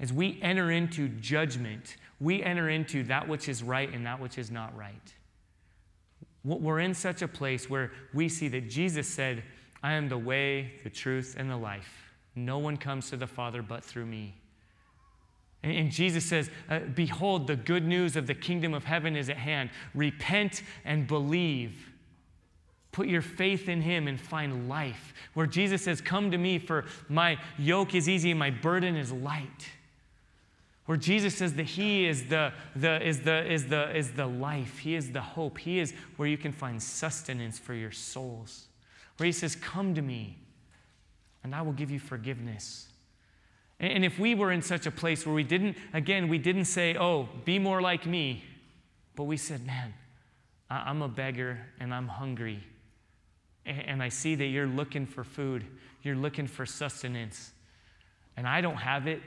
as 0.00 0.12
we 0.12 0.38
enter 0.42 0.70
into 0.70 1.08
judgment, 1.08 1.96
we 2.20 2.42
enter 2.42 2.68
into 2.68 3.02
that 3.04 3.28
which 3.28 3.48
is 3.48 3.62
right 3.62 3.92
and 3.92 4.06
that 4.06 4.20
which 4.20 4.38
is 4.38 4.50
not 4.50 4.76
right. 4.76 5.14
We're 6.44 6.80
in 6.80 6.94
such 6.94 7.22
a 7.22 7.28
place 7.28 7.68
where 7.68 7.92
we 8.14 8.28
see 8.28 8.48
that 8.48 8.68
Jesus 8.68 9.08
said, 9.08 9.42
I 9.82 9.92
am 9.94 10.08
the 10.08 10.18
way, 10.18 10.72
the 10.82 10.90
truth, 10.90 11.36
and 11.38 11.50
the 11.50 11.56
life. 11.56 12.12
No 12.34 12.58
one 12.58 12.76
comes 12.76 13.10
to 13.10 13.16
the 13.16 13.26
Father 13.26 13.62
but 13.62 13.84
through 13.84 14.06
me. 14.06 14.34
And 15.62 15.90
Jesus 15.90 16.24
says, 16.24 16.50
uh, 16.70 16.80
Behold, 16.94 17.48
the 17.48 17.56
good 17.56 17.84
news 17.84 18.14
of 18.14 18.28
the 18.28 18.34
kingdom 18.34 18.74
of 18.74 18.84
heaven 18.84 19.16
is 19.16 19.28
at 19.28 19.36
hand. 19.36 19.70
Repent 19.94 20.62
and 20.84 21.06
believe. 21.06 21.87
Put 22.92 23.08
your 23.08 23.22
faith 23.22 23.68
in 23.68 23.82
Him 23.82 24.08
and 24.08 24.18
find 24.18 24.68
life. 24.68 25.12
Where 25.34 25.46
Jesus 25.46 25.82
says, 25.82 26.00
Come 26.00 26.30
to 26.30 26.38
me, 26.38 26.58
for 26.58 26.84
my 27.08 27.38
yoke 27.58 27.94
is 27.94 28.08
easy 28.08 28.30
and 28.30 28.38
my 28.38 28.50
burden 28.50 28.96
is 28.96 29.12
light. 29.12 29.70
Where 30.86 30.96
Jesus 30.96 31.34
says 31.34 31.54
that 31.54 31.66
He 31.66 32.06
is 32.06 32.28
the, 32.28 32.52
the, 32.74 33.06
is, 33.06 33.20
the, 33.20 33.52
is, 33.52 33.66
the, 33.68 33.94
is 33.94 34.12
the 34.12 34.26
life, 34.26 34.78
He 34.78 34.94
is 34.94 35.12
the 35.12 35.20
hope, 35.20 35.58
He 35.58 35.78
is 35.78 35.92
where 36.16 36.26
you 36.26 36.38
can 36.38 36.52
find 36.52 36.82
sustenance 36.82 37.58
for 37.58 37.74
your 37.74 37.92
souls. 37.92 38.66
Where 39.18 39.26
He 39.26 39.32
says, 39.32 39.54
Come 39.54 39.94
to 39.94 40.02
me, 40.02 40.38
and 41.44 41.54
I 41.54 41.62
will 41.62 41.72
give 41.72 41.90
you 41.90 42.00
forgiveness. 42.00 42.86
And 43.80 44.04
if 44.04 44.18
we 44.18 44.34
were 44.34 44.50
in 44.50 44.62
such 44.62 44.86
a 44.86 44.90
place 44.90 45.24
where 45.24 45.34
we 45.34 45.44
didn't, 45.44 45.76
again, 45.92 46.28
we 46.28 46.38
didn't 46.38 46.64
say, 46.64 46.96
Oh, 46.96 47.28
be 47.44 47.58
more 47.58 47.82
like 47.82 48.06
me, 48.06 48.42
but 49.14 49.24
we 49.24 49.36
said, 49.36 49.66
Man, 49.66 49.92
I'm 50.70 51.02
a 51.02 51.08
beggar 51.08 51.60
and 51.78 51.94
I'm 51.94 52.08
hungry 52.08 52.64
and 53.68 54.02
I 54.02 54.08
see 54.08 54.34
that 54.34 54.46
you're 54.46 54.66
looking 54.66 55.06
for 55.06 55.24
food, 55.24 55.64
you're 56.02 56.16
looking 56.16 56.46
for 56.46 56.66
sustenance, 56.66 57.52
and 58.36 58.46
I 58.46 58.60
don't 58.60 58.76
have 58.76 59.06
it. 59.06 59.20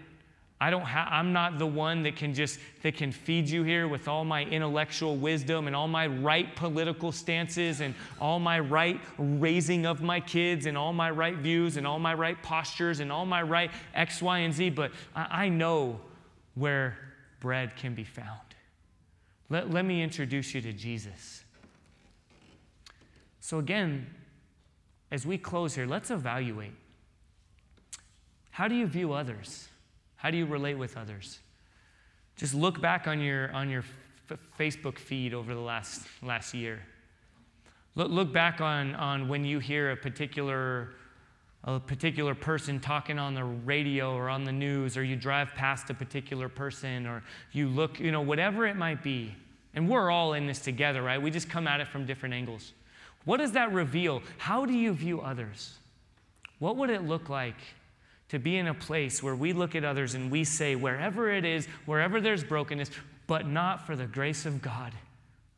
I 0.60 0.70
don't 0.70 0.84
ha- 0.84 1.08
I'm 1.10 1.34
not 1.34 1.58
the 1.58 1.66
one 1.66 2.04
that 2.04 2.16
can 2.16 2.36
just 2.36 2.60
that 2.84 2.96
can 2.96 3.12
feed 3.12 3.50
you 3.50 3.64
here 3.64 3.88
with 3.88 4.08
all 4.08 4.24
my 4.24 4.44
intellectual 4.44 5.18
wisdom 5.18 5.66
and 5.66 5.76
all 5.76 5.88
my 5.88 6.06
right 6.06 6.56
political 6.56 7.12
stances 7.12 7.82
and 7.82 7.96
all 8.20 8.38
my 8.38 8.60
right 8.60 9.00
raising 9.18 9.88
of 9.88 10.04
my 10.04 10.20
kids 10.20 10.68
and 10.68 10.78
all 10.78 10.94
my 10.94 11.10
right 11.10 11.36
views 11.36 11.78
and 11.78 11.88
all 11.88 11.98
my 11.98 12.14
right 12.14 12.42
postures 12.44 13.00
and 13.00 13.12
all 13.12 13.26
my 13.26 13.42
right 13.42 13.72
X, 13.96 14.22
Y, 14.22 14.40
and 14.40 14.54
Z. 14.54 14.70
But 14.70 14.92
I, 15.16 15.46
I 15.46 15.50
know 15.50 16.00
where 16.54 16.96
bread 17.40 17.76
can 17.76 17.96
be 17.96 18.04
found. 18.04 18.40
Let, 19.50 19.72
let 19.72 19.84
me 19.84 20.04
introduce 20.04 20.54
you 20.54 20.62
to 20.62 20.72
Jesus. 20.72 21.44
So 23.42 23.58
again, 23.60 24.06
as 25.12 25.26
we 25.26 25.38
close 25.38 25.76
here, 25.76 25.86
let's 25.86 26.10
evaluate. 26.10 26.74
How 28.52 28.68
do 28.68 28.76
you 28.76 28.88
view 28.88 29.14
others? 29.14 29.68
How 30.16 30.32
do 30.32 30.38
you 30.38 30.46
relate 30.46 30.76
with 30.76 30.98
others? 30.98 31.40
Just 32.38 32.54
look 32.54 32.82
back 32.82 33.08
on 33.08 33.20
your, 33.20 33.52
on 33.52 33.70
your 33.70 33.84
f- 34.30 34.40
Facebook 34.60 34.98
feed 34.98 35.34
over 35.34 35.54
the 35.54 35.60
last, 35.60 36.08
last 36.22 36.54
year. 36.54 36.82
Look, 37.96 38.10
look 38.10 38.32
back 38.32 38.62
on, 38.62 38.96
on 38.96 39.28
when 39.28 39.44
you 39.44 39.60
hear 39.60 39.92
a 39.92 39.98
particular, 39.98 40.92
a 41.66 41.80
particular 41.80 42.34
person 42.34 42.80
talking 42.80 43.20
on 43.20 43.34
the 43.34 43.44
radio 43.44 44.14
or 44.14 44.30
on 44.30 44.46
the 44.46 44.52
news, 44.52 44.96
or 44.96 45.04
you 45.04 45.16
drive 45.16 45.54
past 45.56 45.90
a 45.90 45.94
particular 45.94 46.48
person, 46.48 47.06
or 47.06 47.22
you 47.52 47.68
look, 47.68 48.00
you 48.00 48.12
know, 48.12 48.22
whatever 48.22 48.66
it 48.66 48.76
might 48.76 49.04
be. 49.04 49.36
And 49.74 49.90
we're 49.90 50.10
all 50.10 50.34
in 50.34 50.48
this 50.48 50.60
together, 50.60 51.02
right? 51.02 51.22
We 51.22 51.32
just 51.32 51.50
come 51.50 51.68
at 51.68 51.80
it 51.80 51.88
from 51.88 52.06
different 52.06 52.34
angles. 52.34 52.74
What 53.26 53.38
does 53.38 53.52
that 53.54 53.72
reveal? 53.72 54.22
How 54.38 54.66
do 54.66 54.74
you 54.74 54.94
view 54.94 55.22
others? 55.22 55.78
What 56.60 56.78
would 56.78 56.90
it 56.90 57.04
look 57.04 57.30
like 57.30 57.58
to 58.30 58.40
be 58.40 58.58
in 58.58 58.68
a 58.68 58.74
place 58.74 59.22
where 59.22 59.36
we 59.36 59.54
look 59.54 59.76
at 59.76 59.84
others 59.84 60.14
and 60.14 60.32
we 60.32 60.44
say, 60.44 60.76
wherever 60.76 61.30
it 61.30 61.44
is, 61.44 61.66
wherever 61.86 62.22
there's 62.22 62.44
brokenness, 62.44 62.90
but 63.28 63.48
not 63.48 63.86
for 63.86 63.96
the 63.96 64.06
grace 64.06 64.46
of 64.46 64.62
God, 64.62 64.94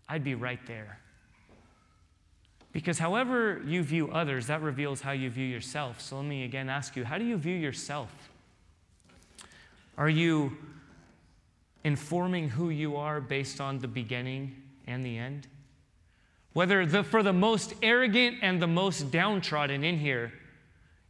I'd 0.10 0.24
be 0.24 0.36
right 0.36 0.60
there. 0.66 1.00
Because 2.72 2.98
however 2.98 3.62
you 3.66 3.84
view 3.84 4.12
others, 4.12 4.48
that 4.48 4.62
reveals 4.62 5.02
how 5.02 5.12
you 5.12 5.30
view 5.30 5.46
yourself. 5.46 6.02
So 6.02 6.18
let 6.18 6.26
me 6.26 6.44
again 6.44 6.70
ask 6.70 6.96
you 6.96 7.06
how 7.06 7.20
do 7.20 7.26
you 7.26 7.38
view 7.38 7.56
yourself? 7.56 8.10
Are 9.98 10.10
you 10.10 10.58
informing 11.84 12.50
who 12.50 12.72
you 12.72 12.96
are 12.96 13.22
based 13.22 13.62
on 13.62 13.78
the 13.78 13.88
beginning 13.88 14.56
and 14.88 15.06
the 15.06 15.18
end? 15.18 15.48
Whether 16.54 16.86
the, 16.86 17.04
for 17.04 17.24
the 17.24 17.34
most 17.34 17.74
arrogant 17.82 18.38
and 18.42 18.62
the 18.62 18.68
most 18.68 19.12
downtrodden 19.12 19.84
in 19.84 19.98
here, 19.98 20.34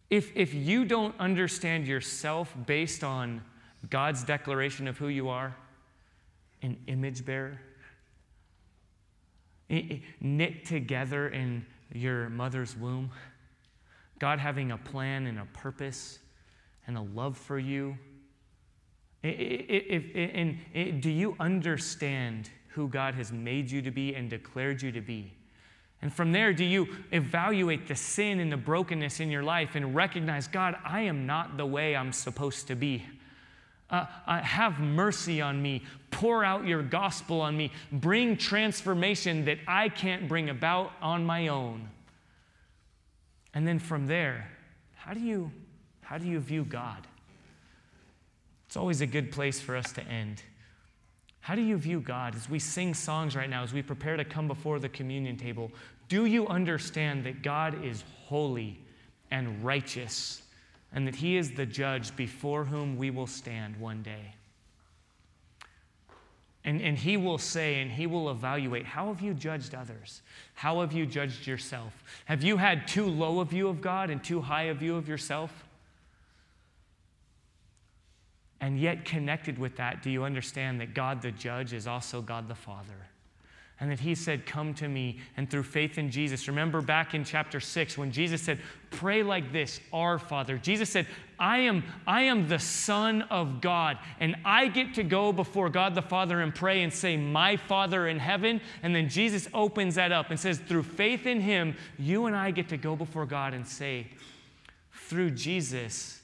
if, 0.09 0.31
if 0.35 0.53
you 0.53 0.85
don't 0.85 1.15
understand 1.19 1.87
yourself 1.87 2.53
based 2.65 3.03
on 3.03 3.41
God's 3.89 4.23
declaration 4.23 4.87
of 4.87 4.97
who 4.97 5.07
you 5.09 5.29
are, 5.29 5.55
an 6.61 6.77
image 6.87 7.25
bearer, 7.25 7.59
knit 10.21 10.65
together 10.65 11.27
in 11.27 11.65
your 11.91 12.29
mother's 12.29 12.77
womb, 12.77 13.11
God 14.19 14.39
having 14.39 14.71
a 14.71 14.77
plan 14.77 15.25
and 15.25 15.39
a 15.39 15.45
purpose 15.45 16.19
and 16.87 16.97
a 16.97 17.01
love 17.01 17.37
for 17.37 17.59
you. 17.59 17.97
If, 19.23 20.03
and 20.15 21.01
do 21.01 21.09
you 21.09 21.35
understand 21.39 22.49
who 22.73 22.87
God 22.87 23.15
has 23.15 23.31
made 23.31 23.69
you 23.69 23.81
to 23.81 23.91
be 23.91 24.15
and 24.15 24.29
declared 24.29 24.81
you 24.81 24.91
to 24.91 25.01
be? 25.01 25.33
And 26.01 26.13
from 26.13 26.33
there, 26.33 26.51
do 26.51 26.65
you 26.65 26.89
evaluate 27.11 27.87
the 27.87 27.95
sin 27.95 28.39
and 28.39 28.51
the 28.51 28.57
brokenness 28.57 29.21
in 29.21 29.31
your 29.31 29.43
life 29.43 29.75
and 29.75 29.95
recognize, 29.95 30.47
God, 30.47 30.75
I 30.83 31.01
am 31.01 31.25
not 31.25 31.55
the 31.55 31.65
way 31.65 31.95
I'm 31.95 32.11
supposed 32.11 32.67
to 32.67 32.75
be? 32.75 33.05
Uh, 33.89 34.05
uh, 34.27 34.41
have 34.41 34.79
mercy 34.79 35.39
on 35.39 35.61
me. 35.61 35.83
Pour 36.11 36.43
out 36.43 36.65
your 36.65 36.83
gospel 36.83 37.39
on 37.39 37.55
me. 37.55 37.71
Bring 37.91 38.35
transformation 38.35 39.45
that 39.45 39.59
I 39.67 39.87
can't 39.87 40.27
bring 40.27 40.49
about 40.49 40.91
on 41.01 41.25
my 41.25 41.47
own. 41.47 41.87
And 43.53 43.67
then 43.67 43.79
from 43.79 44.07
there, 44.07 44.49
how 44.95 45.13
do 45.13 45.19
you, 45.19 45.51
how 46.01 46.17
do 46.17 46.27
you 46.27 46.39
view 46.39 46.65
God? 46.65 47.07
It's 48.67 48.75
always 48.75 49.01
a 49.01 49.07
good 49.07 49.31
place 49.31 49.61
for 49.61 49.77
us 49.77 49.91
to 49.93 50.01
end. 50.01 50.41
How 51.43 51.55
do 51.55 51.61
you 51.61 51.75
view 51.75 51.99
God? 51.99 52.35
As 52.35 52.49
we 52.49 52.57
sing 52.57 52.93
songs 52.93 53.35
right 53.35 53.49
now, 53.49 53.63
as 53.63 53.73
we 53.73 53.81
prepare 53.81 54.15
to 54.15 54.23
come 54.23 54.47
before 54.47 54.79
the 54.79 54.87
communion 54.87 55.35
table, 55.35 55.73
do 56.07 56.23
you 56.23 56.47
understand 56.47 57.25
that 57.25 57.43
God 57.43 57.83
is 57.83 58.05
holy 58.27 58.79
and 59.29 59.61
righteous 59.61 60.41
and 60.93 61.05
that 61.05 61.15
He 61.15 61.35
is 61.35 61.51
the 61.51 61.65
judge 61.65 62.15
before 62.15 62.63
whom 62.63 62.95
we 62.95 63.11
will 63.11 63.27
stand 63.27 63.75
one 63.75 64.01
day? 64.03 64.35
And, 66.63 66.81
and 66.81 66.97
He 66.97 67.17
will 67.17 67.37
say 67.37 67.81
and 67.81 67.91
He 67.91 68.07
will 68.07 68.31
evaluate 68.31 68.85
how 68.85 69.07
have 69.07 69.19
you 69.19 69.33
judged 69.33 69.75
others? 69.75 70.21
How 70.53 70.79
have 70.79 70.93
you 70.93 71.05
judged 71.05 71.45
yourself? 71.45 71.91
Have 72.23 72.41
you 72.41 72.55
had 72.55 72.87
too 72.87 73.05
low 73.05 73.41
a 73.41 73.45
view 73.45 73.67
of 73.67 73.81
God 73.81 74.09
and 74.09 74.23
too 74.23 74.39
high 74.39 74.63
a 74.63 74.73
view 74.73 74.95
of 74.95 75.09
yourself? 75.09 75.51
And 78.63 78.79
yet, 78.79 79.03
connected 79.03 79.59
with 79.59 79.75
that, 79.75 80.01
do 80.01 80.09
you 80.09 80.23
understand 80.23 80.79
that 80.79 80.93
God 80.93 81.21
the 81.21 81.31
judge 81.31 81.73
is 81.73 81.85
also 81.85 82.21
God 82.21 82.47
the 82.47 82.55
Father? 82.55 82.95
And 83.77 83.91
that 83.91 83.99
he 83.99 84.15
said, 84.15 84.45
Come 84.45 84.73
to 84.75 84.87
me. 84.87 85.19
And 85.35 85.51
through 85.51 85.63
faith 85.63 85.97
in 85.97 86.09
Jesus, 86.09 86.47
remember 86.47 86.79
back 86.79 87.13
in 87.13 87.25
chapter 87.25 87.59
6 87.59 87.97
when 87.97 88.09
Jesus 88.09 88.41
said, 88.41 88.59
Pray 88.89 89.21
like 89.21 89.51
this, 89.51 89.81
our 89.91 90.17
Father. 90.17 90.57
Jesus 90.57 90.89
said, 90.89 91.07
I 91.37 91.57
am, 91.57 91.83
I 92.07 92.21
am 92.21 92.47
the 92.47 92.57
Son 92.57 93.23
of 93.23 93.59
God, 93.59 93.97
and 94.21 94.37
I 94.45 94.69
get 94.69 94.93
to 94.93 95.03
go 95.03 95.33
before 95.33 95.69
God 95.69 95.93
the 95.93 96.01
Father 96.01 96.39
and 96.39 96.55
pray 96.55 96.83
and 96.83 96.93
say, 96.93 97.17
My 97.17 97.57
Father 97.57 98.07
in 98.07 98.17
heaven. 98.17 98.61
And 98.81 98.95
then 98.95 99.09
Jesus 99.09 99.49
opens 99.53 99.95
that 99.95 100.13
up 100.13 100.29
and 100.29 100.39
says, 100.39 100.57
Through 100.57 100.83
faith 100.83 101.27
in 101.27 101.41
him, 101.41 101.75
you 101.99 102.27
and 102.27 102.35
I 102.35 102.51
get 102.51 102.69
to 102.69 102.77
go 102.77 102.95
before 102.95 103.25
God 103.25 103.53
and 103.53 103.67
say, 103.67 104.07
Through 104.93 105.31
Jesus, 105.31 106.21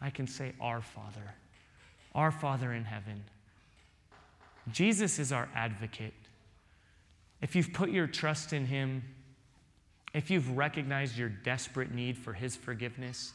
I 0.00 0.10
can 0.10 0.26
say, 0.26 0.52
Our 0.60 0.80
Father, 0.80 1.34
our 2.14 2.30
Father 2.30 2.72
in 2.72 2.84
heaven. 2.84 3.24
Jesus 4.72 5.18
is 5.18 5.32
our 5.32 5.48
advocate. 5.54 6.14
If 7.40 7.54
you've 7.54 7.72
put 7.72 7.90
your 7.90 8.06
trust 8.06 8.52
in 8.52 8.66
Him, 8.66 9.02
if 10.14 10.30
you've 10.30 10.56
recognized 10.56 11.16
your 11.16 11.28
desperate 11.28 11.92
need 11.92 12.16
for 12.16 12.32
His 12.32 12.56
forgiveness, 12.56 13.32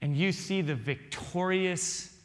and 0.00 0.16
you 0.16 0.32
see 0.32 0.62
the 0.62 0.74
victorious 0.74 2.17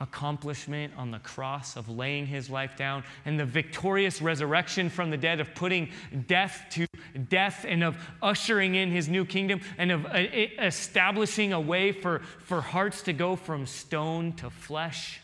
accomplishment 0.00 0.92
on 0.96 1.10
the 1.10 1.18
cross 1.18 1.76
of 1.76 1.88
laying 1.88 2.26
his 2.26 2.48
life 2.48 2.74
down 2.76 3.04
and 3.26 3.38
the 3.38 3.44
victorious 3.44 4.22
resurrection 4.22 4.88
from 4.88 5.10
the 5.10 5.16
dead 5.16 5.40
of 5.40 5.54
putting 5.54 5.90
death 6.26 6.64
to 6.70 6.86
death 7.28 7.66
and 7.68 7.84
of 7.84 7.96
ushering 8.22 8.74
in 8.74 8.90
his 8.90 9.08
new 9.08 9.24
kingdom 9.24 9.60
and 9.76 9.92
of 9.92 10.06
uh, 10.06 10.26
establishing 10.60 11.52
a 11.52 11.60
way 11.60 11.92
for, 11.92 12.20
for 12.38 12.60
hearts 12.60 13.02
to 13.02 13.12
go 13.12 13.36
from 13.36 13.66
stone 13.66 14.32
to 14.32 14.48
flesh 14.48 15.20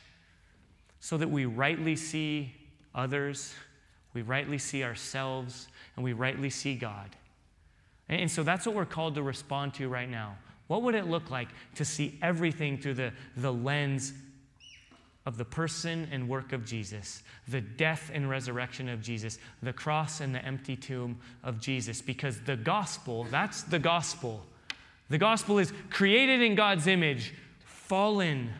so 1.01 1.17
that 1.17 1.31
we 1.31 1.47
rightly 1.47 1.97
see 1.97 2.53
others, 2.95 3.55
we 4.13 4.23
rightly 4.23 4.59
see 4.59 4.83
ourselves, 4.83 5.69
and 5.95 6.05
we 6.05 6.13
rightly 6.13 6.51
see 6.51 6.75
God. 6.75 7.17
And 8.09 8.31
so 8.31 8.43
that's 8.43 8.67
what 8.67 8.75
we're 8.75 8.85
called 8.85 9.15
to 9.15 9.23
respond 9.23 9.75
to 9.75 9.89
right 9.89 10.09
now. 10.09 10.37
What 10.67 10.83
would 10.83 10.95
it 10.95 11.07
look 11.07 11.31
like 11.31 11.49
to 11.77 11.85
see 11.85 12.19
everything 12.23 12.79
through 12.79 12.95
the, 12.95 13.13
the 13.37 13.53
lens 13.53 14.13
of 15.27 15.37
the 15.37 15.45
person 15.45 16.09
and 16.13 16.29
work 16.29 16.53
of 16.53 16.65
Jesus, 16.65 17.23
the 17.49 17.61
death 17.61 18.11
and 18.15 18.31
resurrection 18.31 18.89
of 18.89 19.03
Jesus, 19.03 19.39
the 19.63 19.73
cross 19.73 20.21
and 20.21 20.33
the 20.33 20.45
empty 20.45 20.77
tomb 20.77 21.19
of 21.43 21.61
Jesus. 21.61 22.01
Because 22.01 22.41
the 22.41 22.57
gospel, 22.57 23.25
that's 23.25 23.63
the 23.63 23.81
gospel. 23.81 24.47
The 25.11 25.19
gospel 25.19 25.59
is 25.59 25.73
created 25.91 26.41
in 26.43 26.55
God's 26.55 26.87
image, 26.87 27.35
fallen, 27.65 28.51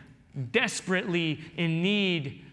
desperately 0.51 1.39
in 1.55 1.81
need 1.81 2.43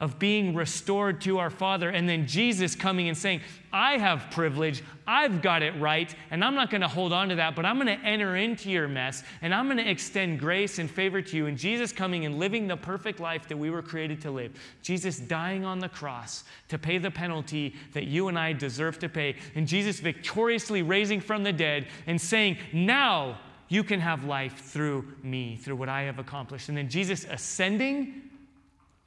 of 0.00 0.18
being 0.18 0.54
restored 0.54 1.20
to 1.20 1.38
our 1.38 1.50
Father, 1.50 1.90
and 1.90 2.08
then 2.08 2.24
Jesus 2.26 2.76
coming 2.76 3.08
and 3.08 3.18
saying, 3.18 3.40
I 3.72 3.98
have 3.98 4.30
privilege, 4.30 4.82
I've 5.08 5.42
got 5.42 5.62
it 5.62 5.72
right, 5.80 6.14
and 6.30 6.44
I'm 6.44 6.54
not 6.54 6.70
to 6.70 6.88
hold 6.88 7.12
on 7.12 7.28
to 7.30 7.34
that, 7.34 7.56
but 7.56 7.66
I'm 7.66 7.78
to 7.80 7.98
enter 8.06 8.36
into 8.36 8.70
your 8.70 8.86
mess, 8.86 9.24
and 9.42 9.52
I'm 9.52 9.68
to 9.76 9.90
extend 9.90 10.38
grace 10.38 10.78
and 10.78 10.88
favor 10.88 11.20
to 11.20 11.36
you. 11.36 11.46
And 11.46 11.58
Jesus 11.58 11.90
coming 11.90 12.26
and 12.26 12.38
living 12.38 12.68
the 12.68 12.76
perfect 12.76 13.18
life 13.18 13.48
that 13.48 13.56
we 13.56 13.70
were 13.70 13.82
created 13.82 14.20
to 14.22 14.30
live. 14.30 14.52
Jesus 14.82 15.18
dying 15.18 15.64
on 15.64 15.80
the 15.80 15.88
cross 15.88 16.44
to 16.68 16.78
pay 16.78 16.98
the 16.98 17.10
penalty 17.10 17.74
that 17.92 18.04
you 18.04 18.28
and 18.28 18.38
I 18.38 18.52
deserve 18.52 19.00
to 19.00 19.08
pay. 19.08 19.34
And 19.56 19.66
Jesus 19.66 19.98
victoriously 19.98 20.82
raising 20.82 21.20
from 21.20 21.42
the 21.42 21.52
dead 21.52 21.88
and 22.06 22.20
saying, 22.20 22.58
Now 22.72 23.40
you 23.68 23.82
can 23.82 23.98
have 24.00 24.24
life 24.24 24.60
through 24.64 25.12
me, 25.24 25.56
through 25.56 25.76
what 25.76 25.88
I 25.88 26.02
have 26.02 26.20
accomplished. 26.20 26.68
And 26.68 26.78
then 26.78 26.88
Jesus 26.88 27.26
ascending 27.28 28.27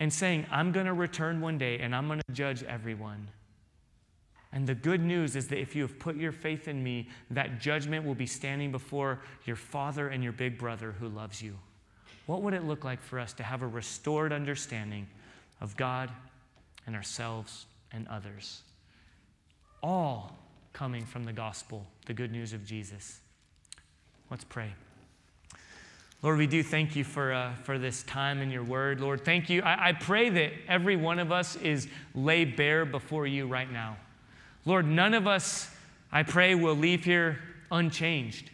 and 0.02 0.12
saying, 0.12 0.47
I'm 0.49 0.72
going 0.72 0.88
to 0.88 0.93
return 0.93 1.41
one 1.41 1.60
day 1.60 1.78
and 1.78 1.95
I'm 1.95 2.08
going 2.08 2.22
to 2.28 2.34
judge 2.34 2.64
everyone. 2.64 3.28
And 4.52 4.66
the 4.66 4.74
good 4.74 4.99
news 4.99 5.36
is 5.36 5.47
that 5.49 5.60
if 5.60 5.76
you 5.76 5.84
have 5.84 5.99
put 5.99 6.16
your 6.16 6.32
faith 6.32 6.68
in 6.68 6.84
me, 6.84 7.08
that 7.30 7.62
judgment 7.62 8.04
will 8.04 8.16
be 8.16 8.26
standing 8.26 8.72
before 8.72 9.22
your 9.45 9.56
father 9.56 10.08
and 10.08 10.24
your 10.24 10.34
big 10.34 10.58
brother 10.58 10.95
who 10.99 11.08
loves 11.08 11.39
you. 11.39 11.56
What 12.26 12.41
would 12.41 12.56
it 12.56 12.64
look 12.64 12.84
like 12.84 12.99
for 12.99 13.20
us 13.20 13.32
to 13.34 13.43
have 13.43 13.62
a 13.62 13.68
restored 13.68 14.34
understanding 14.34 15.06
of 15.62 15.78
God 15.78 16.10
and 16.88 16.95
ourselves 16.95 17.68
and 17.91 18.08
others? 18.08 18.64
All 19.84 20.36
coming 20.74 21.06
from 21.06 21.26
the 21.26 21.34
gospel, 21.34 21.86
the 22.08 22.14
good 22.16 22.32
news 22.32 22.54
of 22.54 22.66
Jesus. 22.66 23.20
Let's 24.32 24.45
pray. 24.45 24.74
Lord, 26.24 26.38
we 26.38 26.45
do 26.45 26.61
thank 26.61 26.95
you 26.95 27.03
for, 27.03 27.34
uh, 27.34 27.55
for 27.63 27.80
this 27.80 28.03
time 28.03 28.41
in 28.41 28.51
your 28.51 28.63
word. 28.63 29.01
Lord, 29.01 29.26
thank 29.26 29.49
you. 29.49 29.63
I, 29.63 29.89
I 29.89 29.93
pray 29.93 30.30
that 30.30 30.51
every 30.67 30.95
one 30.95 31.17
of 31.17 31.32
us 31.32 31.55
is 31.55 31.88
laid 32.13 32.55
bare 32.55 32.86
before 32.86 33.26
you 33.26 33.47
right 33.47 33.72
now. 33.72 33.97
Lord, 34.65 34.86
none 34.86 35.15
of 35.15 35.26
us, 35.26 35.67
I 36.11 36.22
pray, 36.22 36.53
will 36.53 36.76
leave 36.76 37.03
here 37.03 37.39
unchanged. 37.72 38.51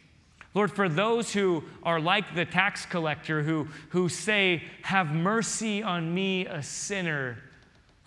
Lord, 0.54 0.72
for 0.72 0.88
those 0.88 1.34
who 1.34 1.64
are 1.84 2.00
like 2.00 2.36
the 2.36 2.46
tax 2.46 2.86
collector 2.86 3.44
who, 3.44 3.68
who 3.90 4.08
say, 4.08 4.64
Have 4.84 5.14
mercy 5.14 5.84
on 5.84 6.14
me, 6.14 6.46
a 6.46 6.64
sinner, 6.64 7.38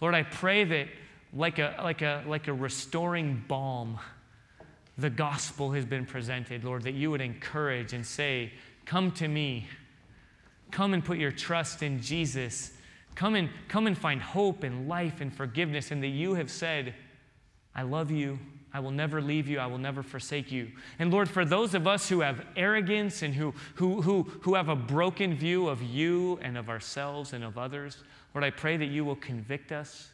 Lord, 0.00 0.14
I 0.14 0.22
pray 0.22 0.64
that 0.64 0.88
like 1.34 1.58
a, 1.58 1.78
like 1.82 2.00
a, 2.00 2.24
like 2.26 2.48
a 2.48 2.52
restoring 2.54 3.44
balm, 3.46 3.98
the 4.96 5.10
gospel 5.10 5.72
has 5.72 5.84
been 5.84 6.06
presented, 6.06 6.64
Lord, 6.64 6.82
that 6.82 6.94
you 6.94 7.10
would 7.10 7.20
encourage 7.20 7.92
and 7.92 8.04
say, 8.04 8.52
Come 8.90 9.12
to 9.12 9.28
me. 9.28 9.68
Come 10.72 10.94
and 10.94 11.04
put 11.04 11.16
your 11.16 11.30
trust 11.30 11.80
in 11.84 12.02
Jesus. 12.02 12.72
Come 13.14 13.36
and, 13.36 13.48
come 13.68 13.86
and 13.86 13.96
find 13.96 14.20
hope 14.20 14.64
and 14.64 14.88
life 14.88 15.20
and 15.20 15.32
forgiveness, 15.32 15.92
and 15.92 16.02
that 16.02 16.08
you 16.08 16.34
have 16.34 16.50
said, 16.50 16.92
I 17.72 17.82
love 17.82 18.10
you. 18.10 18.40
I 18.74 18.80
will 18.80 18.90
never 18.90 19.22
leave 19.22 19.46
you. 19.46 19.60
I 19.60 19.66
will 19.66 19.78
never 19.78 20.02
forsake 20.02 20.50
you. 20.50 20.72
And 20.98 21.12
Lord, 21.12 21.28
for 21.28 21.44
those 21.44 21.74
of 21.74 21.86
us 21.86 22.08
who 22.08 22.18
have 22.22 22.44
arrogance 22.56 23.22
and 23.22 23.32
who, 23.32 23.54
who, 23.76 24.02
who, 24.02 24.24
who 24.40 24.56
have 24.56 24.68
a 24.68 24.74
broken 24.74 25.36
view 25.36 25.68
of 25.68 25.80
you 25.84 26.40
and 26.42 26.58
of 26.58 26.68
ourselves 26.68 27.32
and 27.32 27.44
of 27.44 27.58
others, 27.58 27.98
Lord, 28.34 28.42
I 28.42 28.50
pray 28.50 28.76
that 28.76 28.86
you 28.86 29.04
will 29.04 29.14
convict 29.14 29.70
us. 29.70 30.10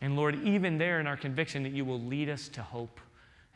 And 0.00 0.16
Lord, 0.16 0.42
even 0.42 0.78
there 0.78 1.00
in 1.00 1.06
our 1.06 1.18
conviction, 1.18 1.64
that 1.64 1.72
you 1.72 1.84
will 1.84 2.00
lead 2.00 2.30
us 2.30 2.48
to 2.48 2.62
hope 2.62 2.98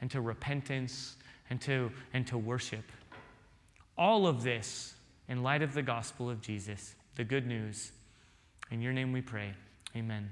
and 0.02 0.10
to 0.10 0.20
repentance 0.20 1.16
and 1.48 1.58
to, 1.62 1.90
and 2.12 2.26
to 2.26 2.36
worship. 2.36 2.84
All 3.96 4.26
of 4.26 4.42
this 4.42 4.94
in 5.28 5.42
light 5.42 5.62
of 5.62 5.74
the 5.74 5.82
gospel 5.82 6.30
of 6.30 6.40
Jesus, 6.40 6.94
the 7.16 7.24
good 7.24 7.46
news. 7.46 7.92
In 8.70 8.80
your 8.80 8.92
name 8.92 9.12
we 9.12 9.20
pray. 9.20 9.52
Amen. 9.94 10.30